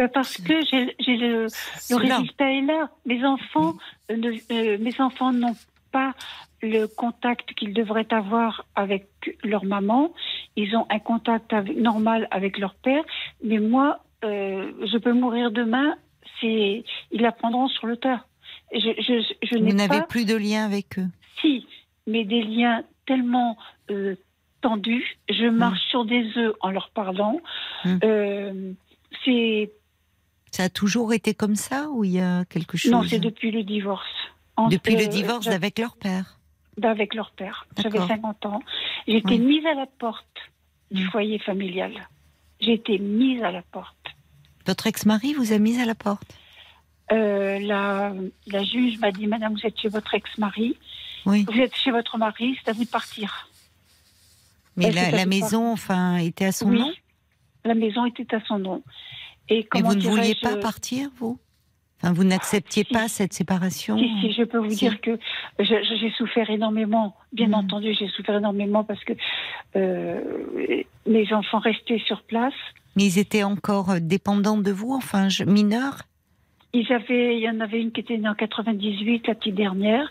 [0.00, 1.46] euh, parce que j'ai le,
[1.90, 2.90] le résultat est là.
[3.06, 3.74] Mes enfants,
[4.10, 5.56] euh, ne- euh, mes enfants n'ont
[5.92, 6.14] pas
[6.62, 9.06] le contact qu'ils devraient avoir avec
[9.44, 10.12] leur maman.
[10.56, 13.04] Ils ont un contact avec- normal avec leur père.
[13.42, 15.94] Mais moi, euh, je peux mourir demain.
[16.40, 18.24] C'est, ils l'apprendront sur le tas.
[18.72, 21.06] Je, je, je Vous n'avez pas, plus de lien avec eux?
[21.40, 21.66] si,
[22.06, 23.56] mais des liens tellement
[23.90, 24.16] euh,
[24.62, 25.18] tendus.
[25.28, 27.40] Je marche sur des œufs en leur parlant.
[28.02, 28.72] Euh,
[29.24, 29.70] c'est
[30.54, 33.50] Ça a toujours été comme ça ou il y a quelque chose Non, c'est depuis
[33.50, 34.06] le divorce.
[34.70, 36.38] Depuis euh, le divorce j'a- avec leur père.
[36.80, 37.66] Avec leur père.
[37.76, 38.06] J'avais D'accord.
[38.06, 38.62] 50 ans.
[39.08, 39.38] J'ai été Oui.
[39.40, 40.38] mise à la porte
[40.92, 41.10] du Mm.
[41.10, 41.92] foyer familial.
[42.60, 43.96] J'ai été mise à la porte.
[44.64, 46.22] Votre ex-mari vous a mise à la porte?
[47.10, 48.12] Euh, la,
[48.46, 50.78] la juge m'a dit Madame, vous êtes chez votre ex-mari.
[51.26, 51.44] Oui.
[51.52, 53.48] Vous êtes chez votre mari, c'est à vous de partir.
[54.76, 56.78] Mais Elle la, maison, enfin, était à son oui.
[56.78, 56.92] nom?
[57.64, 58.82] La maison était à son nom.
[59.48, 61.38] Et Mais vous ne vouliez pas partir, vous?
[62.02, 62.92] Enfin, vous n'acceptiez Si.
[62.92, 64.76] pas cette séparation Si, si, je peux vous Si.
[64.76, 65.18] dire que
[65.58, 67.14] j'ai souffert énormément.
[67.32, 67.54] Bien Mm.
[67.54, 69.12] entendu, j'ai souffert énormément parce que
[69.76, 70.20] euh,
[71.06, 72.52] mes enfants restaient sur place.
[72.96, 76.02] Mais ils étaient encore euh, dépendants de vous, enfin, je- mineurs?
[76.72, 80.10] Ils avaient, il y en avait une qui était née en 98, la petite dernière.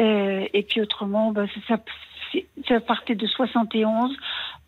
[0.00, 4.10] Euh, et puis autrement, bah, ça partait de 71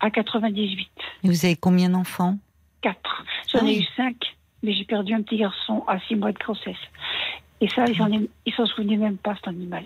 [0.00, 0.88] à 98.
[1.24, 2.38] Et vous avez combien d'enfants?
[2.84, 3.24] Quatre.
[3.50, 3.80] J'en Ah ai oui.
[3.80, 4.16] eu cinq,
[4.62, 6.84] mais j'ai perdu un petit garçon à six mois de grossesse.
[7.62, 9.84] Et ça, ils s'en souvenaient même pas, cet animal.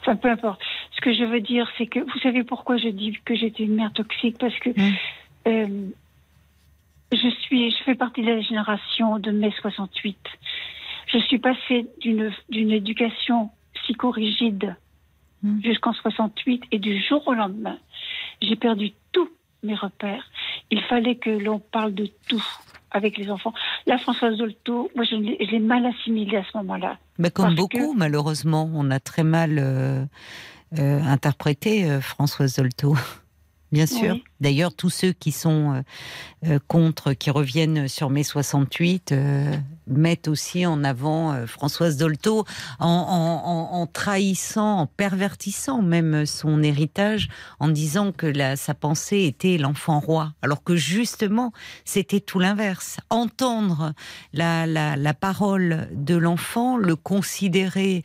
[0.00, 0.60] Enfin, peu importe.
[0.96, 3.74] Ce que je veux dire, c'est que vous savez pourquoi je dis que j'étais une
[3.74, 4.38] mère toxique?
[4.38, 4.94] Parce que Mm.
[5.48, 5.88] euh,
[7.12, 10.16] je suis, je fais partie de la génération de mai 68.
[11.08, 14.74] Je suis passée d'une d'une éducation psychorigide
[15.42, 15.62] Mm.
[15.62, 17.78] jusqu'en 68 et du jour au lendemain,
[18.42, 19.28] j'ai perdu tous
[19.62, 20.24] mes repères.
[20.70, 22.44] Il fallait que l'on parle de tout
[22.90, 23.52] avec les enfants.
[23.86, 26.98] La Françoise Dolto, moi je l'ai mal assimilée à ce moment-là.
[27.34, 28.70] Comme beaucoup, que- malheureusement.
[28.74, 30.04] On a très mal euh,
[30.78, 32.96] euh, interprété euh, Françoise Dolto.
[33.70, 34.12] Bien sûr.
[34.14, 34.24] Oui.
[34.40, 35.82] D'ailleurs, tous ceux qui sont euh,
[36.46, 39.52] euh, contre, qui reviennent sur mai 68, euh,
[39.88, 42.44] mettent aussi en avant euh, Françoise Dolto
[42.78, 48.74] en, en- en- en trahissant, en pervertissant même son héritage, en disant que la, sa
[48.74, 51.52] pensée était l'enfant roi, alors que justement
[51.84, 52.98] c'était tout l'inverse.
[53.10, 53.92] Entendre
[54.32, 58.02] la, la, la parole de l'enfant, le considérer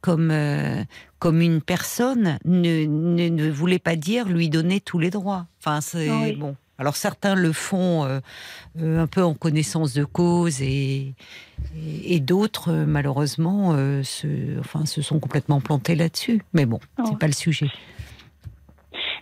[0.00, 0.32] comme
[1.20, 5.46] comme une personne ne, ne, ne voulait pas dire lui donner tous les droits.
[5.60, 6.32] Enfin, c'est Ah oui.
[6.32, 6.56] bon.
[6.78, 8.20] Alors certains le font euh,
[8.80, 11.12] euh, un peu en connaissance de cause et,
[11.76, 16.40] et, et d'autres, euh, malheureusement, se, enfin, se sont complètement plantés là-dessus.
[16.54, 17.68] Mais bon, Ah c'est pas le sujet.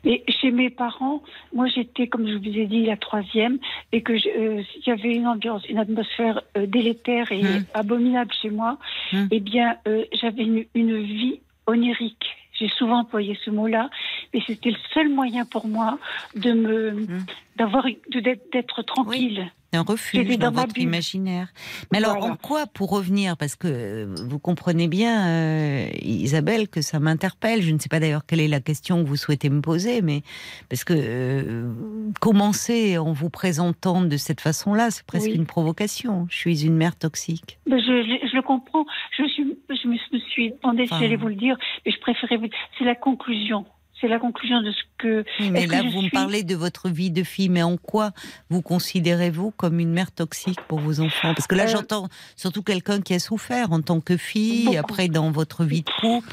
[0.05, 1.22] Et chez mes parents,
[1.53, 3.59] moi j'étais, comme je vous ai dit, la troisième,
[3.90, 7.64] et que il y avait une ambiance, une atmosphère délétère et Mm.
[7.74, 8.78] abominable chez moi.
[9.12, 9.24] Mm.
[9.32, 9.76] Eh bien,
[10.12, 12.26] j'avais une, une vie onirique.
[12.58, 13.88] J'ai souvent employé ce mot-là,
[14.34, 15.98] mais c'était le seul moyen pour moi
[16.34, 17.26] de me, Mm.
[17.56, 19.48] d'avoir, de- d'être, d'être tranquille.
[19.74, 21.48] Un refuge dans, dans votre imaginaire.
[21.92, 22.32] Mais alors, Voilà.
[22.32, 27.60] en quoi, pour revenir, parce que euh, vous comprenez bien, euh, Isabelle, que ça m'interpelle.
[27.60, 30.22] Je ne sais pas d'ailleurs quelle est la question que vous souhaitez me poser, mais
[30.70, 31.70] parce que euh,
[32.18, 35.34] commencer en vous présentant de cette façon-là, c'est presque Oui.
[35.36, 36.26] une provocation.
[36.30, 37.59] Je suis une mère toxique.
[37.66, 38.86] Je, je- je le comprends.
[39.18, 39.97] Je, suis, je me
[40.30, 41.02] suis demandé si Enfin.
[41.02, 42.47] j'allais vous le dire, mais je préférais vous.
[42.78, 43.66] C'est la conclusion.
[44.00, 45.24] C'est la conclusion de ce que.
[45.40, 48.12] Oui, mais que là, vous me parlez de votre vie de fille, mais en quoi
[48.48, 51.34] vous considérez-vous comme une mère toxique pour vos enfants?
[51.34, 54.78] Parce que là, Euh, j'entends surtout quelqu'un qui a souffert en tant que fille, Beaucoup.
[54.78, 56.30] après dans votre vie de couple.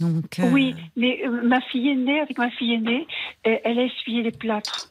[0.00, 3.06] Donc, euh, Oui, mais euh, ma fille aînée, avec ma fille aînée,
[3.42, 4.90] elle a essuyé les plâtres.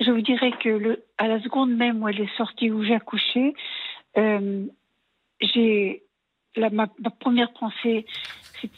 [0.00, 2.94] Je vous dirais que le, à la seconde même où elle est sortie, où j'ai
[2.94, 3.54] accouché,
[5.40, 6.02] j'ai
[6.56, 8.06] la, ma, ma première pensée,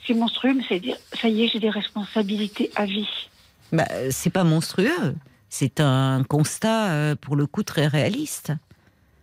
[0.06, 3.08] c'est- monstrueux, mais c'est dire, ça y est, j'ai des responsabilités à vie.
[3.72, 5.14] Bah, c'est pas monstrueux.
[5.48, 8.52] C'est un constat, euh, pour le coup, très réaliste.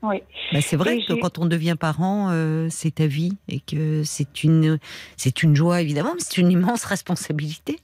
[0.02, 0.18] Oui.
[0.52, 4.04] Bah, c'est vrai Et que quand on devient parent, euh, c'est ta vie et que
[4.04, 4.80] c'est une,
[5.16, 7.80] c'est une joie évidemment, mais c'est une immense responsabilité.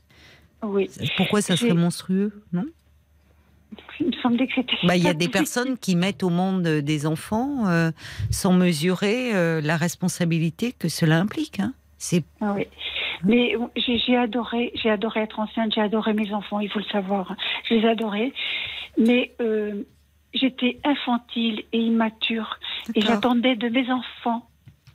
[0.64, 0.90] Oui.
[1.16, 2.66] Pourquoi ça serait monstrueux, non?
[4.02, 4.76] Il me semblait que c'était.
[4.84, 7.92] Bah, il y a des personnes qui mettent au monde des enfants euh,
[8.32, 11.60] sans mesurer euh, la responsabilité que cela implique.
[11.60, 11.74] hein.
[12.00, 12.66] C'est Ah oui.
[13.24, 16.86] Mais j'ai j'ai adoré, j'ai adoré être enceinte, j'ai adoré mes enfants, il faut le
[16.86, 17.36] savoir.
[17.68, 18.32] Je les adorais.
[18.98, 19.84] Mais euh,
[20.34, 22.58] j'étais infantile et immature.
[22.96, 24.48] Et j'attendais de mes enfants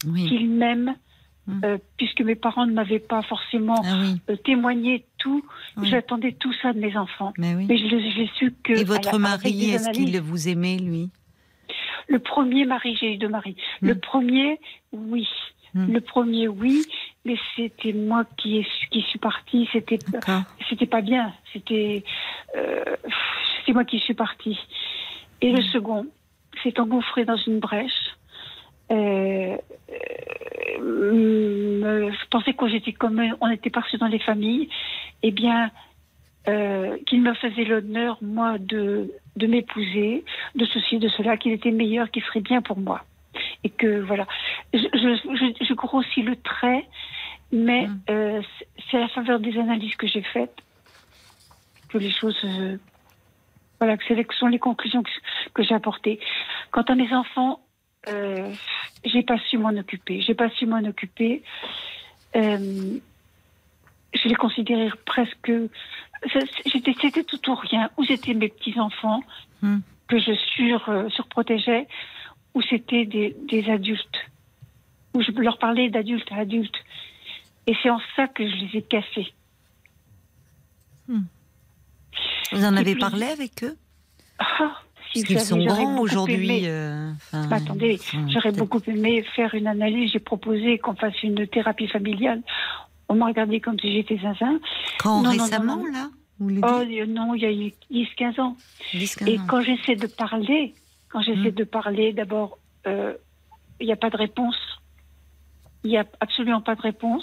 [0.07, 0.27] oui.
[0.29, 0.97] qu'ils m'aiment,
[1.47, 1.61] Mm.
[1.63, 4.19] euh, puisque mes parents ne m'avaient pas forcément Ah oui.
[4.31, 5.45] euh, témoigné tout.
[5.77, 5.89] Oui.
[5.91, 7.35] J'attendais tout ça de mes enfants.
[7.37, 7.67] Mais oui.
[7.69, 8.73] Mais l'ai su que.
[8.73, 11.11] Et votre la- mari, est-ce qu'il vous aimait lui?
[12.09, 13.57] Le premier mari, j'ai eu deux maris.
[13.83, 14.59] Le premier,
[14.93, 15.29] oui.
[15.75, 15.93] Mm.
[15.93, 16.85] Le premier, oui,
[17.25, 19.69] mais c'était moi qui, suis partie.
[19.73, 19.99] C'était
[20.69, 21.33] c'était pas bien.
[21.53, 22.05] C'était
[22.57, 22.97] euh,
[23.65, 24.59] c'est moi qui suis partie.
[25.41, 26.07] Et le second
[26.63, 28.17] s'est engouffré dans une brèche.
[28.91, 29.57] Euh,
[30.81, 34.69] euh, je pensais qu'on était comme on était partis dans les familles.
[35.23, 35.71] Eh bien,
[36.47, 40.25] euh, qu'il me faisait l'honneur, moi, de, de m'épouser,
[40.55, 43.03] de ceci, de cela, qu'il était meilleur, qu'il serait bien pour moi.
[43.65, 44.27] Et que, voilà.
[44.73, 46.89] Je, je, je, je grossis le trait,
[47.53, 48.01] mais Mm.
[48.11, 48.43] euh,
[48.91, 50.57] c'est- à la faveur des analyses que j'ai faites
[51.89, 52.39] que les choses.
[52.45, 52.79] euh,
[53.81, 55.11] voilà, que ce sont les conclusions que,
[55.53, 56.19] que j'ai apportées.
[56.71, 57.61] Quant à mes enfants,
[58.09, 58.55] euh,
[59.05, 60.21] j'ai pas su m'en occuper.
[60.21, 61.43] J'ai pas su m'en occuper.
[62.37, 62.99] Euh,
[64.15, 65.53] je les considérais presque.
[66.73, 67.91] c'était tout ou rien.
[67.97, 69.21] Ou c'était mes petits enfants
[69.61, 69.79] Hmm.
[70.09, 71.89] que je sur, surprotégeais,
[72.55, 74.19] ou c'était des, des adultes.
[75.15, 76.75] Où je leur parlais d'adulte à adulte.
[77.67, 79.33] Et c'est en ça que je les ai cassés.
[81.09, 83.77] Vous en avez parlé avec eux?
[84.39, 84.59] Si Parce
[85.15, 86.63] vous qu'ils savez, sont grands aujourd'hui.
[86.67, 87.99] euh, enfin, Bah, attendez,
[88.29, 90.11] J'aurais beaucoup aimé faire une analyse.
[90.13, 92.43] J'ai proposé qu'on fasse une thérapie familiale.
[93.09, 94.59] On m'a regardé comme si j'étais zinzin.
[94.99, 95.93] Quand Non, non, non, récemment, non.
[95.93, 96.11] là
[96.41, 98.57] Vous Oh euh, non, il y a eu 10-15 ans.
[98.93, 99.47] 10, 15 Et ans.
[99.47, 100.75] quand j'essaie de parler,
[101.15, 101.61] quand j'essaie Mm.
[101.63, 102.59] de parler, d'abord,
[102.89, 103.15] euh,
[103.81, 104.57] il n'y a pas de réponse.
[105.85, 107.23] Il n'y a absolument pas de réponse.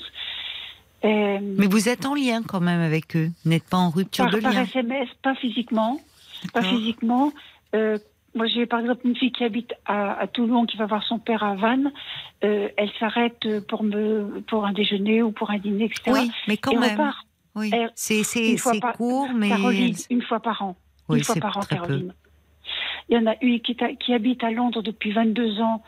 [1.03, 3.31] Euh, Mais vous êtes en lien quand même avec eux.
[3.43, 4.63] Vous n'êtes pas en rupture par, de par lien.
[4.63, 5.99] SMS, pas physiquement.
[6.53, 7.33] Pas physiquement.
[7.75, 7.97] Euh,
[8.33, 11.19] moi, j'ai par exemple une fille qui habite à, à Toulon, qui va voir son
[11.19, 11.91] père à Vannes.
[12.45, 16.01] Euh, elle s'arrête pour me pour un déjeuner ou pour un dîner, etc.
[16.13, 17.11] Oui, mais quand et même.
[17.55, 17.69] Oui.
[17.95, 18.23] C'est
[18.79, 19.49] par- court, mais.
[19.49, 20.77] Caroline, une fois par an.
[21.09, 22.07] Oui, une fois par an, très peu.
[23.11, 23.75] Il y en a une qui,
[24.13, 25.83] habite à Londres depuis 22 ans.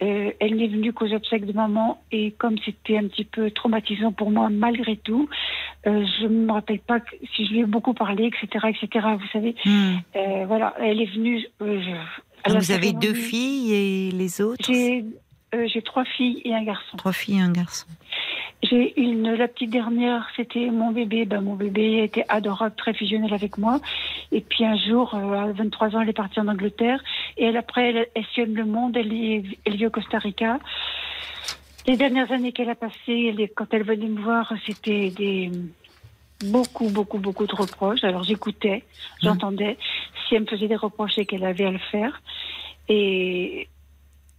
[0.00, 4.10] Euh, elle n'est venue qu'aux obsèques de maman et comme c'était un petit peu traumatisant
[4.10, 5.28] pour moi malgré tout,
[5.86, 9.06] euh, je ne me rappelle pas que- si je lui ai beaucoup parlé, etc., etc.
[9.20, 9.96] Vous savez, Hmm.
[10.16, 11.44] euh, voilà, elle est venue.
[11.60, 14.72] je- Vous avez deux filles et les autres?
[14.72, 16.96] J'ai trois filles et un garçon.
[16.96, 17.86] Trois filles et un garçon.
[18.62, 21.24] J'ai une, la petite dernière, c'était mon bébé.
[21.24, 23.80] Ben, mon bébé était adorable, très fusionnel avec moi.
[24.30, 27.02] Et puis un jour, euh, à 23 ans, elle est partie en Angleterre.
[27.36, 28.96] Et elle, après, elle, elle sillonne le monde.
[28.96, 30.60] Elle, est, elle vit au Costa Rica.
[31.88, 35.50] Les dernières années qu'elle a passées, elle quand elle venait me voir, c'était des
[36.44, 38.04] beaucoup, beaucoup, beaucoup de reproches.
[38.04, 38.84] Alors j'écoutais,
[39.22, 39.76] j'entendais.
[40.28, 42.22] Si elle me faisait des reproches, c'est qu'elle avait à le faire.
[42.88, 43.68] Et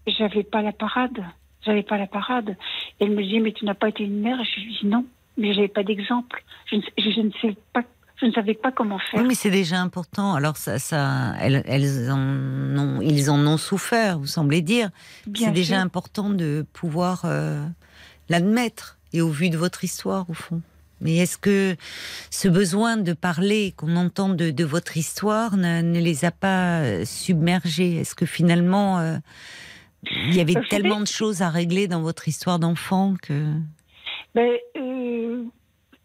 [0.08, 1.24] j'avais pas la parade.
[1.66, 2.56] J'avais pas la parade.
[3.00, 4.40] Elle me disait, mais tu n'as pas été une mère.
[4.40, 5.06] Et je lui dis non,
[5.38, 6.44] mais j'avais pas d'exemple.
[6.70, 7.82] Je ne, je, je ne sais pas,
[8.22, 9.22] je ne savais pas comment faire.
[9.22, 10.34] Oui, mais c'est déjà important.
[10.34, 14.90] Alors, ça, ça, elles, elles en ont, ils en ont souffert, vous semblez dire.
[15.36, 17.66] C'est déjà important de pouvoir euh,
[18.30, 20.62] l'admettre, et au vu de votre histoire, au fond.
[21.02, 21.76] Mais est-ce que
[22.30, 26.80] ce besoin de parler, qu'on entend de, de votre histoire, ne, ne les a pas
[26.80, 27.98] euh, submergés?
[27.98, 29.18] Est-ce que finalement, euh,
[30.12, 33.54] il y avait tellement de choses à régler dans votre histoire d'enfant que...
[34.36, 35.44] Ben, euh,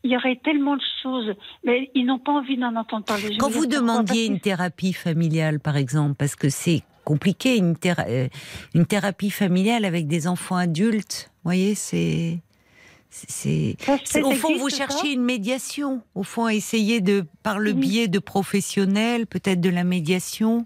[0.05, 1.35] il y aurait tellement de choses,
[1.65, 3.37] mais ils n'ont pas envie d'en entendre parler.
[3.39, 8.29] Quand vous demandiez une thérapie familiale, par exemple, parce que c'est compliqué, une, théra- euh,
[8.75, 12.41] une thérapie familiale avec des enfants adultes, vous voyez, c'est...
[13.11, 13.77] c'est-
[14.23, 16.03] au fond, vous cherchez une médiation.
[16.15, 17.79] Au fond, essayer de, par le Oui.
[17.81, 20.65] biais de professionnels, peut-être de la médiation,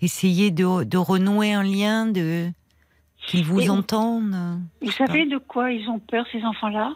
[0.00, 2.50] essayer de, de renouer un lien, de
[3.30, 4.34] qu'ils vous Et- entendent.
[4.82, 6.94] Vous savez de quoi ils ont peur, ces enfants-là?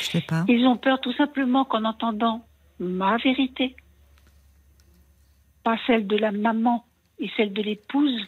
[0.00, 0.44] Je sais pas.
[0.48, 2.44] Ils ont peur tout simplement qu'en entendant
[2.80, 3.76] ma vérité,
[5.62, 6.84] pas celle de la maman
[7.20, 8.20] et celle de l'épouse,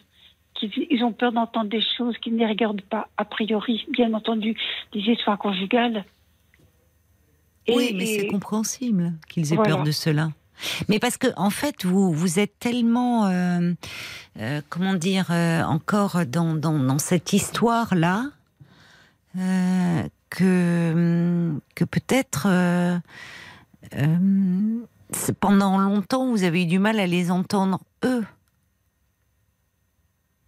[0.53, 4.13] qu'ils ils ont peur d'entendre des choses qu'ils ne les regardent pas, a priori, bien
[4.13, 4.55] entendu,
[4.93, 6.05] des histoires conjugales.
[7.67, 9.75] Et- oui, mais c'est compréhensible qu'ils aient Voilà.
[9.75, 10.29] peur de cela.
[10.89, 13.73] Mais parce que en fait, vous vous êtes tellement, euh,
[14.39, 18.25] euh, comment dire, euh, encore dans, dans, cette histoire là
[19.37, 22.47] euh, que hum, que peut-être
[25.11, 28.25] c'est- pendant longtemps vous avez eu du mal à les entendre eux.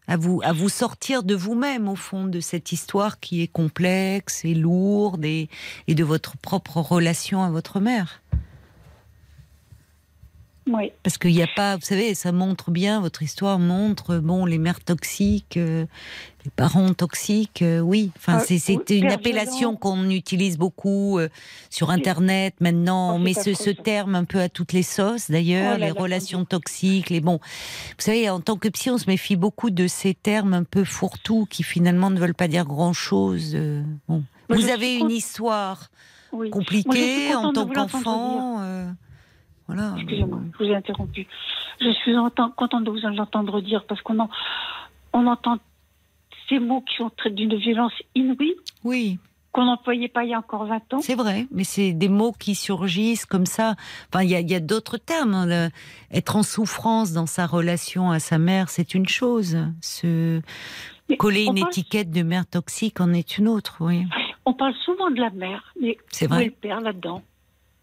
[0.05, 4.43] À vous, à vous sortir de vous-même, au fond, de cette histoire qui est complexe
[4.43, 5.49] et lourde et
[5.87, 8.21] de votre propre relation à votre mère.
[10.65, 10.91] Oui.
[11.03, 14.57] Parce qu'il n'y a pas, vous savez, ça montre bien, votre histoire montre, bon, les
[14.57, 15.85] mères toxiques, euh,
[16.45, 18.11] les parents toxiques, euh, oui.
[18.15, 21.27] Enfin, Ah, c'est une appellation qu'on utilise beaucoup euh,
[21.69, 23.11] sur Internet maintenant.
[23.11, 25.93] Oh, On met ce, terme un peu à toutes les sauces, d'ailleurs, Oh les là,
[26.01, 27.39] relations toxiques, les bons.
[27.97, 30.85] Vous savez, en tant que psy, on se méfie beaucoup de ces termes un peu
[30.85, 33.51] fourre-tout qui finalement ne veulent pas dire grand-chose.
[33.55, 34.23] euh, bon.
[34.49, 35.89] Vous avez une histoire
[36.31, 36.49] Oui.
[36.51, 38.63] compliquée en tant qu'enfant.
[39.67, 39.93] Voilà.
[39.97, 41.27] Excusez-moi, je vous ai interrompu.
[41.81, 42.13] Je suis
[42.57, 44.29] contente de vous l'entendre dire parce qu'on en-
[45.13, 45.57] on entend
[46.49, 48.53] ces mots qui sont d'une violence inouïe
[48.83, 49.19] Oui.
[49.53, 50.99] qu'on n'employait pas il y a encore 20 ans.
[51.01, 53.75] C'est vrai, mais c'est des mots qui surgissent comme ça.
[54.11, 55.33] Enfin, il y a, d'autres termes.
[55.33, 55.45] hein.
[55.45, 55.69] Le-
[56.11, 59.57] Être en souffrance dans sa relation à sa mère, c'est une chose.
[59.81, 60.41] Se
[61.09, 63.77] Mais coller une parle- étiquette de mère toxique en est une autre.
[63.81, 64.05] Oui,
[64.45, 66.45] On parle souvent de la mère, mais c'est où est vrai.
[66.45, 67.21] le père là-dedans?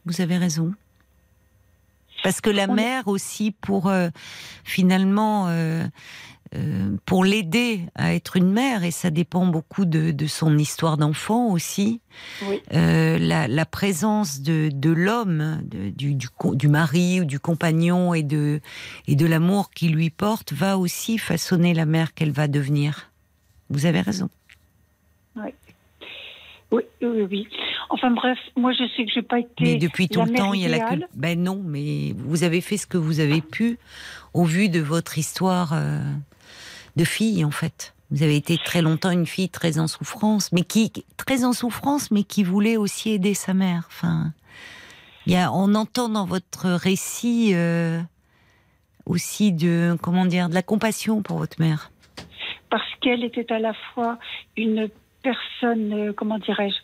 [0.04, 0.74] Vous avez raison.
[2.22, 4.08] Parce que la On mère aussi, pour euh,
[4.64, 5.84] finalement, euh,
[6.54, 10.96] euh, pour l'aider à être une mère, et ça dépend beaucoup de, de son histoire
[10.96, 12.00] d'enfant aussi,
[12.48, 12.60] Oui.
[12.74, 18.22] euh, la, la présence de, de l'homme, du, du, du mari ou du compagnon et
[18.24, 18.60] de,
[19.06, 23.10] et de l'amour qu'il lui porte va aussi façonner la mère qu'elle va devenir.
[23.70, 24.28] Vous avez raison.
[25.36, 25.50] Oui,
[26.70, 27.48] oui, oui.
[27.88, 29.50] Enfin bref, moi je sais que j'ai pas été.
[29.60, 31.06] Mais depuis tout le temps, il y a la culpe.
[31.14, 33.78] Ben non, mais vous avez fait ce que vous avez pu
[34.34, 35.98] au vu de votre histoire euh,
[36.96, 37.94] de fille, en fait.
[38.12, 42.10] Vous avez été très longtemps une fille très en souffrance, mais qui très en souffrance,
[42.10, 43.84] mais qui voulait aussi aider sa mère.
[43.88, 44.32] Enfin,
[45.26, 48.00] il y a, on entend dans votre récit euh,
[49.06, 51.90] aussi de comment dire de la compassion pour votre mère.
[52.70, 54.18] parce qu'elle était à la fois
[54.56, 54.88] une
[55.22, 56.76] personne, euh, comment dirais-je,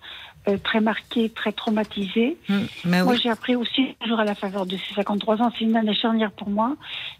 [0.51, 2.37] euh, très marquée, très traumatisée.
[2.49, 3.21] Hum, mais Moi, oui.
[3.23, 6.33] j'ai appris aussi, toujours à la faveur de ses 53 ans, c'est une année charnière
[6.33, 6.77] pour moi,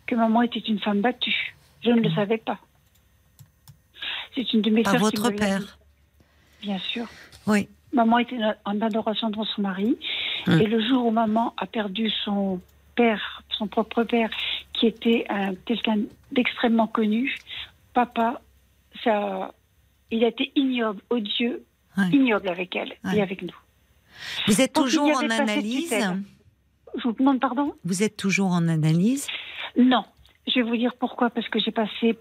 [0.07, 1.57] que maman était une femme battue.
[1.83, 2.59] Je ne le savais pas.
[4.35, 5.79] C'est une de mes Par sœurs votre père.
[6.63, 7.07] Bien sûr.
[7.47, 7.69] Oui.
[7.93, 9.97] Maman était en adoration devant son mari.
[10.47, 10.61] Hum.
[10.61, 12.61] Et le jour où maman a perdu son
[12.95, 14.31] père, son propre père,
[14.73, 15.97] qui était un- quelqu'un
[16.33, 17.35] d'extrêmement connu,
[17.95, 18.41] papa,
[19.05, 19.53] ça,
[20.11, 21.65] il a été ignoble, odieux,
[21.97, 22.09] Ouais.
[22.13, 23.17] ignoble avec elle Ouais.
[23.17, 23.57] et avec nous.
[24.47, 25.95] Vous êtes toujours en analyse.
[26.97, 27.75] Je vous demande pardon?
[27.85, 29.27] Vous êtes toujours en analyse?
[29.77, 30.05] Non.
[30.47, 31.31] Je vais vous dire pourquoi.
[31.31, 32.17] Parce que j'ai passé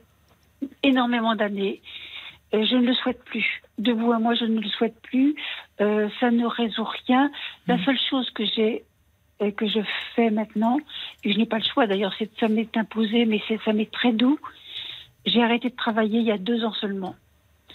[0.84, 1.82] énormément d'années.
[2.54, 3.62] Euh, je ne le souhaite plus.
[3.78, 5.36] De vous à moi, je ne le souhaite plus.
[5.82, 7.32] Euh, ça ne résout rien.
[7.68, 7.86] La Mm.
[7.86, 8.84] seule chose que j'ai
[9.42, 9.80] et que je
[10.16, 10.80] fais maintenant,
[11.26, 14.40] et je n'ai pas le choix d'ailleurs, ça m'est imposé, mais ça m'est très doux.
[15.26, 17.16] J'ai arrêté de travailler il y a deux ans seulement.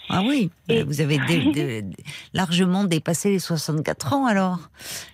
[0.09, 1.83] Ah oui, Et- vous avez dé-
[2.33, 4.59] largement dépassé les 64 ans alors.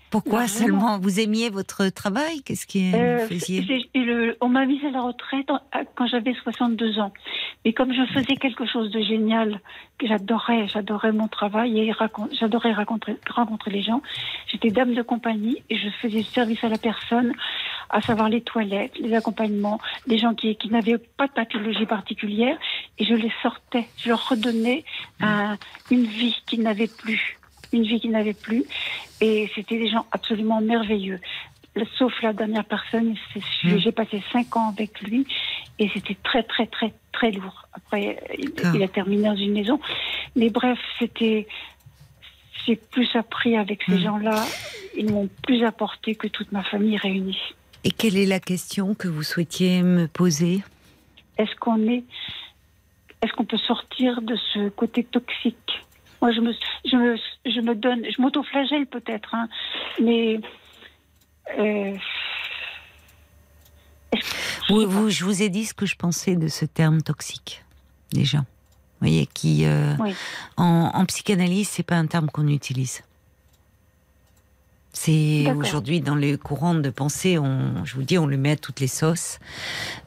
[0.10, 2.42] Pourquoi seulement Vous aimiez votre travail?
[2.42, 3.62] Qu'est-ce que Euh, faisiez?
[3.94, 5.48] le- on m'a mise à la retraite
[5.96, 7.12] quand j'avais 62 ans.
[7.66, 9.60] Mais comme je faisais quelque chose de génial,
[10.00, 11.94] que j'adorais, j'adorais mon travail et
[12.40, 14.02] j'adorais rencontrer, rencontrer les gens,
[14.50, 17.34] j'étais dame de compagnie et je faisais service à la personne,
[17.90, 22.58] à savoir les toilettes, les accompagnements, les gens qui, qui n'avaient pas de pathologie particulière
[22.98, 24.84] et je les sortais, je leur redonnais
[25.22, 25.58] un-
[25.92, 27.38] une vie qu'ils n'avaient plus,
[27.74, 28.64] une vie qu'ils n'avaient plus
[29.22, 31.20] et c'était des gens absolument merveilleux
[32.00, 33.78] sauf la dernière personne, c'est- Mm.
[33.78, 35.28] j'ai passé cinq ans avec lui
[35.78, 37.68] et c'était très très très très lourd.
[37.72, 38.18] Après,
[38.74, 39.80] il, a terminé dans une maison,
[40.36, 41.48] mais bref, c'était
[42.66, 44.00] j'ai plus appris avec ces Mm.
[44.06, 44.44] gens-là.
[44.98, 47.38] Ils m'ont plus apporté que toute ma famille réunie.
[47.84, 50.62] Et quelle est la question que vous souhaitiez me poser
[51.38, 52.04] Est-ce qu'on est,
[53.22, 55.86] est-ce qu'on peut sortir de ce côté toxique?
[56.22, 56.52] Moi, je me,
[56.86, 59.48] je me, je me donne, je m'auto-flagelle peut-être, hein,
[60.02, 60.40] mais
[61.60, 61.96] euh,
[64.70, 67.64] vous, vous- Je vous ai dit ce que je pensais de ce terme toxique,
[68.12, 68.40] déjà.
[68.40, 70.14] Vous voyez, qui euh, Oui.
[70.58, 73.04] en, en psychanalyse, c'est pas un terme qu'on utilise.
[75.00, 78.56] C'est aujourd'hui dans les courants de pensée, on, je vous dis, on le met à
[78.56, 79.38] toutes les sauces.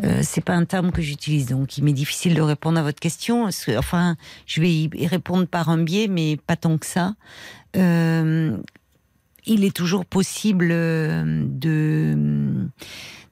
[0.03, 2.99] Euh, c'est pas un terme que j'utilise, donc il m'est difficile de répondre à votre
[3.01, 3.49] question.
[3.49, 7.15] Que- Enfin, je vais y y répondre par un biais, mais pas tant que ça.
[7.77, 8.57] Euh,
[9.47, 12.67] il est toujours possible euh, de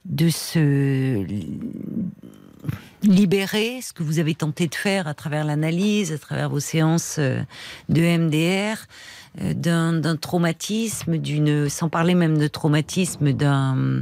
[0.05, 1.26] de se
[3.02, 7.16] libérer, ce que vous avez tenté de faire à travers l'analyse, à travers vos séances
[7.18, 7.43] euh,
[7.89, 8.86] de MDR,
[9.40, 14.01] euh, d'un d'un traumatisme, d'une, sans parler même de traumatisme, d'un,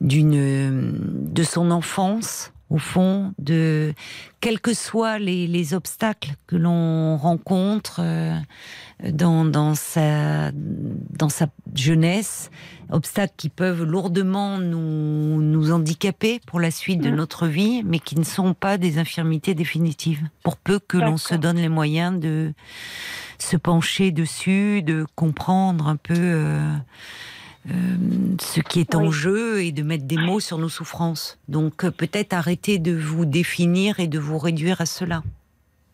[0.00, 0.94] d'une,
[1.32, 3.92] de son enfance, au fond, de
[4.40, 8.38] quels que soient les, les obstacles que l'on rencontre euh,
[9.10, 12.50] dans, dans sa dans sa jeunesse,
[12.90, 17.14] obstacles qui peuvent lourdement nous nous handicaper pour la suite de Mm.
[17.16, 20.22] notre vie, mais qui ne sont pas des infirmités définitives.
[20.42, 22.52] Pour peu que l'on se donne les moyens de
[23.38, 26.74] se pencher dessus, de comprendre un peu euh,
[27.68, 27.72] euh,
[28.40, 29.12] ce qui est en Oui.
[29.12, 31.38] jeu et de mettre des mots sur nos souffrances.
[31.48, 35.22] Donc euh, peut-être arrêter de vous définir et de vous réduire à cela.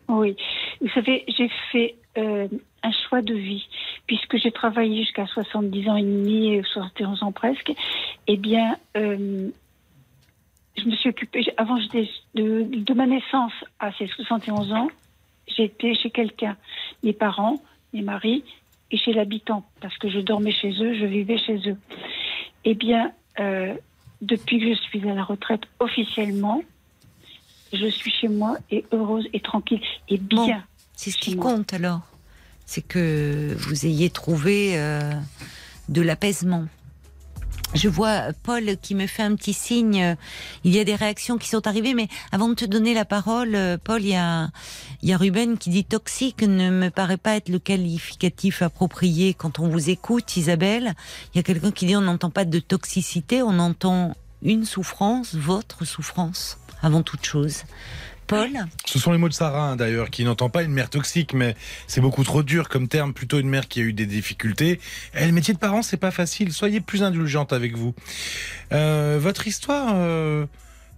[0.07, 0.35] Oui.
[0.79, 2.47] Vous savez, j'ai fait euh,
[2.83, 3.67] un choix de vie,
[4.07, 7.73] puisque j'ai travaillé jusqu'à 70 ans et demi, et 71 ans presque.
[8.27, 9.49] Eh bien, euh,
[10.77, 14.87] je me suis occupée, avant j'étais de, de ma naissance à ces 71 ans,
[15.47, 16.55] j'étais chez quelqu'un,
[17.03, 17.61] mes parents,
[17.93, 18.43] mes maris,
[18.91, 21.77] et chez l'habitant, parce que je dormais chez eux, je vivais chez eux.
[22.63, 23.73] Eh bien, euh,
[24.21, 26.63] depuis que je suis à la retraite officiellement,
[27.73, 30.63] je suis chez moi et heureuse et tranquille et bien.
[30.93, 31.45] C'est ce qui moi.
[31.45, 32.01] compte alors.
[32.65, 35.13] C'est que vous ayez trouvé euh,
[35.89, 36.65] de l'apaisement.
[37.73, 40.15] Je vois Paul qui me fait un petit signe.
[40.63, 43.57] Il y a des réactions qui sont arrivées, mais avant de te donner la parole,
[43.83, 48.61] Paul, il y a Ruben qui dit toxique ne me paraît pas être le qualificatif
[48.61, 50.95] approprié quand on vous écoute, Isabelle.
[51.33, 55.35] Il y a quelqu'un qui dit on n'entend pas de toxicité, on entend une souffrance,
[55.35, 57.63] votre souffrance, avant toute chose.
[58.85, 61.55] Ce sont les mots de Sarah, hein, d'ailleurs, qui n'entend pas une mère toxique, mais
[61.87, 64.79] c'est beaucoup trop dur comme terme, plutôt une mère qui a eu des difficultés.
[65.13, 66.51] Et le métier de parent, c'est pas facile.
[66.51, 67.95] Soyez plus indulgente avec vous.
[68.73, 70.45] Euh, votre histoire euh,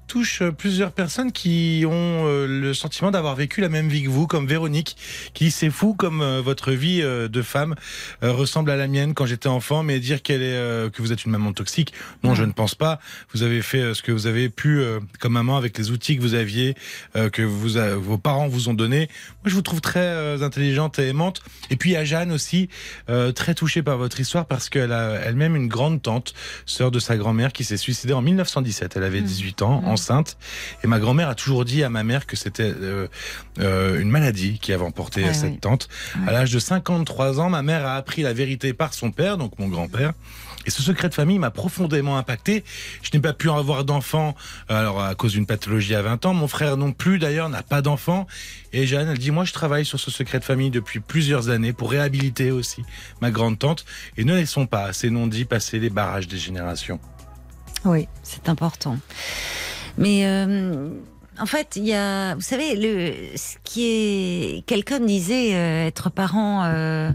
[0.10, 4.26] touche plusieurs personnes qui ont euh, le sentiment d'avoir vécu la même vie que vous,
[4.26, 4.98] comme Véronique,
[5.36, 7.76] qui c'est fou comme euh, votre vie euh, de femme
[8.24, 11.14] euh, ressemble à la mienne quand j'étais enfant, mais dire qu'elle est euh, que vous
[11.14, 13.00] êtes une maman toxique, non, je ne pense pas.
[13.34, 16.18] Vous avez fait euh, ce que vous avez pu euh, comme maman avec les outils
[16.18, 16.74] que vous aviez,
[17.16, 19.10] euh, que vous vos parents vous ont donné.
[19.44, 21.44] Moi, je vous trouve très euh, intelligente et aimante.
[21.70, 22.68] Et puis a Jeanne aussi,
[23.12, 26.34] euh, très touchée par votre histoire parce qu'elle a elle-même une grande tante,
[26.66, 28.98] sœur de sa grand-mère, qui s'est suicidée en 1917.
[28.98, 30.38] Elle avait 18 ans, enceinte.
[30.84, 33.08] Et ma grand-mère a toujours dit à ma mère que c'était euh,
[33.60, 35.60] euh, une maladie qui avait emporté cette oui.
[35.60, 35.90] tante.
[36.16, 36.30] Ouais.
[36.30, 39.60] À l'âge de 53 ans, ma mère a appris la vérité par son père, donc
[39.60, 40.14] mon grand-père.
[40.66, 42.64] Et ce secret de famille m'a profondément impacté.
[43.02, 44.36] Je n'ai pas pu avoir d'enfant,
[44.68, 46.34] alors à cause d'une pathologie à 20 ans.
[46.34, 48.28] Mon frère non plus, d'ailleurs, n'a pas d'enfant.
[48.74, 51.74] Et Jeanne, elle dit, moi, je travaille sur ce secret de famille depuis plusieurs années
[51.74, 52.84] pour réhabiliter aussi
[53.22, 53.86] ma grande tante.
[54.18, 57.00] Et ne laissons pas ces non-dits passer les barrages des générations.
[57.86, 58.98] Oui, c'est important.
[59.98, 60.90] Mais euh,
[61.40, 66.10] en fait, il y a, vous savez, le, ce qui est, quelqu'un disait euh, être
[66.10, 67.12] parent euh,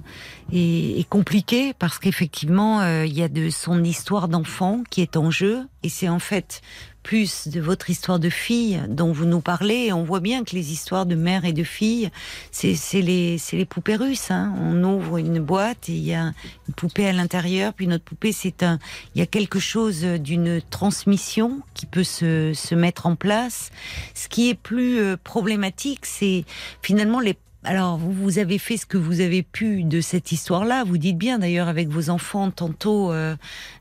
[0.52, 5.16] est, est compliqué parce qu'effectivement, euh, il y a de son histoire d'enfant qui est
[5.16, 6.62] en jeu, et c'est en fait
[7.05, 9.93] plus de votre histoire de fille dont vous nous parlez.
[9.93, 12.10] On voit bien que les histoires de mère et de fille,
[12.51, 14.31] c'est c'est les, c'est les poupées russes.
[14.31, 14.55] Hein.
[14.60, 16.32] On ouvre une boîte et il y a
[16.66, 18.78] une poupée à l'intérieur, puis notre poupée, c'est un,
[19.14, 23.70] il y a quelque chose d'une transmission qui peut se, se mettre en place.
[24.14, 26.44] Ce qui est plus euh, problématique, c'est
[26.82, 30.85] finalement les alors, vous, vous avez fait ce que vous avez pu de cette histoire-là.
[30.85, 33.35] Vous dites bien, d'ailleurs, avec vos enfants, tantôt euh,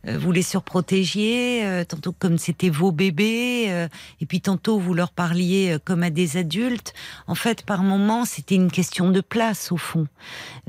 [0.08, 3.90] euh, vous les surprotégiez, euh, tantôt comme c'était vos bébés, euh,
[4.22, 6.94] et puis tantôt vous leur parliez euh, comme à des adultes.
[7.28, 10.08] En fait, par moments, c'était une question de place, au fond,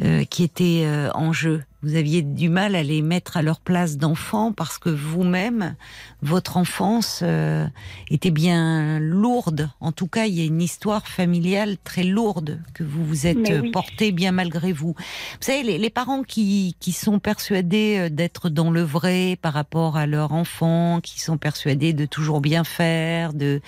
[0.03, 1.63] euh, qui était en jeu.
[1.85, 5.77] Vous aviez du mal à les mettre à leur place d'enfant parce que vous-même,
[6.23, 7.67] votre enfance euh,
[8.11, 9.69] était bien lourde.
[9.81, 13.37] En tout cas, il y a une histoire familiale très lourde que vous vous êtes
[13.37, 13.71] Mais oui.
[13.71, 14.95] porté bien malgré vous.
[14.97, 19.53] Vous savez, les, les parents qui, qui sont persuadés euh, d'être dans le vrai par
[19.53, 23.61] rapport à leur enfant, qui sont persuadés de toujours bien faire, de,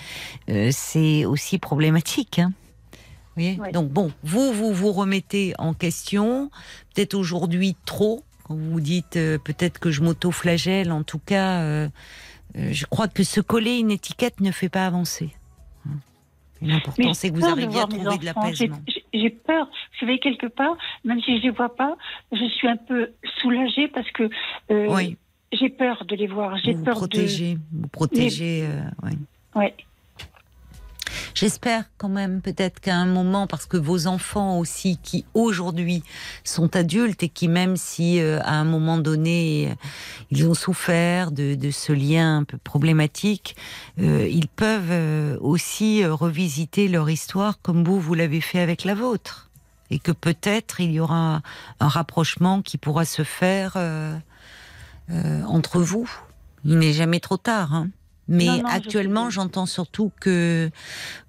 [0.49, 2.39] euh, c'est aussi problématique.
[2.39, 2.51] Hein
[3.41, 3.71] voyez Ouais.
[3.71, 6.49] Donc bon, vous, vous vous remettez en question,
[6.93, 11.61] peut-être aujourd'hui trop, quand vous vous dites euh, peut-être que je m'auto-flagelle, en tout cas,
[11.61, 11.89] euh,
[12.57, 15.33] euh, je crois que se coller une étiquette ne fait pas avancer.
[15.85, 15.91] Hein.
[16.61, 18.77] L'important, c'est que vous de arriviez à trouver de l'apaisement.
[19.13, 19.65] j'ai- peur.
[19.67, 21.95] Vous savez, quelque part, même si je les vois pas,
[22.31, 23.11] je suis un peu
[23.41, 24.29] soulagée parce que
[24.69, 25.17] Oui,
[25.51, 26.57] j'ai peur de les voir.
[26.63, 28.63] J'ai vous peur protégez, vous protégez.
[28.65, 28.81] euh,
[29.55, 29.75] ouais.
[31.33, 36.03] J'espère quand même peut-être qu'à un moment, parce que vos enfants aussi, qui aujourd'hui
[36.43, 39.75] sont adultes et qui même si euh, à un moment donné euh,
[40.31, 43.55] ils ont souffert de, ce lien un peu problématique,
[43.99, 49.49] euh, ils peuvent aussi revisiter leur histoire comme vous vous l'avez fait avec la vôtre,
[49.89, 51.41] et que peut-être il y aura
[51.79, 53.77] un rapprochement qui pourra se faire
[55.09, 56.09] entre vous.
[56.65, 57.73] Il n'est jamais trop tard.
[57.73, 57.89] Hein.
[58.27, 60.69] Mais Non, non, je actuellement, j'entends surtout que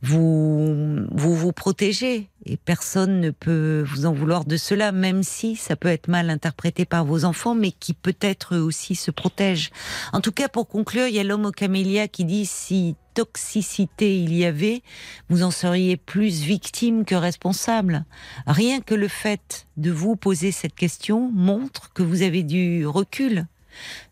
[0.02, 5.54] vous, vous vous protégez et personne ne peut vous en vouloir de cela, même si
[5.54, 9.70] ça peut être mal interprété par vos enfants, mais qui peut-être aussi se protègent.
[10.12, 14.20] En tout cas, pour conclure, il y a l'homme au camélia qui dit si toxicité
[14.20, 14.82] il y avait,
[15.28, 18.04] vous en seriez plus victime que responsable.
[18.46, 23.46] Rien que le fait de vous poser cette question montre que vous avez du recul,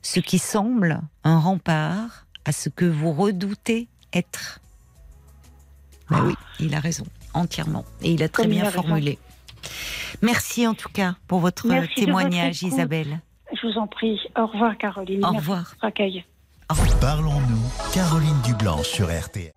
[0.02, 4.60] ce qui semble un rempart à ce que vous redoutez être.
[6.08, 7.04] Ben oui, il a raison,
[7.34, 7.84] entièrement.
[8.02, 8.82] Et il a très Comme bien a raison.
[8.82, 9.18] formulé.
[10.22, 12.74] Merci en tout cas pour votre Merci de témoignage, votre.
[12.74, 13.20] Isabelle.
[13.52, 14.18] Je vous en prie.
[14.36, 15.24] Au revoir, Caroline.
[15.24, 15.74] Au revoir.
[15.82, 16.24] accueil.
[17.00, 19.52] Parlons-nous, Caroline Dublanche sur RTL.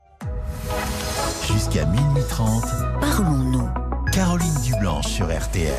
[1.48, 2.64] Jusqu'à minuit 30,
[3.00, 3.70] Parlons-nous.
[4.12, 5.74] Caroline Dublanche sur RTL.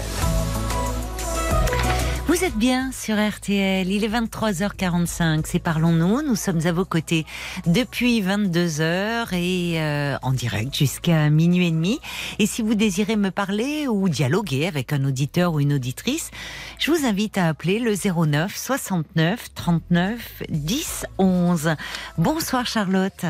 [2.31, 7.27] Vous êtes bien sur RTL, il est 23h45, c'est Parlons-nous, nous sommes à vos côtés
[7.66, 11.98] depuis 22h et euh, en direct jusqu'à minuit et demi.
[12.39, 16.31] Et si vous désirez me parler ou dialoguer avec un auditeur ou une auditrice,
[16.78, 21.74] je vous invite à appeler le 09 69 39 10 11.
[22.16, 23.27] Bonsoir Charlotte,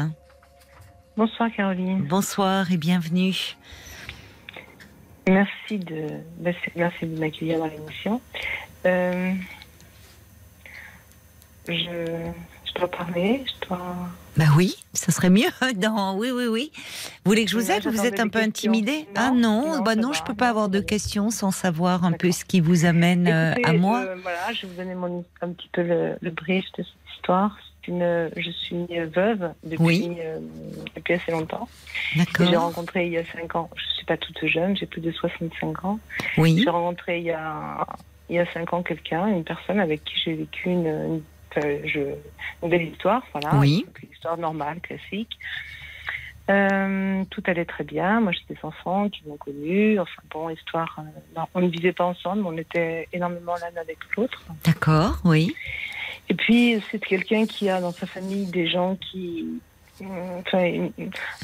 [1.16, 2.02] Bonsoir Caroline.
[2.06, 3.56] bonsoir et bienvenue.
[5.27, 6.06] Merci de,
[6.39, 8.20] merci merci de m'accueillir dans l'émission.
[8.86, 9.32] Euh,
[11.69, 13.97] je, je dois parler, je dois.
[14.36, 15.48] Bah oui, ça serait mieux.
[15.77, 16.73] Non, oui, oui, oui.
[17.24, 19.07] Vous voulez que je vous aide Vous êtes un peu intimidée?
[19.15, 20.15] Ah non, non, bah non, va.
[20.19, 23.52] je peux pas avoir de questions sans savoir un peu ce qui vous amène euh,
[23.52, 24.01] Écoutez, à moi.
[24.01, 27.15] euh, voilà, je vais vous donner mon, un petit peu le, le brief de cette
[27.16, 27.57] histoire.
[27.89, 30.16] Une, je suis veuve depuis, Oui.
[30.20, 30.39] euh,
[30.94, 31.69] depuis assez longtemps.
[32.39, 35.11] J'ai rencontré il y a 5 ans, je suis pas toute jeune, j'ai plus de
[35.11, 35.98] 65 ans.
[36.39, 36.61] Oui.
[36.62, 37.85] J'ai rencontré il y a,
[38.31, 41.69] il y a 5 ans quelqu'un, une personne avec qui j'ai vécu une, une, enfin,
[41.85, 42.15] je-
[42.62, 43.57] une belle histoire, voilà.
[43.59, 43.85] Oui.
[44.02, 45.36] Une histoire normale, classique.
[46.48, 48.20] Euh, tout allait très bien.
[48.20, 50.01] Moi, j'ai des enfants qui m'ont connue.
[50.01, 50.97] Enfin, bon, histoire.
[50.98, 51.02] euh,
[51.36, 54.43] non, on ne vivait pas ensemble, mais on était énormément l'un avec l'autre.
[54.65, 55.55] D'accord, oui.
[56.28, 59.61] Et puis, c'est quelqu'un qui a dans sa famille des gens qui.
[60.02, 60.89] Euh, Enfin,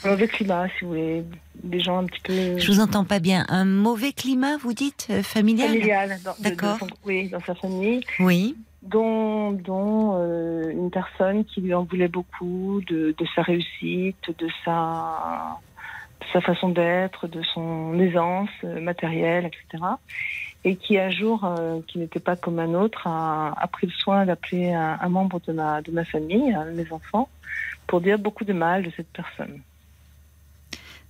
[0.04, 1.24] un mauvais climat, si vous voulez.
[1.62, 2.58] Des gens un petit peu.
[2.58, 3.46] Je vous entends pas bien.
[3.48, 6.18] Un mauvais climat, vous dites, euh, familial familial.
[6.40, 6.78] D'accord.
[7.04, 8.02] oui, dans sa famille.
[8.20, 8.54] Oui.
[8.82, 14.48] dont, dont euh, une personne qui lui en voulait beaucoup de, de sa réussite, de
[14.64, 15.58] sa,
[16.20, 19.82] de sa façon d'être, de son aisance euh, matérielle, etc.
[20.64, 23.92] Et qui un jour, euh, qui n'était pas comme un autre, a, a pris le
[23.92, 27.28] soin d'appeler un, un membre de ma, de ma famille, un de mes enfants,
[27.86, 29.60] pour dire beaucoup de mal de cette personne.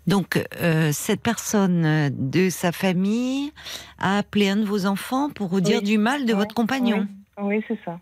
[0.07, 3.53] Donc, euh, cette personne euh, de sa famille
[3.99, 5.85] a appelé un de vos enfants pour vous dire Oui.
[5.85, 7.09] du mal de votre compagnon.
[7.41, 7.99] Oui, c'est ça.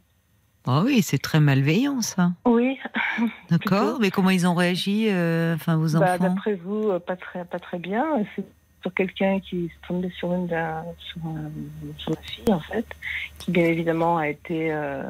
[0.67, 2.33] Ah oui, c'est très malveillant, ça.
[2.47, 2.79] Oui,
[3.51, 3.99] D'accord.
[4.01, 7.45] Mais comment ils ont réagi, euh, enfin, vos Bah, enfants D'après vous, euh, pas très,
[7.45, 8.05] pas très bien.
[8.37, 8.45] C'est
[8.83, 11.51] sur quelqu'un qui est tombé sur une sur, un-
[11.97, 12.85] sur fille en fait,
[13.39, 15.03] qui bien évidemment a été euh,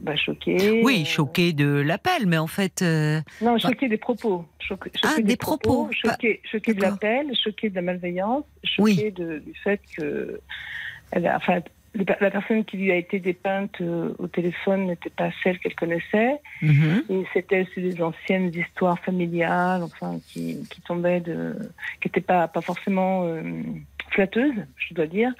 [0.00, 0.82] bah, choquée.
[0.82, 4.44] Oui, Euh, choqué de l'appel, mais en fait, euh, Non, choquée des propos.
[4.58, 8.44] Choquée, Ah, choquée des propos, pas- Choquée, choquée de l'appel, choquée de la malveillance,
[8.78, 8.94] Oui.
[8.96, 10.40] choquée de- du fait que,
[11.12, 11.60] elle a, enfin,
[11.94, 16.36] la personne qui lui a été dépeinte euh, au téléphone n'était pas celle qu'elle connaissait.
[16.62, 17.02] mhm.
[17.10, 21.56] Et c'était des anciennes histoires familiales, enfin, qui, qui tombaient de,
[22.00, 23.42] qui n'étaient pas, pas forcément euh,
[24.12, 25.32] flatteuses, je dois dire,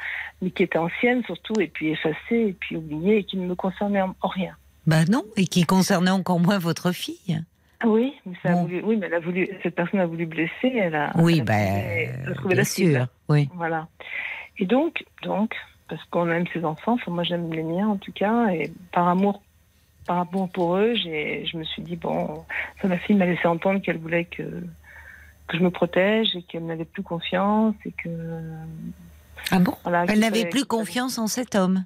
[0.42, 2.16] mais qui étaient anciennes surtout, et puis effacées,
[2.48, 4.55] et puis oubliées, et qui ne me concernaient en, en rien.
[4.86, 7.42] bah non, et qui concernait encore moins votre fille.
[7.84, 8.62] Oui, mais ça a Bon.
[8.62, 11.40] voulu, oui, mais elle a voulu, cette personne a voulu blesser, elle a, Oui, elle
[11.40, 12.92] a bah, trouvé- elle a trouvé bien la cible.
[12.92, 13.48] sûr, oui.
[13.55, 13.88] Voilà.
[14.59, 15.55] Et donc, donc,
[15.88, 19.09] parce qu'on aime ses enfants, enfin moi j'aime les miens en tout cas, et par
[19.09, 19.42] amour,
[20.06, 22.44] par amour pour eux, je me suis dit bon,
[22.82, 24.42] ça, ma fille m'a laissé entendre qu'elle voulait que
[25.51, 28.09] que je me protège et qu'elle n'avait plus confiance et que
[29.51, 30.05] Ah bon voilà.
[30.09, 31.85] Elle n'avait plus confiance en cet homme?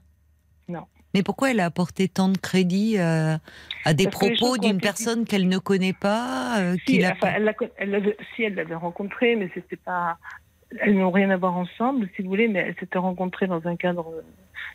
[0.68, 0.84] Non.
[1.14, 3.36] Mais pourquoi elle a apporté tant de crédit euh,
[3.84, 7.32] à des Parce propos d'une personne qu'elle ne connaît pas euh, Si, qu'il a enfin,
[7.36, 10.18] elle, l'avait- si elle l'avait rencontré, mais c'était pas
[10.80, 13.76] elles n'ont rien à voir ensemble, si vous voulez, mais elles s'étaient rencontrées dans un
[13.76, 14.12] cadre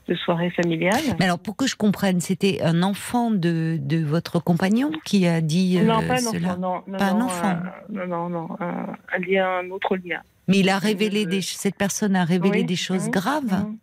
[0.09, 0.99] de soirée familiale.
[1.19, 5.39] Mais alors, pour que je comprenne, c'était un enfant de, de votre compagnon qui a
[5.41, 7.55] dit euh, non, pas un cela enfant, non, non, Pas un enfant.
[7.89, 10.21] non, non, non, un, un lien, un autre lien.
[10.47, 13.53] Mais il a révélé Euh, des, cette personne a révélé oui, des choses mhm, graves.
[13.65, 13.77] mhm.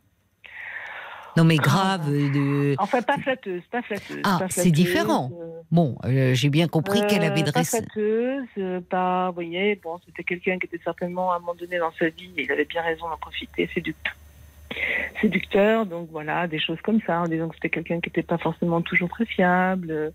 [1.36, 2.00] Non, mais Grave.
[2.00, 2.32] graves.
[2.32, 2.74] De...
[2.78, 4.22] Enfin, pas flatteuse, pas flatteuse.
[4.24, 5.30] Ah, c'est différent.
[5.38, 7.78] euh, Bon, euh, j'ai bien compris qu'elle avait Euh, Pas dressé.
[7.82, 11.78] flatteuse, euh, pas, vous voyez, bon, c'était quelqu'un qui était certainement à un moment donné
[11.78, 14.14] dans sa vie, et il avait bien raison d'en profiter, séducteur.
[15.20, 18.38] Séducteur, donc voilà, des choses comme ça, en disant que c'était quelqu'un qui n'était pas
[18.38, 20.10] forcément toujours très fiable, euh,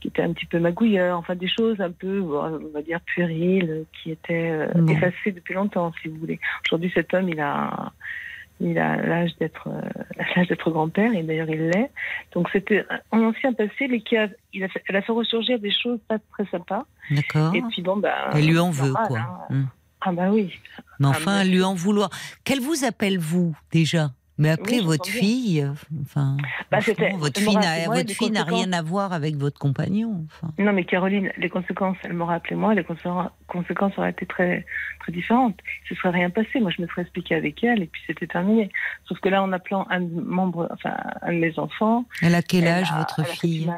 [0.00, 3.70] qui était un petit peu magouilleur, enfin des choses un peu, on va dire, puériles,
[3.70, 6.40] euh, qui étaient euh, effacées depuis longtemps, si vous voulez.
[6.66, 7.92] Aujourd'hui, cet homme, il a,
[8.60, 9.68] il a l'âge d'être,
[10.36, 11.90] l'âge d'être grand-père, et d'ailleurs il l'est.
[12.32, 15.58] Donc c'était un ancien passé, mais qui a, il a fait, elle a fait ressurgir
[15.58, 16.86] des choses pas très sympas.
[17.10, 17.54] D'accord.
[17.54, 18.30] Et puis bon, bah.
[18.34, 19.18] Elle lui en veut, normal, quoi.
[19.18, 19.38] hein.
[19.50, 19.66] Hum.
[20.00, 20.52] Ah bah oui.
[20.98, 22.10] Mais Ah, enfin, lui en vouloir.
[22.44, 24.10] Qu'elle vous appelle, vous, déjà?
[24.38, 25.60] Mais appelez Oui, votre fille.
[25.60, 26.38] euh, Enfin,
[26.70, 30.24] Bah, votre fille n'a votre fille rien à voir avec votre compagnon.
[30.24, 34.64] Enfin, Non, mais Caroline, les conséquences, elle m'aurait appelé moi, les conséquences, auraient été très,
[35.00, 35.58] très différentes.
[35.86, 36.58] Se serait rien passé.
[36.58, 38.70] Moi, je me serais expliqué avec elle et puis c'était terminé.
[39.04, 42.06] Sauf que là, en appelant un membre, enfin, un de mes enfants.
[42.22, 43.70] elle a quel âge, a- votre elle a fille?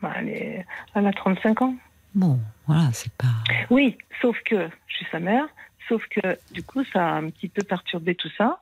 [0.00, 1.74] Bah, elle a 35 ans.
[2.16, 3.44] Bon, voilà, c'est pas.
[3.70, 5.46] Oui, sauf que je suis sa mère,
[5.88, 6.20] sauf que
[6.50, 8.60] du coup, ça a un petit peu perturbé tout ça,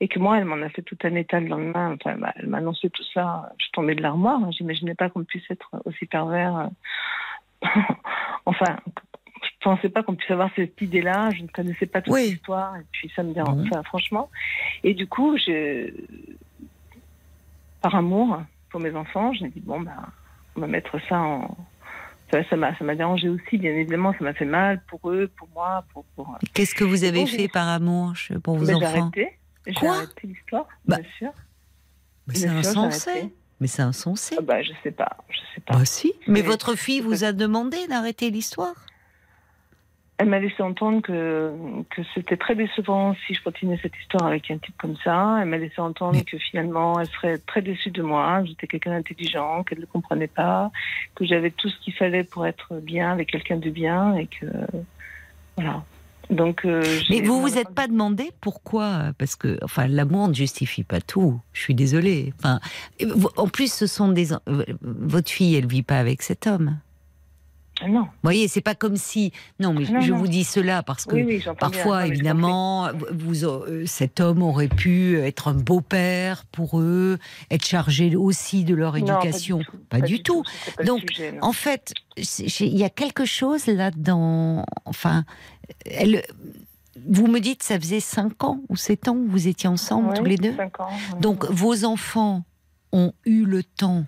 [0.00, 1.94] et que moi, elle m'en a fait tout un état le lendemain.
[1.94, 3.52] Enfin, elle m'a- elle m'a annoncé tout ça.
[3.58, 4.40] Je tombée de l'armoire.
[4.42, 4.50] hein.
[4.50, 6.56] J'imaginais pas qu'on puisse être aussi pervers.
[6.56, 6.66] euh.
[8.44, 8.76] enfin,
[9.42, 11.30] je pensais pas qu'on puisse avoir cette idée-là.
[11.30, 12.30] Je ne connaissais pas toute Oui.
[12.32, 14.28] l'histoire, et puis ça me dérange, enfin, franchement.
[14.82, 15.90] Et du coup, je,
[17.80, 20.08] par amour pour mes enfants, je me dis bon, bah,
[20.56, 21.56] on va mettre ça en
[22.30, 25.30] ça ça m'a ça m'a dérangé aussi, bien évidemment, ça m'a fait mal pour eux,
[25.36, 26.04] pour moi, pour.
[26.16, 26.36] pour...
[26.54, 29.38] Qu'est-ce que vous avez bon, fait par amour pour vos j'ai enfants arrêté.
[29.66, 31.32] J'ai Quoi arrêté l'histoire, Bah, bien sûr.
[32.28, 33.10] Mais C'est insensé.
[33.10, 33.34] arrêté.
[33.60, 34.36] Mais c'est insensé.
[34.38, 35.78] Ah bah, je sais pas, je sais pas.
[35.78, 36.12] Bah si.
[36.26, 38.74] Mais Mais- votre fille vous a demandé d'arrêter l'histoire
[40.18, 41.52] Elle m'a laissé entendre que,
[41.90, 45.38] que c'était très décevant si je continuais cette histoire avec un type comme ça.
[45.42, 48.42] Elle m'a laissé entendre que finalement, elle serait très déçue de moi.
[48.44, 50.70] J'étais quelqu'un d'intelligent, qu'elle ne comprenait pas,
[51.14, 54.46] que j'avais tout ce qu'il fallait pour être bien avec quelqu'un de bien et que.
[55.56, 55.84] Voilà.
[56.30, 56.64] Donc.
[56.64, 59.12] euh, Mais vous vous êtes pas demandé pourquoi?
[59.18, 61.38] Parce que, enfin, l'amour ne justifie pas tout.
[61.52, 62.32] Je suis désolée.
[62.38, 62.58] Enfin,
[63.36, 64.32] en plus, ce sont des.
[64.32, 66.78] euh, Votre fille, elle vit pas avec cet homme.
[67.86, 68.02] Non.
[68.02, 69.32] Vous voyez, c'est pas comme si.
[69.60, 70.18] Non, mais Non, je non.
[70.18, 71.78] vous dis cela parce que Oui, oui, j'entends bien.
[71.78, 77.18] Parfois, évidemment, vous, euh, cet homme aurait pu être un beau-père pour eux,
[77.50, 78.96] être chargé aussi de leur.
[78.96, 79.60] Non, éducation.
[79.90, 80.42] Pas du tout.
[80.76, 81.34] pas Donc, sujet.
[81.42, 84.64] En fait, il y a quelque chose là-dedans.
[84.86, 85.24] Enfin,
[85.84, 86.22] elle,
[87.06, 90.24] vous me dites, ça faisait 5 ans ou 7 ans que vous étiez ensemble tous
[90.24, 90.70] les deux ans.
[91.20, 92.42] Donc, vos enfants
[92.92, 94.06] ont eu le temps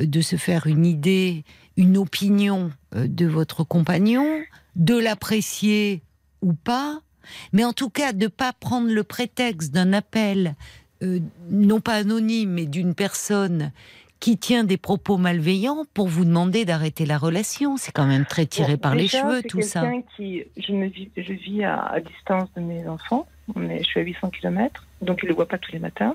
[0.00, 1.44] de se faire une idée,
[1.76, 4.40] une opinion euh, de votre compagnon,
[4.76, 6.02] de l'apprécier
[6.42, 7.00] ou pas,
[7.52, 10.54] mais en tout cas de pas prendre le prétexte d'un appel,
[11.02, 11.20] euh,
[11.50, 13.72] non pas anonyme, mais d'une personne
[14.20, 17.76] qui tient des propos malveillants pour vous demander d'arrêter la relation.
[17.76, 19.82] C'est quand même très tiré Bon, par les cheveux, tout ça.
[19.82, 23.26] quelqu'un Qui, je, me vis, je vis à, à distance de mes enfants.
[23.54, 25.78] On est, je suis à 800 km, donc ils ne le voient pas tous les
[25.78, 26.14] matins.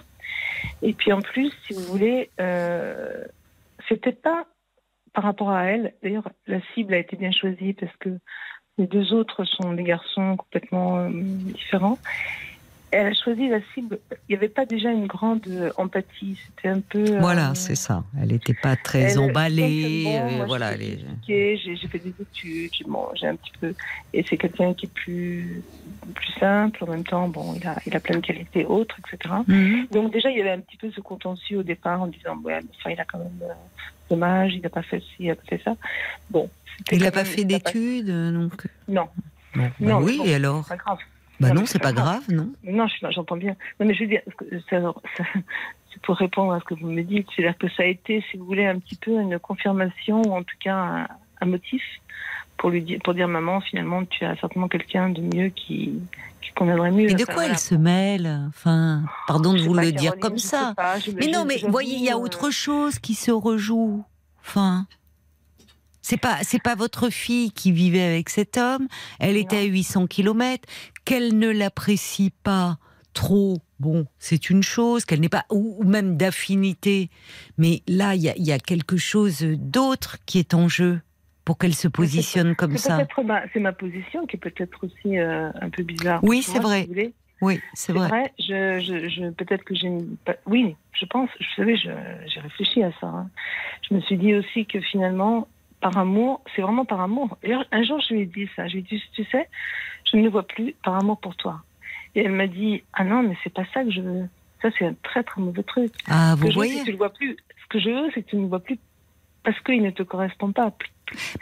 [0.81, 3.23] Et puis en plus, si vous voulez, euh,
[3.87, 4.45] c'était pas
[5.13, 5.93] par rapport à elle.
[6.03, 8.09] D'ailleurs, la cible a été bien choisie parce que
[8.77, 11.97] les deux autres sont des garçons complètement euh, différents.
[12.91, 13.99] Elle a choisi la cible.
[14.27, 16.37] Il n'y avait pas déjà une grande euh, empathie.
[16.47, 17.03] C'était un peu.
[17.03, 18.03] euh, Voilà, c'est ça.
[18.19, 20.05] Elle n'était pas très elle- emballée.
[20.07, 20.71] euh, moi, voilà,
[21.27, 22.71] J'ai j'ai fait des études,
[23.15, 23.75] j'ai un petit peu.
[24.13, 25.61] Et c'est quelqu'un qui est plus,
[26.15, 26.83] plus simple.
[26.83, 29.35] En même temps, bon, il a, il a plein de qualités autres, etc.
[29.47, 29.87] Mhm.
[29.91, 32.59] Donc déjà, il y avait un petit peu ce contentieux au départ en disant, ouais,
[32.59, 33.53] mais enfin, il a quand même euh,
[34.09, 35.75] dommage, il n'a pas fait ci, il n'a pas fait ça.
[36.31, 36.49] Bon.
[36.91, 38.65] Il n'a pas fait d'études, donc?
[38.87, 39.07] Non,
[39.53, 40.25] Bon, bah Non, oui, bon.
[40.25, 40.67] et alors?
[40.67, 40.97] pas grave.
[41.39, 42.51] Bah Non, mais c'est pas grave, non.
[42.63, 43.55] Non, je- j'entends bien.
[43.79, 44.21] Non, mais je veux dire,
[44.69, 44.79] ça-
[45.17, 45.23] ça-
[45.93, 47.27] c'est pour répondre à ce que vous me dites.
[47.35, 50.43] C'est-à-dire que ça a été, si vous voulez, un petit peu une confirmation, ou en
[50.43, 51.07] tout cas un,
[51.41, 51.81] un motif
[52.57, 55.93] pour lui dire, pour dire maman, finalement, tu as certainement quelqu'un de mieux qui,
[56.41, 57.09] qui conviendrait mieux.
[57.09, 57.51] Et de quoi voilà.
[57.51, 60.73] elle se mêle Enfin, pardon de vous pas, le dire comme ça.
[60.75, 64.03] pas, Mais non, mais voyez, il y a euh, autre chose qui se rejoue.
[64.41, 64.85] Enfin,
[66.01, 68.87] c'est pas c'est pas votre fille qui vivait avec cet homme.
[69.19, 70.67] Elle était à 800 km.
[71.09, 72.77] Qu'elle ne l'apprécie pas
[73.13, 73.57] trop.
[73.79, 75.05] Bon, c'est une chose.
[75.05, 77.09] Qu'elle n'est pas ou, même d'affinité.
[77.57, 81.01] Mais là, il y a, il y a quelque chose d'autre qui est en jeu
[81.45, 82.97] pour qu'elle se positionne comme C'est ça.
[82.97, 86.19] peut-être ma, c'est ma position qui est peut-être aussi euh, un peu bizarre.
[86.23, 86.87] Oui, c'est vrai.
[86.93, 87.13] si.
[87.41, 88.07] Oui, c'est vrai.
[88.09, 89.89] vrai, je, je, je, peut-être que j'ai
[90.45, 93.07] Oui, je pense, vous savez, j'ai réfléchi à ça.
[93.07, 93.29] hein.
[93.89, 95.47] Je me suis dit aussi que finalement,
[95.81, 97.37] par amour, c'est vraiment par amour.
[97.71, 98.67] Un jour, je lui ai dit ça.
[98.67, 99.47] Je lui ai dit, tu sais,
[100.11, 101.61] je ne le vois plus par amour pour toi.
[102.15, 104.27] Et elle m'a dit, ah non, mais c'est pas ça que je veux.
[104.61, 105.93] Ça, c'est un très très mauvais truc.
[106.07, 107.37] Ah, vous que veux, voyez que tu le vois plus.
[107.63, 108.79] Ce que je veux, c'est que tu ne le vois plus
[109.43, 110.73] parce qu'il ne te correspond pas.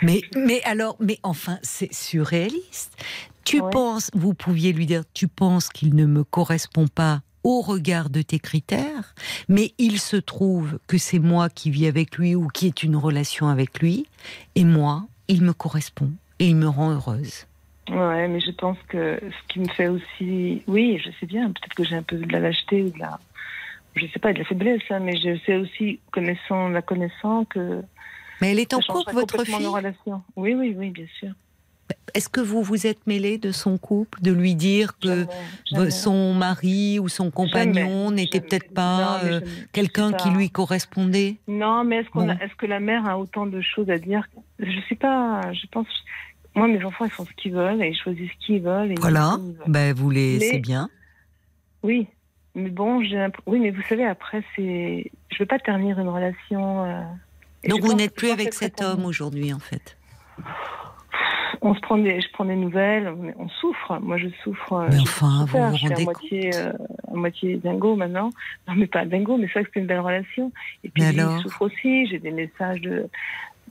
[0.01, 2.95] Mais, mais alors, mais enfin, c'est surréaliste.
[3.43, 3.69] Tu Ouais.
[3.71, 8.21] penses, vous pouviez lui dire, tu penses qu'il ne me correspond pas au regard de
[8.21, 9.15] tes critères,
[9.47, 12.97] mais il se trouve que c'est moi qui vis avec lui ou qui est une
[12.97, 14.05] relation avec lui,
[14.55, 17.46] et moi, il me correspond et il me rend heureuse.
[17.89, 21.73] Ouais, mais je pense que ce qui me fait aussi, oui, je sais bien, peut-être
[21.73, 23.19] que j'ai un peu de la lâcheté ou de la,
[23.95, 27.81] je sais pas, de la faiblesse, hein, mais je sais aussi, connaissant, la connaissant, que
[28.41, 30.21] Mais elle est en couple, votre fille nos relations.
[30.35, 31.29] Oui, oui, oui, bien sûr.
[32.13, 35.27] Est-ce que vous vous êtes mêlé de son couple, de lui dire que Jamais,
[35.71, 35.91] jamais.
[35.91, 39.39] son mari ou son compagnon n'était peut-être pas euh,
[39.71, 41.35] quelqu'un qui lui correspondait?
[41.47, 42.27] Non, mais est-ce Bon.
[42.57, 44.27] que la mère a autant de choses à dire?
[44.59, 45.53] Je sais pas.
[45.53, 45.87] Je pense.
[46.57, 48.91] Moi, mes enfants, ils font ce qu'ils veulent et ils choisissent ce qu'ils veulent.
[48.91, 49.55] Et Voilà, veulent.
[49.67, 50.89] ben vous les, Mais- c'est bien.
[51.83, 52.07] Oui,
[52.55, 53.15] mais bon, j'ai.
[53.15, 55.11] l'imp- Oui, mais vous savez, après, c'est.
[55.29, 56.83] Je veux pas ternir une relation.
[56.85, 57.01] euh,
[57.69, 59.95] Donc je vous n'êtes plus avec cet homme aujourd'hui, en fait.
[61.61, 63.97] On se prend des, je prends des nouvelles, on, on souffre.
[64.01, 64.73] Moi, je souffre.
[64.73, 66.71] euh, Mais enfin, vous vous Je suis rendez à moitié, euh,
[67.11, 68.29] à moitié dingo maintenant.
[68.67, 70.51] Non, mais pas dingo, mais c'est vrai que c'est une belle relation.
[70.83, 72.05] Et puis, il souffre aussi.
[72.07, 73.07] J'ai des messages de.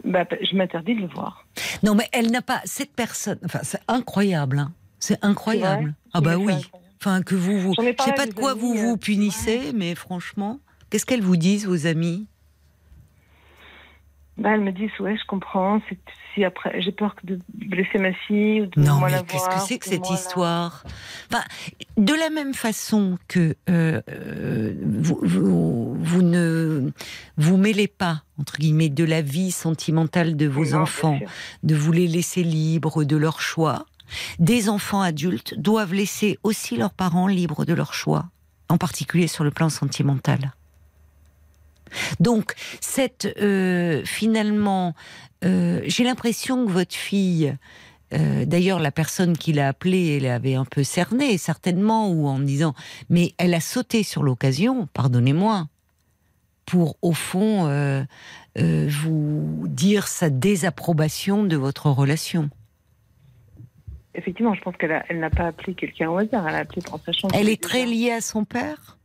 [0.05, 1.47] Bah, je m'interdis de le voir.
[1.83, 3.39] Non, mais elle n'a pas cette personne.
[3.45, 4.59] Enfin, c'est incroyable.
[4.59, 4.73] hein.
[4.99, 5.95] C'est incroyable.
[6.13, 6.55] Ah bah oui.
[7.01, 7.75] Enfin, que vous vous.
[7.79, 10.61] Je sais parlé pas de quoi amis, vous euh, vous punissez, mais franchement,
[10.91, 12.27] qu'est-ce qu'elles vous disent, vos amis?
[14.39, 15.81] Bah, elles me disent, ouais, je comprends.
[15.89, 15.99] c'est-
[16.35, 19.59] Si après, j'ai peur que de blesser ma fille ou de Non, mais qu'est-ce que
[19.67, 20.85] c'est que cette la- histoire?
[21.33, 21.43] Enfin,
[21.97, 26.91] De la même façon que euh, euh, vous, vous, vous ne
[27.39, 31.19] vous mêlez pas, entre guillemets, de la vie sentimentale de vos enfants,
[31.63, 33.87] de vous les laisser libres de leur choix,
[34.39, 38.27] des enfants adultes doivent laisser aussi leurs parents libres de leur choix,
[38.69, 40.53] en particulier sur le plan sentimental.
[42.21, 44.95] Donc, cette euh, finalement,
[45.45, 47.57] euh, j'ai l'impression que votre fille,
[48.15, 52.39] euh, d'ailleurs la personne qui l'a appelée, elle avait un peu cerné certainement, ou en
[52.39, 52.75] disant,
[53.11, 55.69] mais elle a sauté sur l'occasion, pardonnez-moi,
[56.65, 58.07] pour au fond
[58.57, 62.51] vous dire sa désapprobation de votre relation.
[64.17, 66.49] Effectivement, je pense qu'elle n'a pas appelé quelqu'un au hasard.
[66.49, 67.29] Elle a appelé en sachant.
[67.35, 68.97] Elle est très liée à son père,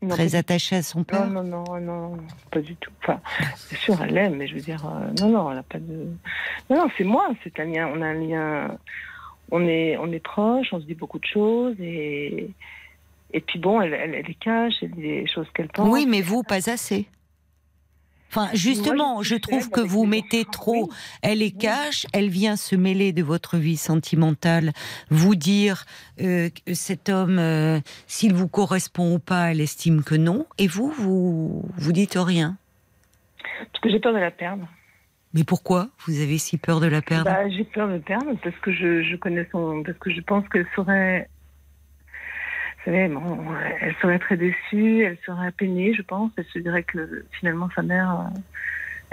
[0.00, 1.26] Non, très attachée à son père.
[1.26, 2.16] Non, non, non, non,
[2.52, 2.92] pas du tout.
[3.02, 3.20] Enfin,
[3.56, 6.06] c'est sûr, elle l'aime, mais je veux dire, euh, non, non, elle n'a pas de.
[6.70, 7.28] Non, non, c'est moi.
[7.42, 7.90] C'est un lien.
[7.92, 8.78] On a un lien.
[9.50, 10.68] On est, on est proches.
[10.72, 12.50] On se dit beaucoup de choses et.
[13.34, 15.86] Et puis bon, elle, elle, elle les cache, elle dit des choses qu'elle pense.
[15.90, 17.06] Oui, mais vous, pas assez.
[18.30, 20.90] Enfin, justement, Moi, je trouve que vous mettez trop.
[21.22, 24.72] Elle est cache, elle vient se mêler de votre vie sentimentale,
[25.10, 25.84] vous dire
[26.20, 30.66] euh, que cet homme, euh, s'il vous correspond ou pas, elle estime que non, et
[30.66, 32.56] vous, vous vous dites rien.
[33.72, 34.68] Parce que j'ai peur de la perdre.
[35.34, 37.24] Mais pourquoi vous avez si peur de la perdre?
[37.24, 39.82] Bah, j'ai peur de perdre parce que je, je connais son.
[39.82, 41.28] Parce que je pense qu'elle serait.
[42.78, 43.38] Vous savez, bon,
[43.80, 46.30] elle serait très déçue, elle serait peinée, je pense.
[46.36, 48.40] Elle se dirait que finalement sa mère, euh,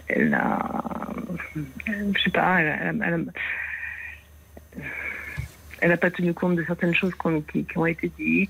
[0.08, 0.84] elle a.
[1.56, 4.82] Je sais pas, elle elle elle a-
[5.82, 7.14] elle n'a pas tenu compte de certaines choses
[7.52, 8.50] qui, qui ont été dites.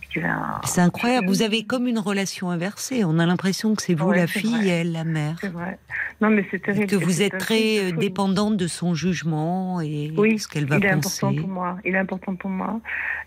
[0.66, 1.28] C'est incroyable.
[1.28, 3.04] Vous avez comme une relation inversée.
[3.04, 4.66] On a l'impression que c'est vous Ouais, la fille vrai.
[4.68, 5.38] et elle la mère.
[5.42, 5.78] C'est vrai.
[6.22, 6.88] Non, mais c'est Et terrible.
[6.88, 10.78] que vous êtes très euh, dépendante de son jugement et Oui, de ce qu'elle va
[10.78, 11.26] il est penser.
[11.26, 11.78] important pour moi.
[11.84, 12.80] Il est important pour moi.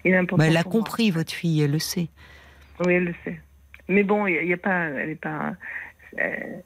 [0.05, 0.73] Il est important Bah, elle a moi.
[0.73, 2.09] compris, votre fille, elle le sait.
[2.85, 3.41] Oui, elle le sait.
[3.89, 5.55] Mais bon, il n'y a, pas, elle est pas,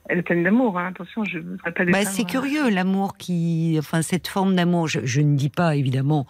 [0.09, 0.79] elle est pleine d'amour.
[0.79, 0.89] Hein.
[0.89, 1.85] Attention, je ne voudrais pas.
[1.85, 2.27] Bah, c'est hein.
[2.27, 3.77] curieux, l'amour qui.
[3.79, 6.27] Enfin, cette forme d'amour, je, je ne dis pas, évidemment.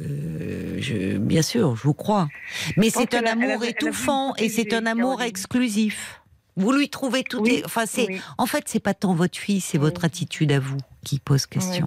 [0.00, 2.28] euh, je, bien sûr, je vous crois.
[2.76, 6.20] Mais c'est un amour étouffant et c'est un amour exclusif.
[6.56, 7.40] Vous lui trouvez tout.
[7.40, 8.06] Oui, est- Enfin, c'est.
[8.08, 8.20] oui.
[8.38, 9.84] En fait, c'est pas tant votre fille, c'est Oui.
[9.84, 11.84] votre attitude à vous qui pose question.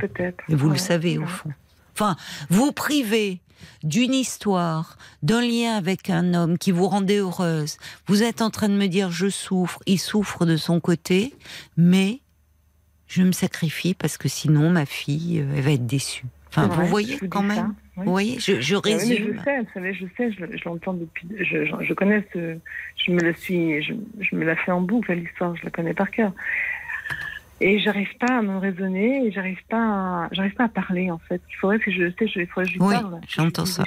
[0.50, 1.52] Et vous le savez, au fond.
[1.94, 2.16] Enfin,
[2.50, 3.40] vous privez
[3.84, 7.78] d'une histoire, d'un lien avec un homme qui vous rendait heureuse.
[8.08, 11.34] Vous êtes en train de me dire je souffre, il souffre de son côté,
[11.78, 12.20] mais
[13.08, 16.26] je me sacrifie parce que sinon ma fille, euh, elle va être déçue.
[16.58, 17.56] Enfin, vous voyez vous quand même.
[17.58, 18.04] ça, oui.
[18.06, 19.42] Vous voyez, je, je Ah oui, mais je résume.
[19.44, 21.28] sais, vous savez, je sais, je, je l'entends depuis.
[21.40, 22.58] Je, je, connais ce.
[22.96, 23.82] Je me la suis.
[23.84, 26.32] Je me la fais en boucle, l'histoire, je la connais par cœur.
[27.62, 31.42] Et j'arrive pas à me raisonner, et j'arrive pas, j'arrive pas à parler en fait.
[31.50, 33.20] Il faudrait que je, sais, je, il faudrait que je lui Oui, parle.
[33.28, 33.84] j'entends ça.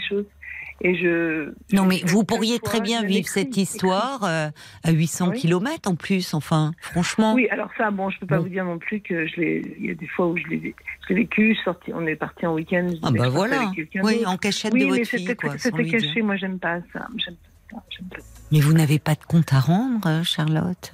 [0.80, 1.52] Et je.
[1.72, 4.48] Non, mais vous pourriez fois, très bien vivre cette histoire euh,
[4.84, 5.38] à 800 Oui.
[5.40, 7.34] km en plus, enfin, franchement.
[7.34, 9.76] Oui, alors ça, bon, je peux pas vous dire non plus que je l'ai.
[9.80, 10.74] Il y a des fois où je l'ai,
[11.10, 11.56] vécu.
[11.66, 12.86] Je on est parti en week-end.
[13.02, 13.72] Ah bah voilà.
[14.02, 16.00] Oui, en cachette Oui, de votre fille, c'était, dire.
[16.00, 16.22] caché.
[16.22, 17.06] Moi, j'aime pas ça.
[17.16, 17.34] J'aime
[17.70, 18.24] pas pas ça.
[18.52, 20.92] Mais vous n'avez pas de compte à rendre, euh, Charlotte?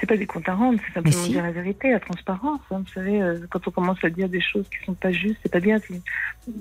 [0.00, 1.30] C'est pas des comptes à rendre, c'est simplement si.
[1.30, 2.60] dire la vérité, la transparence.
[2.70, 2.78] hein.
[2.86, 5.52] Vous savez, euh, quand on commence à dire des choses qui sont pas justes, c'est
[5.52, 5.78] pas bien.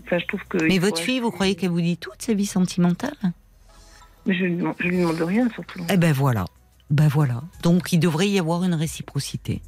[0.06, 0.58] Enfin, je trouve que.
[0.64, 3.16] Mais votre fille, vous croyez qu'elle vous dit toute sa vie sentimentale?
[4.26, 4.46] Mais je,
[4.80, 5.80] je lui demande rien surtout.
[5.90, 6.46] Eh ben voilà.
[6.90, 7.42] Ben voilà.
[7.62, 9.62] Donc il devrait y avoir une réciprocité.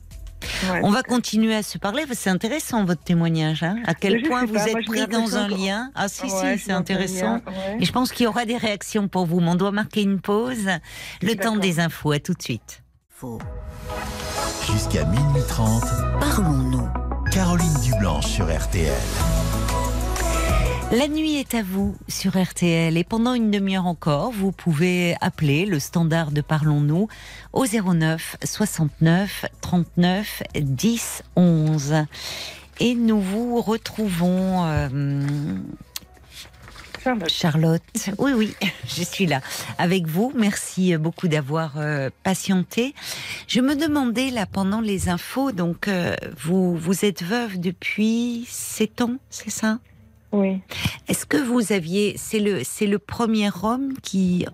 [0.69, 1.07] Ouais, On va peut-être.
[1.07, 2.03] continuer à se parler.
[2.13, 3.63] C'est intéressant votre témoignage.
[3.63, 3.77] hein.
[3.85, 5.91] à quel point vous pas, êtes pris dans un lien.
[5.95, 7.35] Ah si, Ouais, si, c'est intéressant.
[7.37, 7.77] lien, ouais.
[7.79, 9.39] Et je pense qu'il y aura des réactions pour vous.
[9.39, 10.67] Mais on doit marquer une pause.
[11.23, 12.11] Le temps des infos.
[12.11, 12.83] À tout de suite.
[13.17, 13.39] Faux.
[14.69, 15.83] Jusqu'à minuit 30,
[16.19, 16.85] Parlons-nous.
[17.31, 18.91] Caroline Dublanche sur RTL.
[20.91, 25.65] La nuit est à vous sur RTL et pendant une demi-heure encore, vous pouvez appeler
[25.65, 27.07] le standard de Parlons-nous
[27.53, 31.93] au 09 69 39 10 11.
[32.81, 34.89] Et nous vous retrouvons, euh,
[37.05, 37.29] Charlotte.
[37.29, 37.83] Charlotte.
[38.17, 38.55] Oui, oui,
[38.87, 39.41] je suis là
[39.77, 40.31] avec vous.
[40.35, 42.95] Merci beaucoup d'avoir euh, patienté.
[43.47, 49.01] Je me demandais là pendant les infos, donc euh, vous, vous êtes veuve depuis 7
[49.01, 49.77] ans, c'est ça?
[50.31, 50.59] Oui.
[51.07, 54.45] est-ce que vous aviez, c'est le, c'est le premier homme qui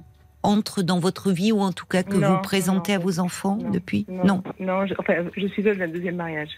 [0.43, 3.19] entre dans votre vie ou en tout cas que Non, vous présentez non, à vos
[3.19, 4.05] enfants non, depuis?
[4.09, 6.49] Non, non, je, enfin, je suis veuve d'un deuxième mariage.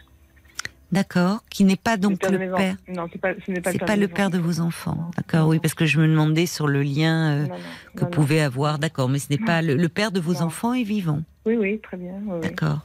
[0.94, 1.44] D'accord.
[1.50, 2.76] Qui n'est pas donc père de le père.
[2.88, 4.60] Non, c'est pas, ce n'est pas C'est le père pas de le père de vos
[4.60, 5.10] enfants.
[5.18, 5.48] D'accord.
[5.48, 7.56] Oui, parce que je me demandais sur le lien euh, Non, non,
[7.98, 8.78] que pouvait avoir.
[8.78, 11.22] D'accord, mais ce n'est pas le, le père de vos enfants est vivant.
[11.46, 12.14] Oui, oui, très bien.
[12.28, 12.42] oui.
[12.42, 12.80] D'accord.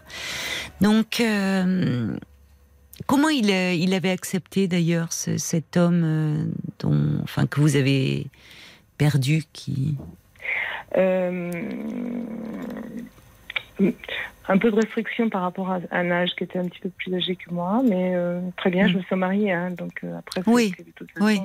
[0.80, 2.16] Donc, euh,
[3.06, 6.44] comment il, euh, il avait accepté d'ailleurs ce- cet homme euh,
[6.78, 8.26] dont, enfin, que vous avez
[8.97, 9.97] perdu, qui.
[14.48, 16.90] Euh, un peu de restriction par rapport à un âge qui était un petit peu
[16.90, 18.90] plus âgé que moi, mais euh, très bien, Mm.
[18.90, 21.38] je me suis mariée, hein, donc euh, après, Oui, de toute façon, oui.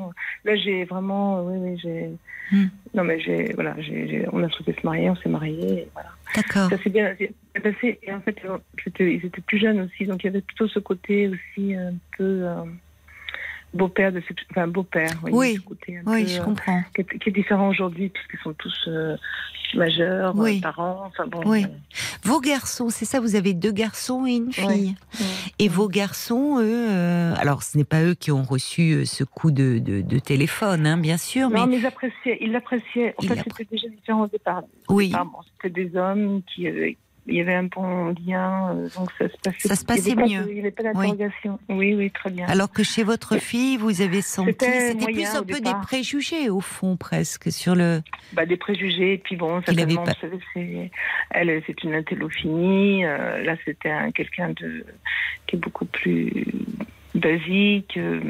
[0.46, 2.10] là j'ai vraiment, euh, oui, oui, j'ai,
[2.52, 2.66] Mm.
[2.94, 6.10] non mais j'ai, voilà, j'ai, j'ai- on a souhaité se marier, on s'est mariés, voilà.
[6.36, 6.70] D'accord.
[6.70, 7.16] Ça s'est bien
[7.62, 8.58] passé, et en fait, euh,
[9.00, 12.24] ils étaient plus jeunes aussi, donc il y avait plutôt ce côté aussi un peu
[12.48, 12.64] euh,
[13.74, 16.82] beau-père de, ce- enfin beau-père, Oui, ce côté un Oui, peu, je euh, comprends.
[16.96, 19.16] qui est, qui est différent aujourd'hui puisqu'ils sont tous euh,
[19.76, 20.58] majeurs, Oui.
[20.58, 21.04] euh, parents.
[21.08, 21.42] Enfin bon.
[21.46, 21.66] Oui.
[22.24, 24.96] Vos garçons, c'est ça, vous avez deux garçons et une fille.
[25.60, 29.52] Et vos garçons, eux, euh, alors ce n'est pas eux qui ont reçu ce coup
[29.52, 32.38] de, de- de téléphone, hein, bien sûr, Non, mais mais ils appréciaient.
[32.42, 33.14] Ils l'appréciaient.
[33.18, 34.64] En Ils fait, c'était déjà différent au départ.
[34.90, 36.68] Oui, bon, c'était des hommes qui.
[36.68, 36.92] euh,
[37.26, 39.68] il y avait un bon lien, euh, donc ça se passait.
[39.68, 40.44] Ça se passait mieux.
[40.44, 41.60] Pas il n'y avait pas d'interrogation.
[41.70, 41.94] Oui.
[41.96, 42.46] oui, très bien.
[42.48, 46.60] alors que chez votre fille, vous avez senti, C'était plus un peu des préjugés au
[46.60, 48.02] fond presque sur le.
[48.34, 50.14] Bah, des préjugés, et puis bon, Qu'il avait certainement, pas.
[50.22, 50.92] vous savez, c'est,
[51.32, 53.06] elle, c'est une intellophinie.
[53.06, 54.86] euh, là, c'était un, quelqu'un de,
[55.48, 56.46] qui est beaucoup plus
[57.16, 58.22] basique, euh,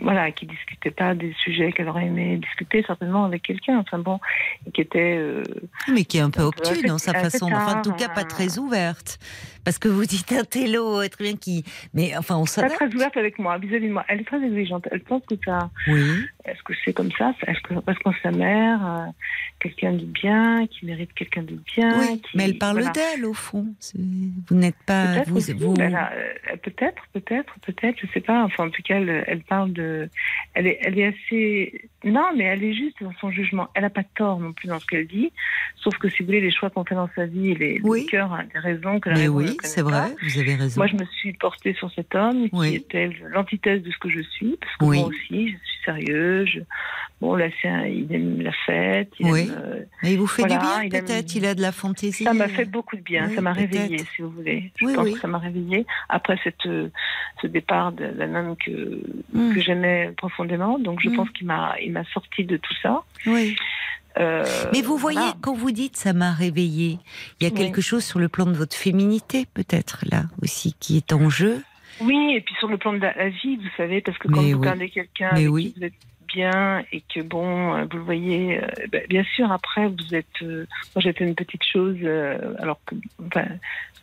[0.00, 3.78] voilà, qui discutait pas des sujets qu'elle aurait aimé discuter certainement avec quelqu'un.
[3.78, 4.20] Enfin bon,
[4.72, 5.16] qui était.
[5.18, 5.42] euh,
[5.88, 8.08] Mais qui est un peu Un peu obtus dans sa façon, enfin en tout cas
[8.08, 8.24] pas hein.
[8.24, 9.18] très ouverte.
[9.64, 11.64] Parce que vous dites un télo, euh, très bien qui.
[11.94, 12.74] Mais enfin on s'adapte.
[12.76, 14.04] très ouverte avec moi, vis-à-vis de moi.
[14.08, 14.86] Elle est très exigeante.
[14.92, 15.70] Elle pense que ça.
[15.88, 16.26] Oui.
[16.44, 17.34] Est-ce que c'est comme ça?
[17.46, 19.06] Est-ce que parce qu'on sa mère, euh,
[19.60, 22.92] quelqu'un de bien, qui mérite quelqu'un de bien Oui, qui- mais elle parle voilà.
[22.92, 23.66] d'elle au fond.
[23.94, 25.14] Vous n'êtes pas.
[25.24, 28.44] Peut-être Vous, elle euh, peut-être, peut-être, peut-être, je sais pas.
[28.44, 30.08] Enfin, en tout cas, elle, elle parle de,
[30.54, 33.68] elle est, elle est assez, non, mais elle est juste dans son jugement.
[33.74, 35.32] Elle a pas tort non plus dans ce qu'elle dit.
[35.76, 38.02] Sauf que si vous voulez, les choix qu'on fait dans sa vie, les, Oui.
[38.02, 40.54] le cœur a des raisons que la Mais raison ne oui, c'est vrai, vous avez
[40.54, 40.80] raison.
[40.80, 44.20] Moi, je me suis portée sur cet homme qui était l'antithèse de ce que je
[44.20, 44.98] suis, parce que Oui.
[44.98, 46.48] moi aussi, je suis sérieuse.
[46.48, 46.60] je-
[47.20, 49.10] Bon, là, un- il aime la fête.
[49.18, 49.42] Il Oui.
[49.42, 51.34] aime, euh, Mais il vous fait Voilà, du bien, il aime- peut-être.
[51.36, 52.24] Il a de la fantaisie.
[52.24, 53.70] ça m'a fait beaucoup de bien, ça m'a peut-être.
[53.72, 54.72] réveillée, si vous voulez.
[54.76, 56.88] Je pense que ça m'a réveillée après cette, euh,
[57.40, 59.00] ce départ de- d'un homme que,
[59.32, 60.78] Hmm, que j'aimais profondément.
[60.78, 61.16] Donc je Mm.
[61.16, 63.02] pense qu'il m'a il m'a sorti de tout ça.
[63.26, 63.56] Oui.
[64.18, 65.34] Euh, Mais vous voyez, voilà.
[65.40, 66.98] quand vous dites ça m'a réveillé,
[67.40, 67.58] il y a Oui.
[67.58, 71.62] quelque chose sur le plan de votre féminité, peut-être, là aussi, qui est en jeu?
[72.00, 74.42] Oui, et puis sur le plan de la, la vie, vous savez, parce que quand
[74.42, 74.66] Mais vous oui.
[74.66, 75.74] perdez quelqu'un oui.
[75.76, 75.92] vous êtes
[76.34, 80.26] bien et que bon, euh, vous le voyez, euh, ben, bien sûr, après vous êtes.
[80.42, 82.94] euh, moi, j'étais une petite chose, euh, alors que,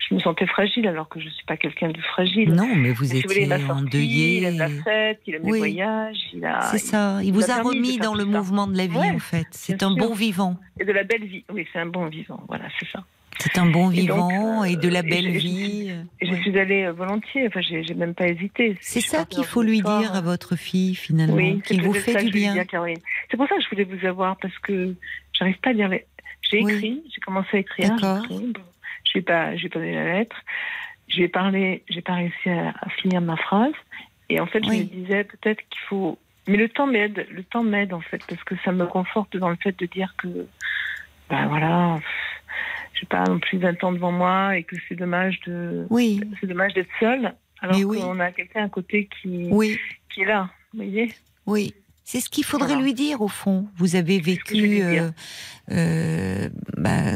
[0.09, 2.51] je me sentais fragile, alors que je suis pas quelqu'un de fragile.
[2.53, 5.51] Non, mais vous Mais si vous voulez, étiez il aime la fête, il aime Oui.
[5.53, 6.61] les voyages, il a.
[6.71, 7.19] C'est ça.
[7.23, 8.29] Il vous a remis dans le ça.
[8.37, 9.47] mouvement de la vie, Ouais, en fait.
[9.51, 9.97] C'est un sûr.
[9.97, 10.57] bon vivant.
[10.79, 11.43] Et de la belle vie.
[11.53, 12.41] Oui, c'est un bon vivant.
[12.47, 13.03] Voilà, c'est ça.
[13.39, 15.91] C'est un bon Et donc, vivant et, de la euh, belle et je- vie.
[16.21, 16.41] Je Ouais.
[16.41, 18.77] suis allée euh, volontiers, enfin, j'ai même pas hésité.
[18.81, 21.93] C'est Je ça qu'il faut lui histoire, dire à votre fille finalement, Oui, qu'il vous
[21.93, 22.53] fait ça du je bien.
[22.53, 22.65] dire.
[23.29, 24.95] C'est pour ça que je voulais vous avoir, parce que
[25.33, 26.05] j'arrive pas à lire les...
[26.49, 26.73] J'ai Oui.
[26.73, 28.25] écrit, j'ai commencé à écrire, j'ai D'accord.
[28.25, 28.61] écrit, bon,
[29.05, 30.35] je vais pas, je vais pas donner la lettre.
[31.07, 33.73] J'ai parlé, j'ai pas réussi à, à finir ma phrase.
[34.29, 34.79] Et en fait, je Oui.
[34.79, 36.19] me disais peut-être qu'il faut.
[36.47, 39.49] Mais le temps m'aide, le temps m'aide en fait, parce que ça me conforte dans
[39.49, 40.47] le fait de dire que,
[41.29, 41.99] ben voilà,
[43.01, 46.47] j'ai pas non plus 20 ans devant moi et que c'est dommage de, Oui, c'est
[46.47, 47.99] dommage d'être seule, alors oui.
[47.99, 49.77] qu'on a quelqu'un à côté qui, oui,
[50.13, 50.49] qui est là.
[50.73, 51.11] Vous voyez
[51.47, 51.73] oui.
[52.03, 52.83] C'est ce qu'il faudrait Voilà.
[52.83, 53.67] lui dire au fond.
[53.77, 55.09] Vous avez vécu euh,
[55.71, 57.13] euh, bah,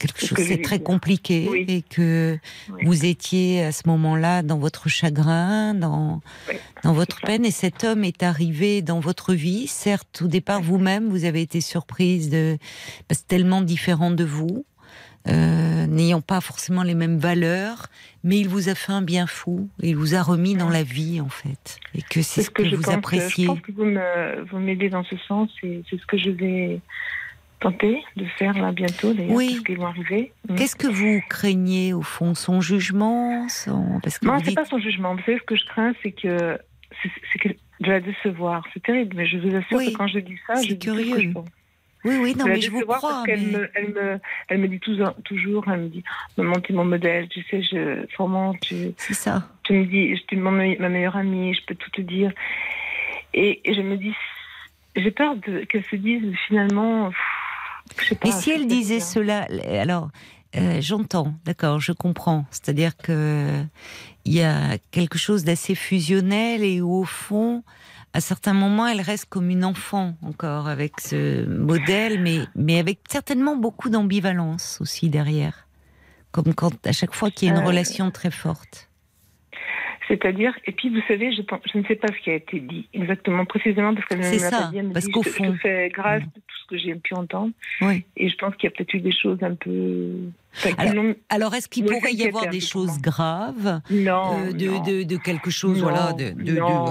[0.00, 0.84] quelque chose, c'est très dire.
[0.86, 1.64] compliqué Oui.
[1.68, 2.38] et que
[2.72, 2.82] Oui.
[2.86, 7.26] vous étiez à ce moment-là dans votre chagrin, dans, Oui, dans votre ça.
[7.26, 9.66] peine, et cet homme est arrivé dans votre vie.
[9.66, 12.56] Certes, au départ, vous-même, vous avez été surprise de
[13.06, 14.64] parce que tellement différent de vous,
[15.28, 17.86] euh, n'ayant pas forcément les mêmes valeurs,
[18.24, 19.68] mais il vous a fait un bien fou.
[19.80, 22.76] Il vous a remis dans la vie, en fait, et que c'est ce que, je
[22.76, 22.94] vous pense.
[22.94, 23.44] appréciez.
[23.46, 26.80] Je pense que vous m'aidez dans ce sens et c'est ce que je vais
[27.60, 29.48] tenter de faire là bientôt d'ailleurs Oui.
[29.50, 30.32] parce qu'ils vont arriver.
[30.48, 30.54] Mm.
[30.54, 33.98] Qu'est-ce que vous craignez au fond, son jugement, son...
[34.02, 35.14] parce que Non, c'est dites- pas son jugement.
[35.16, 36.56] Vous savez ce que je crains, c'est que
[37.02, 37.48] c'est, c'est que
[37.80, 38.64] de la décevoir.
[38.74, 39.92] C'est terrible, mais je vous assure Oui.
[39.92, 41.28] que quand je dis ça, je dis tout ce que curieux.
[41.28, 41.48] je pense.
[42.04, 43.00] Oui, oui, non, mais je vous crois.
[43.00, 46.04] parce qu'elle mais- me, elle me, elle me dit toujours, toujours, elle me dit,
[46.36, 49.48] maman, tu es mon modèle, tu sais, je, vraiment, tu, C'est ça.
[49.64, 52.30] tu me dis, je mon me- ma meilleure amie, je peux tout te dire.
[53.34, 54.14] Et, et je me dis,
[54.96, 55.34] j'ai peur
[55.68, 57.18] qu'elle se dise finalement, pff,
[58.00, 58.28] je sais pas.
[58.28, 59.46] Et si elle disait cela,
[59.80, 60.10] alors
[60.56, 62.46] euh, j'entends, d'accord, je comprends.
[62.50, 63.62] C'est-à-dire que
[64.24, 67.62] il y a quelque chose d'assez fusionnel et où, au fond,
[68.14, 73.00] à certains moments, elle reste comme une enfant encore avec ce modèle, mais mais avec
[73.08, 75.66] certainement beaucoup d'ambivalence aussi derrière,
[76.32, 78.87] comme quand à chaque fois qu'il y a une Euh, relation très forte.
[80.08, 82.60] C'est-à-dire, et puis vous savez, je, pense, je ne sais pas ce qui a été
[82.60, 85.90] dit exactement, précisément, parce qu'elle ne ça, pas me parce dit, je, fond- je fais
[85.90, 87.52] grâce de tout ce que j'ai pu entendre.
[87.82, 88.04] Oui.
[88.16, 90.14] Et je pense qu'il y a peut-être eu des choses un peu.
[90.56, 90.70] enfin,
[91.28, 94.82] Alors, est-ce qu'il pourrait y avoir des choses graves Non, euh, de, non.
[94.82, 96.32] de, de quelque chose Non, voilà, de,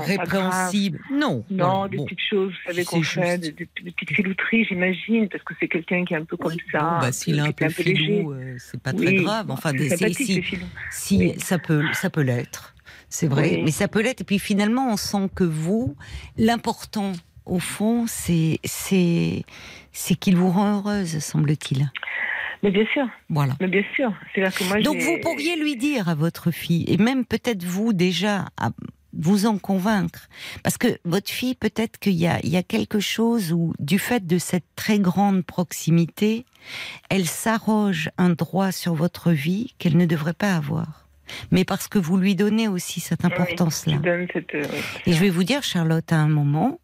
[0.06, 1.00] répréhensible?
[1.12, 1.44] Non.
[1.50, 2.06] Non, des bon.
[2.06, 6.14] petites choses, vous savez, qu'on fait, des, petites filouteries, j'imagine, parce que c'est quelqu'un qui
[6.14, 7.00] est un peu comme Oui, ça.
[7.02, 9.50] bah, s'il est un peu filou, euh, c'est pas très grave.
[9.50, 9.72] Enfin,
[10.92, 12.76] si, ça peut l'être,
[13.10, 13.56] c'est vrai.
[13.58, 13.62] Oui.
[13.64, 14.22] Mais ça peut l'être.
[14.22, 15.96] Et puis finalement, on sent que vous,
[16.38, 17.14] l'important
[17.46, 21.92] au fond, c'est c'est qu'il vous rend heureuse, semble-t-il.
[22.64, 23.54] Mais bien sûr, Voilà.
[23.62, 24.12] mais bien sûr.
[24.34, 28.46] Que moi, Donc vous pourriez lui dire à votre fille, et même peut-être vous déjà,
[28.58, 28.72] à
[29.14, 30.28] vous en convaincre,
[30.64, 34.38] parce que votre fille, peut-être qu'il y y a quelque chose où, du fait de
[34.40, 36.46] cette très grande proximité,
[37.10, 41.07] elle s'arroge un droit sur votre vie qu'elle ne devrait pas avoir.
[41.52, 43.98] Mais parce que vous lui donnez aussi cette importance-là.
[44.34, 44.54] cette.
[44.56, 44.66] euh,
[45.06, 46.80] Et je vais vous dire, Charlotte, à un moment,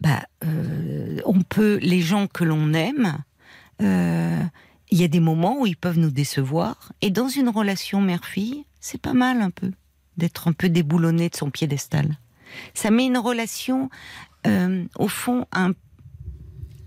[0.00, 3.18] bah, euh, on peut, les gens que l'on aime,
[3.82, 4.40] euh,
[4.90, 6.92] il y a des moments où ils peuvent nous décevoir.
[7.00, 9.70] Et dans une relation mère-fille, c'est pas mal un peu
[10.16, 12.18] d'être un peu déboulonné de son piédestal.
[12.74, 13.90] Ça met une relation,
[14.46, 15.72] euh, au fond, un,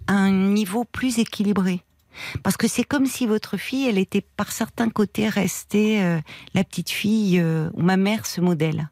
[0.07, 1.81] à un niveau plus équilibré.
[2.43, 6.19] Parce que c'est comme si votre fille, elle était par certains côtés restée euh,
[6.53, 8.89] la petite fille euh, où ma mère se modèle.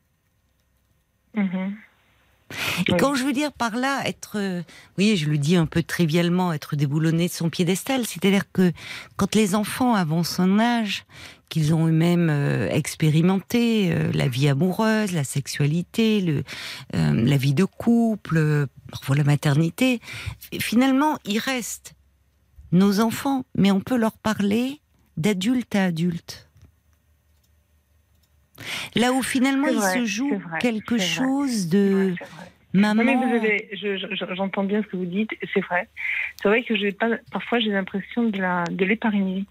[1.35, 1.75] mhm.
[2.87, 2.97] Et Oui.
[2.99, 4.61] quand je veux dire par là être, euh,
[4.97, 8.71] voyez, je le dis un peu trivialement, être déboulonné de son piédestal, c'est-à-dire que
[9.17, 11.05] quand les enfants avancent en âge,
[11.49, 16.43] qu'ils ont eux-mêmes euh, expérimenté euh, la vie amoureuse, la sexualité, le,
[16.93, 19.99] la vie de couple, parfois la maternité,
[20.59, 21.94] finalement, ils restent
[22.71, 24.79] nos enfants, mais on peut leur parler
[25.17, 26.49] d'adulte à adulte.
[28.95, 31.03] Là où finalement il se joue vrai, quelque vrai.
[31.05, 32.13] chose de
[32.73, 33.03] maman.
[33.03, 35.89] Non, mais vous avez, je- je- j'entends bien ce que vous dites, c'est vrai.
[36.41, 39.45] C'est vrai que pas, parfois j'ai l'impression de la, de l'épargner.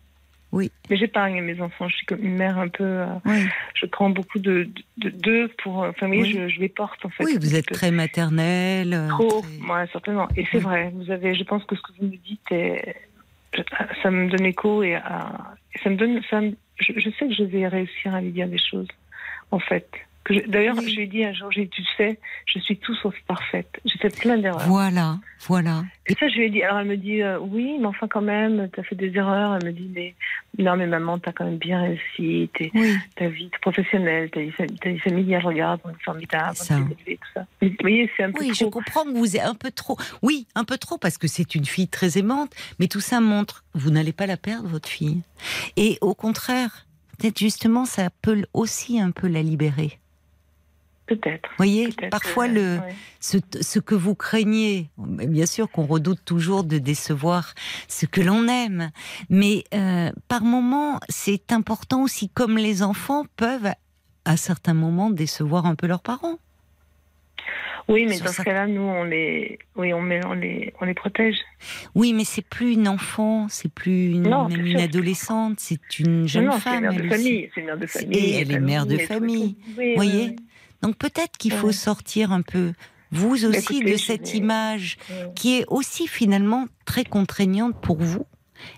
[0.55, 0.71] Oui.
[0.89, 1.89] Mais j'épargne mes enfants.
[1.89, 2.85] Je suis comme une mère un peu.
[2.85, 3.45] euh, Oui.
[3.75, 4.69] je prends beaucoup de
[4.99, 5.79] de- d'eux pour.
[5.79, 7.25] Enfin, oui, je, je les porte en fait.
[7.25, 8.95] Oui, vous êtes très maternelle.
[8.95, 10.29] euh, Trop, très- ouais, certainement.
[10.37, 10.63] Et c'est Oui.
[10.63, 10.93] vrai.
[10.95, 12.95] Vous avez, je pense que ce que vous me dites, est,
[14.03, 17.27] ça me donne écho et, à- et ça me donne, ça me- je, je sais
[17.29, 18.89] que je vais réussir à lui dire des choses,
[19.51, 19.89] en fait.
[20.49, 23.15] D'ailleurs, je lui ai dit un jour, j'ai dit, tu sais, je suis tout sauf
[23.27, 23.69] parfaite.
[23.85, 24.67] J'ai fait plein d'erreurs.
[24.67, 25.85] Voilà, voilà.
[26.07, 26.63] Et ça, je lui ai dit.
[26.63, 29.57] Alors, elle me dit, euh, oui, mais enfin, quand même, t'as fait des erreurs.
[29.61, 30.15] Elle me dit, mais
[30.59, 32.49] non, mais maman, t'as quand même bien réussi.
[32.75, 32.95] Oui.
[33.17, 36.77] ta vie professionnelle, ta vie, fam- ta vie familiale, regarde, on est formidable, Ça.
[36.77, 37.47] élevé, tout ça.
[37.61, 39.99] Vous voyez, c'est un peu Oui, je comprends que vous êtes un peu trop.
[40.23, 43.63] Oui, un peu trop parce que c'est une fille très aimante, mais tout ça montre
[43.75, 45.21] vous n'allez pas la perdre, votre fille.
[45.77, 46.87] Et au contraire,
[47.19, 49.99] peut-être justement, ça peut aussi un peu la libérer.
[51.07, 51.49] Peut-être.
[51.51, 52.81] Vous voyez, parfois euh, le,
[53.21, 57.53] ce, ce que vous craignez, bien sûr qu'on redoute toujours de décevoir
[57.89, 58.91] ce que l'on aime,
[59.29, 63.73] mais euh, par moments, c'est important aussi, comme les enfants peuvent
[64.25, 66.39] à certains moments décevoir un peu leurs parents.
[67.87, 70.87] Oui, mais sur dans ce cas-là, nous, on les, oui, on, met, on les, on
[70.87, 71.37] les protège.
[71.95, 74.49] Oui, mais c'est plus une enfant, c'est plus une, Non,
[74.79, 76.85] adolescente, c'est une jeune non, non, c'est femme.
[76.85, 77.51] une mère de famille.
[77.55, 78.19] C'est une mère de famille.
[78.19, 79.57] et elle est mère de famille.
[79.77, 80.37] Oui, voyez oui,
[80.85, 82.73] Donc peut-être qu'il faut sortir un peu,
[83.11, 84.99] vous aussi, écoutez, de cette vais- image
[85.35, 88.27] qui est aussi finalement très contraignante pour vous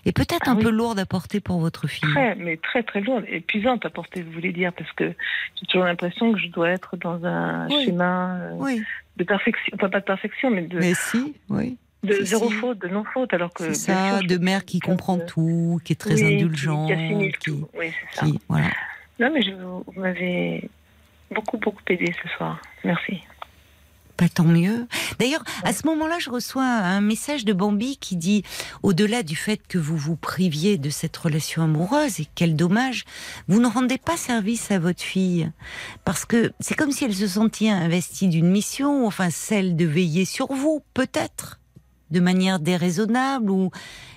[0.05, 0.63] et peut-être Ah un oui.
[0.63, 2.09] peu lourde à porter pour votre fille.
[2.13, 5.13] Très, mais très très lourde, épuisante à porter, vous voulez dire, parce que
[5.59, 7.85] j'ai toujours l'impression que je dois être dans un Oui.
[7.85, 8.81] schéma euh, Oui,
[9.17, 11.77] de perfection, enfin pas de perfection, mais de, mais si, oui.
[12.03, 12.53] de zéro si.
[12.55, 15.93] faute, de non faute, alors que ça, sûr, de mère qui comprend je- tout, qui
[15.93, 17.67] est très indulgente, qui assimile qui, tout.
[17.77, 18.25] Oui, c'est ça.
[18.25, 18.67] qui- voilà.
[19.19, 20.69] Non, mais je, vous m'avez
[21.31, 22.59] beaucoup beaucoup aidé ce soir.
[22.83, 23.21] Merci.
[24.17, 24.87] Pas tant mieux.
[25.19, 28.43] D'ailleurs, à ce moment-là, je reçois un message de Bambi qui dit,
[28.81, 33.05] au-delà du fait que vous vous priviez de cette relation amoureuse, et quel dommage,
[33.47, 35.51] vous ne rendez pas service à votre fille.
[36.03, 40.25] Parce que c'est comme si elle se sentait investie d'une mission, enfin celle de veiller
[40.25, 41.59] sur vous, peut-être,
[42.09, 43.69] de manière déraisonnable, ou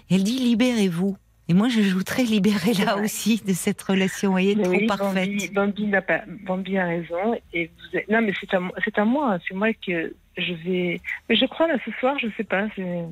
[0.08, 1.18] elle dit libérez-vous.
[1.50, 3.02] Et moi, j'ajouterais libérez-la Ouais.
[3.02, 5.28] aussi de cette relation, vous voyez, Mais trop oui, parfaite.
[5.28, 7.34] Bambi, Bambi, n'a pas, Bambi a raison.
[7.52, 9.36] Et vous êtes- Non, mais c'est à, moi- c'est à moi.
[9.48, 11.00] C'est moi que je vais.
[11.28, 12.68] Mais je crois là ce soir, je sais pas.
[12.76, 13.04] c'est-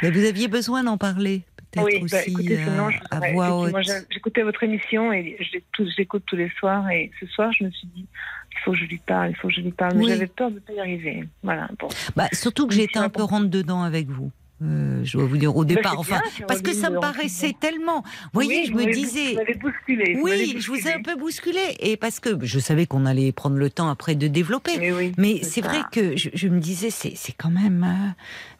[0.00, 1.42] Mais vous aviez besoin d'en parler,
[1.72, 3.74] peut-être Oui, aussi bah, écoutez, euh, sinon, je à voix haute.
[4.10, 6.88] J'écoutais votre émission et je l'ai tous- je les soirs.
[6.90, 8.06] Et ce soir, je me suis dit,
[8.52, 9.94] il faut que je lui parle, il faut que je lui parle.
[9.96, 10.10] Mais Oui.
[10.10, 11.24] j'avais peur de ne pas y arriver.
[11.42, 11.68] Voilà.
[11.80, 11.88] Bon.
[12.14, 14.30] Bah, surtout que Oui, j'ai été ça un peu rentre dedans avec vous.
[14.62, 18.02] Euh, je dois vous dire au départ, enfin, bien, parce que ça me paraissait tellement.
[18.02, 20.14] Vous voyez, Oui, je me disais, Vous bousculé.
[20.14, 23.32] vous oui, je vous ai un peu bousculé, et parce que je savais qu'on allait
[23.32, 24.78] prendre le temps après de développer.
[24.78, 25.12] Mais oui.
[25.18, 28.14] Mais c'est vrai que je, je me disais, c'est c'est quand même,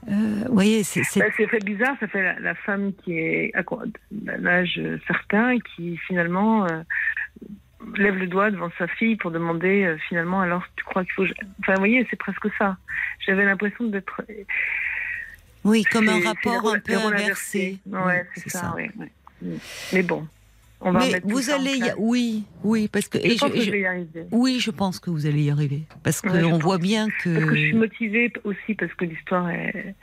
[0.08, 3.18] euh, euh, vous voyez, c'est c'est- Bah, fait bizarre, ça fait la, la femme qui
[3.18, 6.82] est à quoi- d'un âge certain qui finalement euh,
[7.96, 11.24] lève le doigt devant sa fille pour demander finalement alors tu crois qu'il faut.
[11.60, 12.76] Enfin, vous voyez, c'est presque ça.
[13.26, 14.20] J'avais l'impression d'être.
[15.64, 17.78] Oui, comme un rapport un peu inversé.
[17.86, 18.12] Ouais, Oui,
[18.42, 18.72] c'est ça.
[18.74, 19.10] ouais, ouais.
[19.42, 19.56] Mm.
[19.92, 20.26] Mais bon,
[20.80, 21.92] on va Mais vous ça allez, y...
[21.98, 23.84] oui, oui, parce que, Je et je- que je vais
[24.32, 27.34] oui, je pense que vous allez y arriver, parce qu'on Ouais, voit bien que.
[27.34, 29.94] Parce que je suis motivée aussi parce que l'histoire est...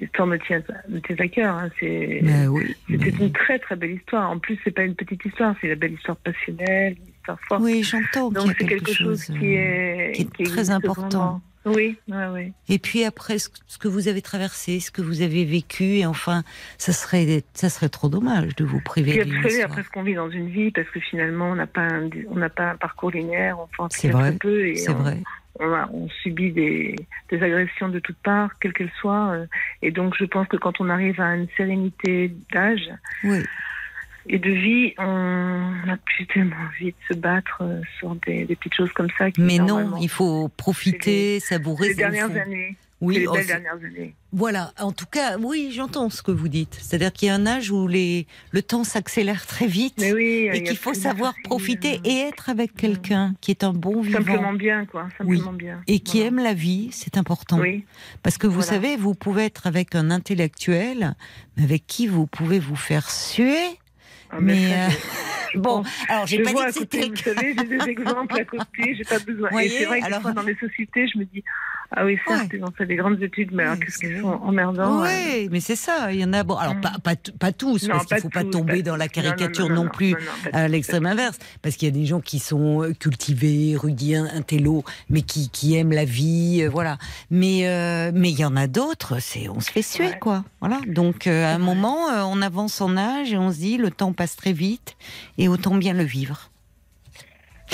[0.00, 1.54] l'histoire me tient, me tient à cœur.
[1.56, 1.70] hein.
[1.78, 4.30] C'est oui, C'était mais- une très très belle histoire.
[4.30, 7.62] En plus, c'est pas une petite histoire, c'est la belle histoire passionnelle, une histoire forte.
[7.62, 11.08] oui, j'entends Donc c'est quelque, quelque chose, euh, qui est, qui est très important.
[11.08, 11.42] vraiment.
[11.66, 12.52] Oui, oui, oui.
[12.68, 16.42] Et puis après, ce que vous avez traversé, ce que vous avez vécu, et enfin,
[16.78, 19.70] ça serait, ça serait trop dommage de vous priver d'une histoire.
[19.70, 22.36] après ce qu'on vit dans une vie, parce que finalement, on n'a pas, un, on
[22.36, 25.18] n'a pas un parcours linéaire, on pense très, peu et C'est on, vrai.
[25.58, 26.96] on, a- on subit des,
[27.30, 29.30] des agressions de toutes parts, quelles qu'elles soient.
[29.32, 29.46] euh,
[29.80, 32.90] Et donc, je pense que quand on arrive à une sérénité d'âge
[33.24, 33.38] Oui.
[34.28, 38.56] Et de vie, on n'a plus tellement envie de se battre euh, sur des, des
[38.56, 39.30] petites choses comme ça.
[39.30, 41.88] Qui, Mais non, il faut profiter, savourer.
[41.88, 42.40] les dernières fond.
[42.40, 42.76] années.
[43.00, 44.14] Oui, les oh, belles c'est- dernières années.
[44.32, 44.72] voilà.
[44.80, 46.78] En tout cas, oui, j'entends ce que vous dites.
[46.80, 49.96] C'est-à-dire qu'il y a un âge où les, le temps s'accélère très vite.
[49.98, 54.00] Oui, Et a qu'il faut savoir profiter et être avec quelqu'un qui est un bon
[54.00, 55.08] vivant Simplement bien, quoi.
[55.18, 55.82] Simplement bien.
[55.86, 56.28] et qui Voilà.
[56.28, 57.58] aime la vie, c'est important.
[57.58, 57.84] Oui,
[58.22, 58.68] Parce que vous Voilà.
[58.70, 61.14] savez, vous pouvez être avec un intellectuel,
[61.58, 63.60] mais avec qui vous pouvez vous faire suer.
[64.40, 64.88] Mais, euh,
[65.54, 65.88] je- Bon, pense.
[66.08, 68.40] alors j'ai je pas vois dit à que côté, c'était vous savez, j'ai des exemples
[68.40, 69.48] à côté, j'ai pas besoin.
[69.50, 71.44] Voyez, et c'est vrai que alors- dans les sociétés, je me dis,
[71.92, 72.60] ah oui, certes, Ouais.
[72.76, 75.02] fait des grandes études, mais alors qu'est-ce c'est qu'ils sont emmerdants.
[75.04, 75.06] euh.
[75.06, 76.12] Oui, mais c'est ça.
[76.12, 76.42] Il y en a.
[76.42, 76.80] Bon, alors Mm.
[76.80, 79.74] pas, pas, tous, Non, parce qu'il ne faut pas tomber pas dans la caricature non,
[79.76, 80.14] non, non, plus
[80.52, 84.82] à l'extrême inverse, parce qu'il y a des gens qui sont euh, cultivés, érudits, intello,
[85.08, 86.98] mais qui, qui aiment la vie, euh, voilà.
[87.30, 90.18] Mais euh, mais il y en a d'autres, c'est on se fait suer, Ouais.
[90.20, 90.44] quoi.
[90.60, 90.80] Voilà.
[90.86, 93.90] Donc euh, à un moment, euh, on avance en âge et on se dit le
[93.90, 94.96] temps passe très vite
[95.38, 96.50] et autant bien le vivre.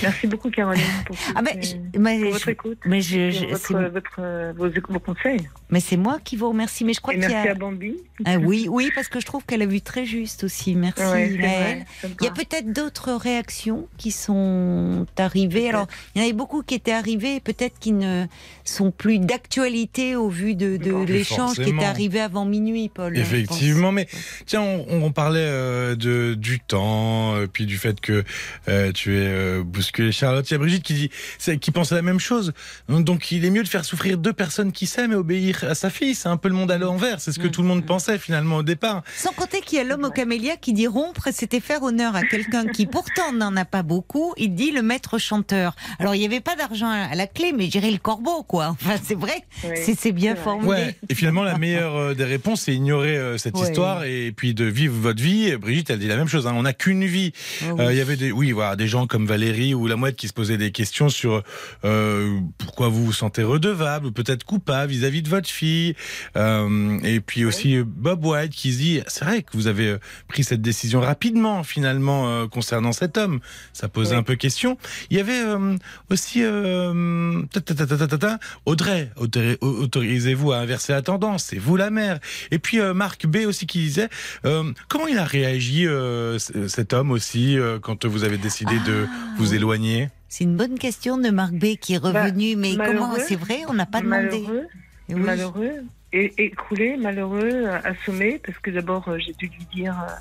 [0.03, 2.79] Merci beaucoup, Caroline, pour, Ah je- mais pour je- votre écoute.
[2.87, 5.49] mais je- et je- votre, votre- euh, vos, vos conseils.
[5.71, 6.85] Mais c'est moi qui vous remercie.
[6.85, 7.53] Mais je crois Et qu'il y merci a.
[7.53, 7.95] à Bambi.
[8.25, 10.75] Ah oui, oui, parce que je trouve qu'elle a vu très juste aussi.
[10.75, 11.87] Merci, Ouais, vrai,
[12.21, 15.69] Il y a peut-être d'autres réactions qui sont arrivées.
[15.69, 18.27] Alors, il y en avait beaucoup qui étaient arrivées, et peut-être qui ne
[18.65, 23.17] sont plus d'actualité au vu de, l'échange qui était arrivé avant minuit, Paul.
[23.17, 24.07] Effectivement, mais
[24.47, 28.25] tiens, on, on parlait euh, de du temps, euh, puis du fait que
[28.69, 30.49] euh, tu es euh, bousculé, Charlotte.
[30.49, 31.11] Il y a Brigitte qui dit,
[31.59, 32.53] qui pense la même chose.
[32.89, 35.91] Donc, il est mieux de faire souffrir deux personnes qui s'aiment et obéir à sa
[35.91, 36.15] fille.
[36.15, 37.21] C'est un peu le monde à l'envers.
[37.21, 37.51] C'est ce que Mm.
[37.51, 39.03] tout le monde pensait finalement au départ.
[39.17, 42.23] Sans compter qu'il y a l'homme au camélia qui dit rompre, c'était faire honneur à
[42.23, 44.33] quelqu'un qui pourtant n'en a pas beaucoup.
[44.37, 45.75] Il dit le maître chanteur.
[45.99, 48.69] Alors, il n'y avait pas d'argent à la clé, mais j'irais le corbeau, quoi.
[48.69, 49.45] Enfin, c'est vrai.
[49.65, 50.69] Oui, C'est bien formulé.
[50.71, 50.97] Ouais.
[51.09, 53.63] Et finalement, la meilleure euh, des réponses, c'est ignorer euh, cette Ouais.
[53.69, 55.57] histoire et puis de vivre votre vie.
[55.57, 56.47] Brigitte, elle dit la même chose.
[56.47, 56.53] hein.
[56.57, 57.33] On n'a qu'une vie.
[57.63, 57.85] Ah Euh, oui.
[57.91, 60.33] Il y avait des, oui, voilà, des gens comme Valérie ou la mouette qui se
[60.33, 61.43] posaient des questions sur
[61.85, 65.95] euh, pourquoi vous vous sentez redevable, ou peut-être coupable vis-à-vis de votre fille.
[66.37, 69.89] Euh, et puis aussi euh, Bob White qui se dit, c'est vrai que vous avez
[69.89, 69.99] euh,
[70.29, 73.41] pris cette décision rapidement finalement euh, concernant cet homme.
[73.73, 74.19] Ça posait Oui.
[74.21, 74.79] un peu question.
[75.11, 75.77] Il y avait euh,
[76.11, 81.03] aussi euh, ta, ta, ta, ta, ta, ta, ta, Audrey, autori- autorisez-vous à inverser la
[81.03, 82.19] tendance, c'est vous la mère.
[82.51, 84.09] Et puis euh, Marc B aussi qui disait
[84.45, 89.07] euh, comment il a réagi euh, cet homme aussi euh, quand vous avez décidé de
[89.09, 90.09] Ah, vous éloigner?
[90.29, 93.63] C'est une bonne question de Marc B qui est revenu, mais Bah, comment C'est vrai,
[93.69, 94.41] on n'a pas demandé.
[94.41, 94.67] Malheureux,
[95.15, 95.21] Oui.
[95.23, 100.13] malheureux, écroulé, malheureux, assommé, parce que d'abord euh, j'ai dû lui dire euh,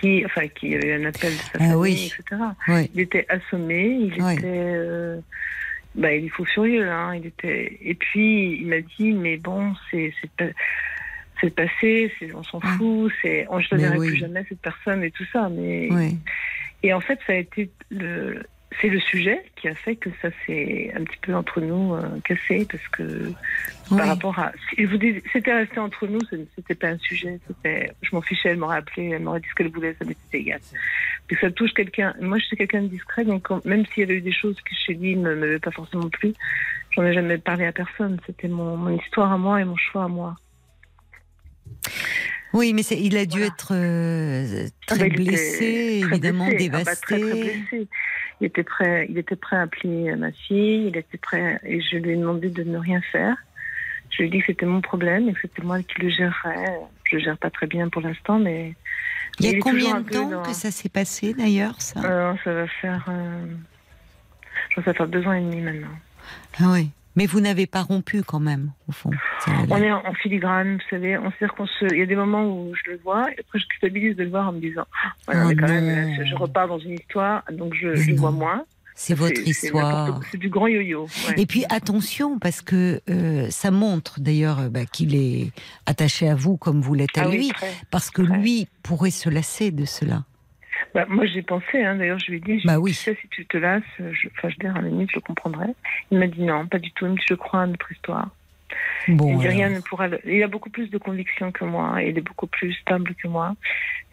[0.00, 2.12] qui, enfin, qu'il y avait un appel de sa Ah famille, oui.
[2.18, 2.42] etc.
[2.68, 2.90] Oui.
[2.94, 4.32] Il était assommé, il Oui.
[4.34, 5.20] était, euh,
[5.94, 7.14] bah, il est fou furieux, hein.
[7.16, 10.52] Il était, et puis il m'a dit, mais bon, c'est, c'est, pas-
[11.40, 12.74] c'est le passé, c'est, on s'en Ah.
[12.78, 14.08] fout, c'est, on, je ne verrai oui.
[14.08, 16.16] plus jamais cette personne et tout ça, mais Oui.
[16.82, 18.42] et en fait, ça a été le,
[18.80, 22.20] c'est le sujet qui a fait que ça s'est un petit peu entre nous euh,
[22.22, 23.32] cassé parce que
[23.90, 23.96] Oui.
[23.98, 26.98] par rapport à, si je vous dis, c'était resté entre nous, ce- c'était pas un
[26.98, 30.04] sujet, c'était, je m'en fichais, elle m'aurait appelé, elle m'aurait dit ce qu'elle voulait, ça
[30.04, 30.60] m'était égal.
[31.26, 34.04] Puis ça touche quelqu'un, moi je suis quelqu'un de discret, donc quand- même s'il y
[34.04, 36.34] avait eu des choses que chez lui ne m'avaient pas forcément plu,
[36.90, 38.20] j'en ai jamais parlé à personne.
[38.26, 40.34] C'était mon, mon histoire à moi et mon choix à moi.
[42.54, 43.46] Oui, mais il a dû Voilà.
[43.46, 46.70] être euh, très bah, blessé, très évidemment blessé.
[46.72, 47.06] Ah bah, dévasté.
[47.06, 47.88] très, très blessé.
[48.40, 50.86] Il était prêt, il était prêt à appeler ma fille.
[50.88, 53.36] Il était prêt et je lui ai demandé de ne rien faire.
[54.10, 56.78] Je lui ai dit que c'était mon problème et que c'était moi qui le gérerais.
[57.04, 58.74] Je le gère pas très bien pour l'instant, mais
[59.40, 62.00] Il y a combien de temps dans- que ça s'est passé d'ailleurs, ça?
[62.04, 63.44] Euh, ça va faire, euh,
[64.74, 65.88] ça va faire deux ans et demi maintenant.
[66.60, 66.90] Ah oui.
[67.18, 69.10] Mais vous n'avez pas rompu quand même, au fond.
[69.70, 71.18] On est en, filigrane, vous savez.
[71.18, 73.58] On sait qu'on se, il y a des moments où je le vois et après
[73.58, 74.84] je culpabilise de le voir en me disant,
[75.26, 75.74] Oh mais quand non.
[75.74, 78.62] même, là, je, je repars dans une histoire, donc je, je le vois moins.
[78.94, 80.20] C'est votre histoire.
[80.30, 81.04] C'est du grand yo-yo.
[81.28, 81.34] ouais.
[81.36, 85.50] Et puis attention, parce que euh, ça montre d'ailleurs euh, bah, qu'il est
[85.86, 87.72] attaché à vous comme vous l'êtes à Ah oui, lui, très.
[87.90, 88.38] parce que très.
[88.38, 90.24] lui pourrait se lasser de cela.
[90.94, 92.92] Bah, moi, j'ai pensé, hein, d'ailleurs, je lui ai dit, Bah oui.
[92.92, 95.20] tu sais, si tu te lasses, je, enfin, je veux dire, à la limite, je
[95.20, 95.74] comprendrais.
[96.10, 97.06] Il m'a dit non, pas du tout.
[97.06, 98.30] Il me dit, je crois à notre histoire.
[99.08, 99.56] Bon, il dit, alors.
[99.58, 100.08] rien ne pourra.
[100.08, 101.84] le- Il a beaucoup plus de conviction que moi.
[101.94, 103.54] hein, Il est beaucoup plus stable que moi.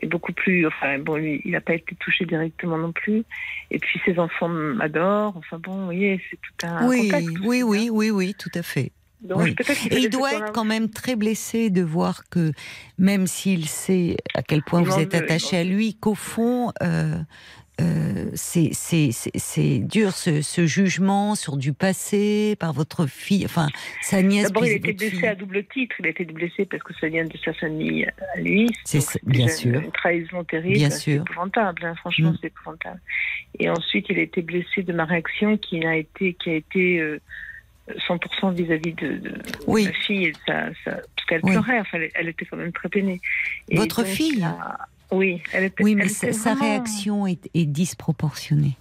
[0.01, 0.65] Et beaucoup plus.
[0.67, 3.23] Enfin, bon, lui, il n'a pas été touché directement non plus.
[3.71, 5.35] Et puis, ses enfants m'adorent.
[5.37, 7.37] Enfin, bon, vous voyez, c'est tout un oui, contexte.
[7.43, 7.65] oui, hein.
[7.67, 8.91] oui, oui, oui, tout à fait.
[9.21, 9.55] Donc, Oui.
[9.55, 12.51] peut-être qu'il Et il doit être quand même très blessé de voir que,
[12.97, 17.17] même s'il sait à quel point Il vous êtes attaché à lui, qu'au fond, euh,
[17.81, 23.43] euh, c'est- c'est c'est- c'est dur ce, ce jugement sur du passé par votre fille,
[23.45, 23.67] enfin
[24.01, 24.47] sa nièce.
[24.47, 25.25] D'abord, il a été blessé fille.
[25.27, 25.95] à double titre.
[25.99, 28.05] Il a été blessé parce que ça vient de sa famille
[28.35, 28.69] à lui.
[28.85, 29.79] C'est bien sûr.
[29.81, 30.75] Une trahison terrible.
[30.75, 31.21] Bien c'est sûr.
[31.23, 31.83] épouvantable.
[31.83, 32.37] hein, Franchement, Mm.
[32.41, 33.01] c'est épouvantable.
[33.59, 36.99] Et ensuite, il a été blessé de ma réaction qui n'a été, qui a été
[37.01, 37.19] euh,
[38.07, 39.85] 100% vis-à-vis de, de Oui.
[39.85, 40.31] ma fille.
[40.47, 41.51] Sa- parce qu'elle Oui.
[41.51, 41.79] pleurait.
[41.79, 43.21] Enfin, elle, elle était quand même très peinée.
[43.69, 44.45] Et Votre donc, fille
[45.11, 45.83] Oui, elle était.
[45.83, 48.77] Oui, mais elle sa, était sa vraiment- réaction est, est disproportionnée.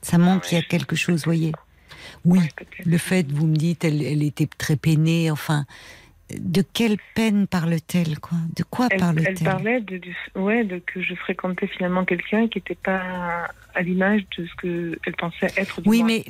[0.00, 1.52] Ça montre qu'il y a quelque chose, voyez.
[2.24, 2.48] Oui, Ouais,
[2.84, 5.66] le fait, vous me dites, elle, elle était très peinée, enfin,
[6.36, 8.38] de quelle peine parle-t-elle, quoi?
[8.56, 9.36] De quoi Elle, parle-t-elle?
[9.38, 13.82] elle parlait de, du- ouais, de que je fréquentais finalement quelqu'un qui n'était pas à
[13.82, 14.54] l'image de ce
[15.02, 16.06] qu'elle pensait être Oui, moi.
[16.08, 16.24] mais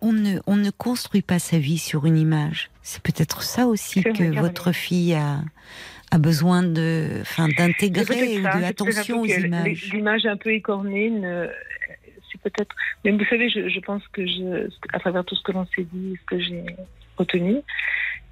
[0.00, 2.70] on ne, on ne construit pas sa vie sur une image.
[2.82, 5.40] C'est peut-être ça aussi que votre fille a,
[6.10, 9.90] a besoin de, enfin, d'intégrer ou de attention aux images.
[9.92, 11.48] L'image un peu écornée, ne-
[12.30, 12.74] c'est peut-être.
[13.04, 15.86] Mais vous savez, je, je pense que je, à travers tout ce que l'on s'est
[15.92, 16.64] dit, ce que j'ai
[17.16, 17.56] retenu,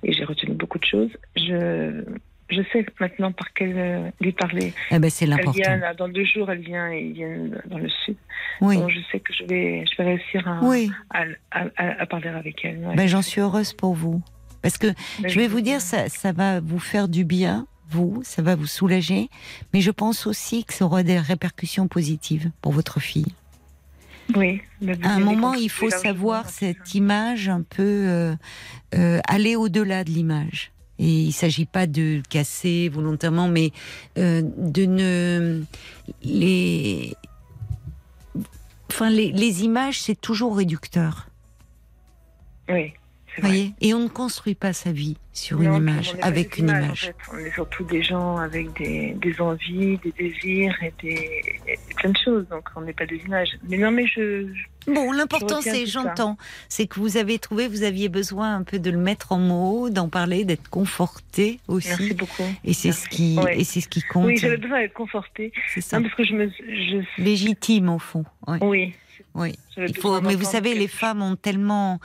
[0.05, 2.05] et j'ai retenu beaucoup de choses, je,
[2.49, 4.73] je sais maintenant par quel euh, lui parler.
[4.91, 5.53] Eh ben, c'est Elle l'important.
[5.61, 8.17] vient là, dans deux jours, elle vient et ils viennent dans le sud.
[8.61, 8.77] Oui.
[8.79, 10.91] Donc je sais que je vais, je vais réussir à, Oui.
[11.11, 12.79] à, à- à- à parler avec elle.
[12.87, 12.95] ouais.
[12.95, 14.23] Ben, j'en suis heureuse pour vous.
[14.63, 14.89] Parce que
[15.21, 18.55] Ben, je vais vous dire, ça, ça va vous faire du bien, vous, ça va
[18.57, 19.29] vous soulager,
[19.73, 23.33] mais je pense aussi que ça aura des répercussions positives pour votre fille.
[24.35, 24.61] Oui.
[24.81, 28.35] vous À un moment, il faut savoir cette image un peu euh,
[28.95, 30.73] euh, aller au-delà de l'image.
[30.99, 33.73] Et il s'agit pas de casser volontairement, mais
[34.19, 35.63] euh, de ne
[36.23, 37.15] les,
[38.91, 41.29] enfin les, les images, c'est toujours réducteur.
[42.69, 42.95] Oui.
[43.43, 46.79] Voyez Et on ne construit pas sa vie sur Non, une image, avec une en
[46.79, 47.01] image.
[47.07, 47.17] fait.
[47.33, 52.11] On est surtout des gens avec des, des envies, des désirs et, des, et plein
[52.11, 52.47] de choses.
[52.49, 53.51] Donc on n'est pas des images.
[53.69, 54.47] Mais non, mais je.
[54.53, 56.37] je- Bon, l'important, c'est, j'entends,
[56.69, 59.91] c'est que vous avez trouvé, vous aviez besoin un peu de le mettre en mots,
[59.91, 61.89] d'en parler, d'être conforté aussi.
[61.89, 62.45] Merci beaucoup.
[62.63, 64.27] Et c'est ce qui, et c'est ce qui compte.
[64.27, 65.53] Oui, j'avais besoin d'être confortée.
[65.75, 65.99] c'est ça.
[65.99, 66.49] Non, parce que je me.
[66.51, 68.25] Je, Légitime au fond.
[68.63, 68.95] Oui.
[69.35, 69.57] oui.
[69.77, 71.99] Il faut, mais vous savez, les femmes ont tellement,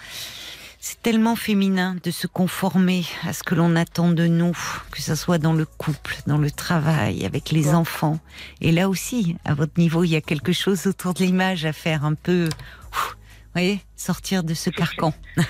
[0.84, 4.58] c'est tellement féminin de se conformer à ce que l'on attend de nous,
[4.91, 7.76] que ce soit dans le couple, dans le travail, avec les Ouais.
[7.76, 8.20] enfants.
[8.62, 11.72] Et là aussi, à votre niveau, il y a quelque chose autour de l'image à
[11.74, 12.49] faire un peu,
[12.91, 12.99] vous
[13.53, 14.72] voyez, sortir de ce fait.
[14.72, 15.14] carcan.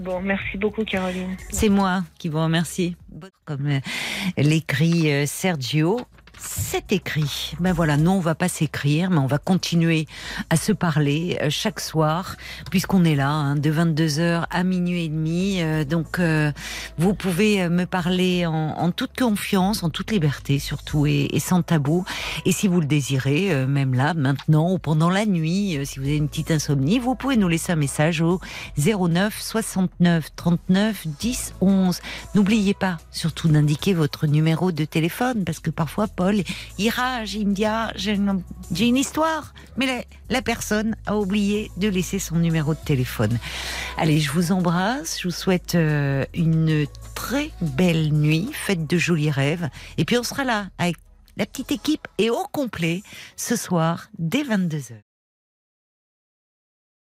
[0.00, 1.36] Bon, merci beaucoup, Caroline.
[1.50, 2.96] C'est moi qui vous remercie.
[3.44, 3.80] Comme euh,
[4.36, 6.00] l'écrit euh, Sergio,
[6.46, 7.54] c'est écrit.
[7.60, 10.06] Ben voilà, non, on va pas s'écrire, mais on va continuer
[10.50, 12.36] à se parler euh, chaque soir,
[12.70, 15.62] puisqu'on est là, hein, de 22h à minuit et demi.
[15.62, 16.52] Euh, donc, euh,
[16.98, 21.40] vous pouvez euh, me parler en, en toute confiance, en toute liberté surtout, et, et
[21.40, 22.04] sans tabou.
[22.44, 25.98] Et si vous le désirez, euh, même là, maintenant, ou pendant la nuit, euh, si
[25.98, 28.40] vous avez une petite insomnie, vous pouvez nous laisser un message au
[28.76, 32.00] 09 69 39 10 11.
[32.34, 36.33] N'oubliez pas surtout d'indiquer votre numéro de téléphone parce que parfois Paul
[36.78, 41.70] il rage, il me dit ah, j'ai une, histoire, mais la, la personne a oublié
[41.76, 43.38] de laisser son numéro de téléphone.
[43.96, 49.30] Allez, je vous embrasse, je vous souhaite euh, une très belle nuit, faites de jolis
[49.30, 50.96] rêves et puis on sera là avec
[51.36, 53.02] la petite équipe et au complet
[53.36, 55.00] ce soir dès 22h.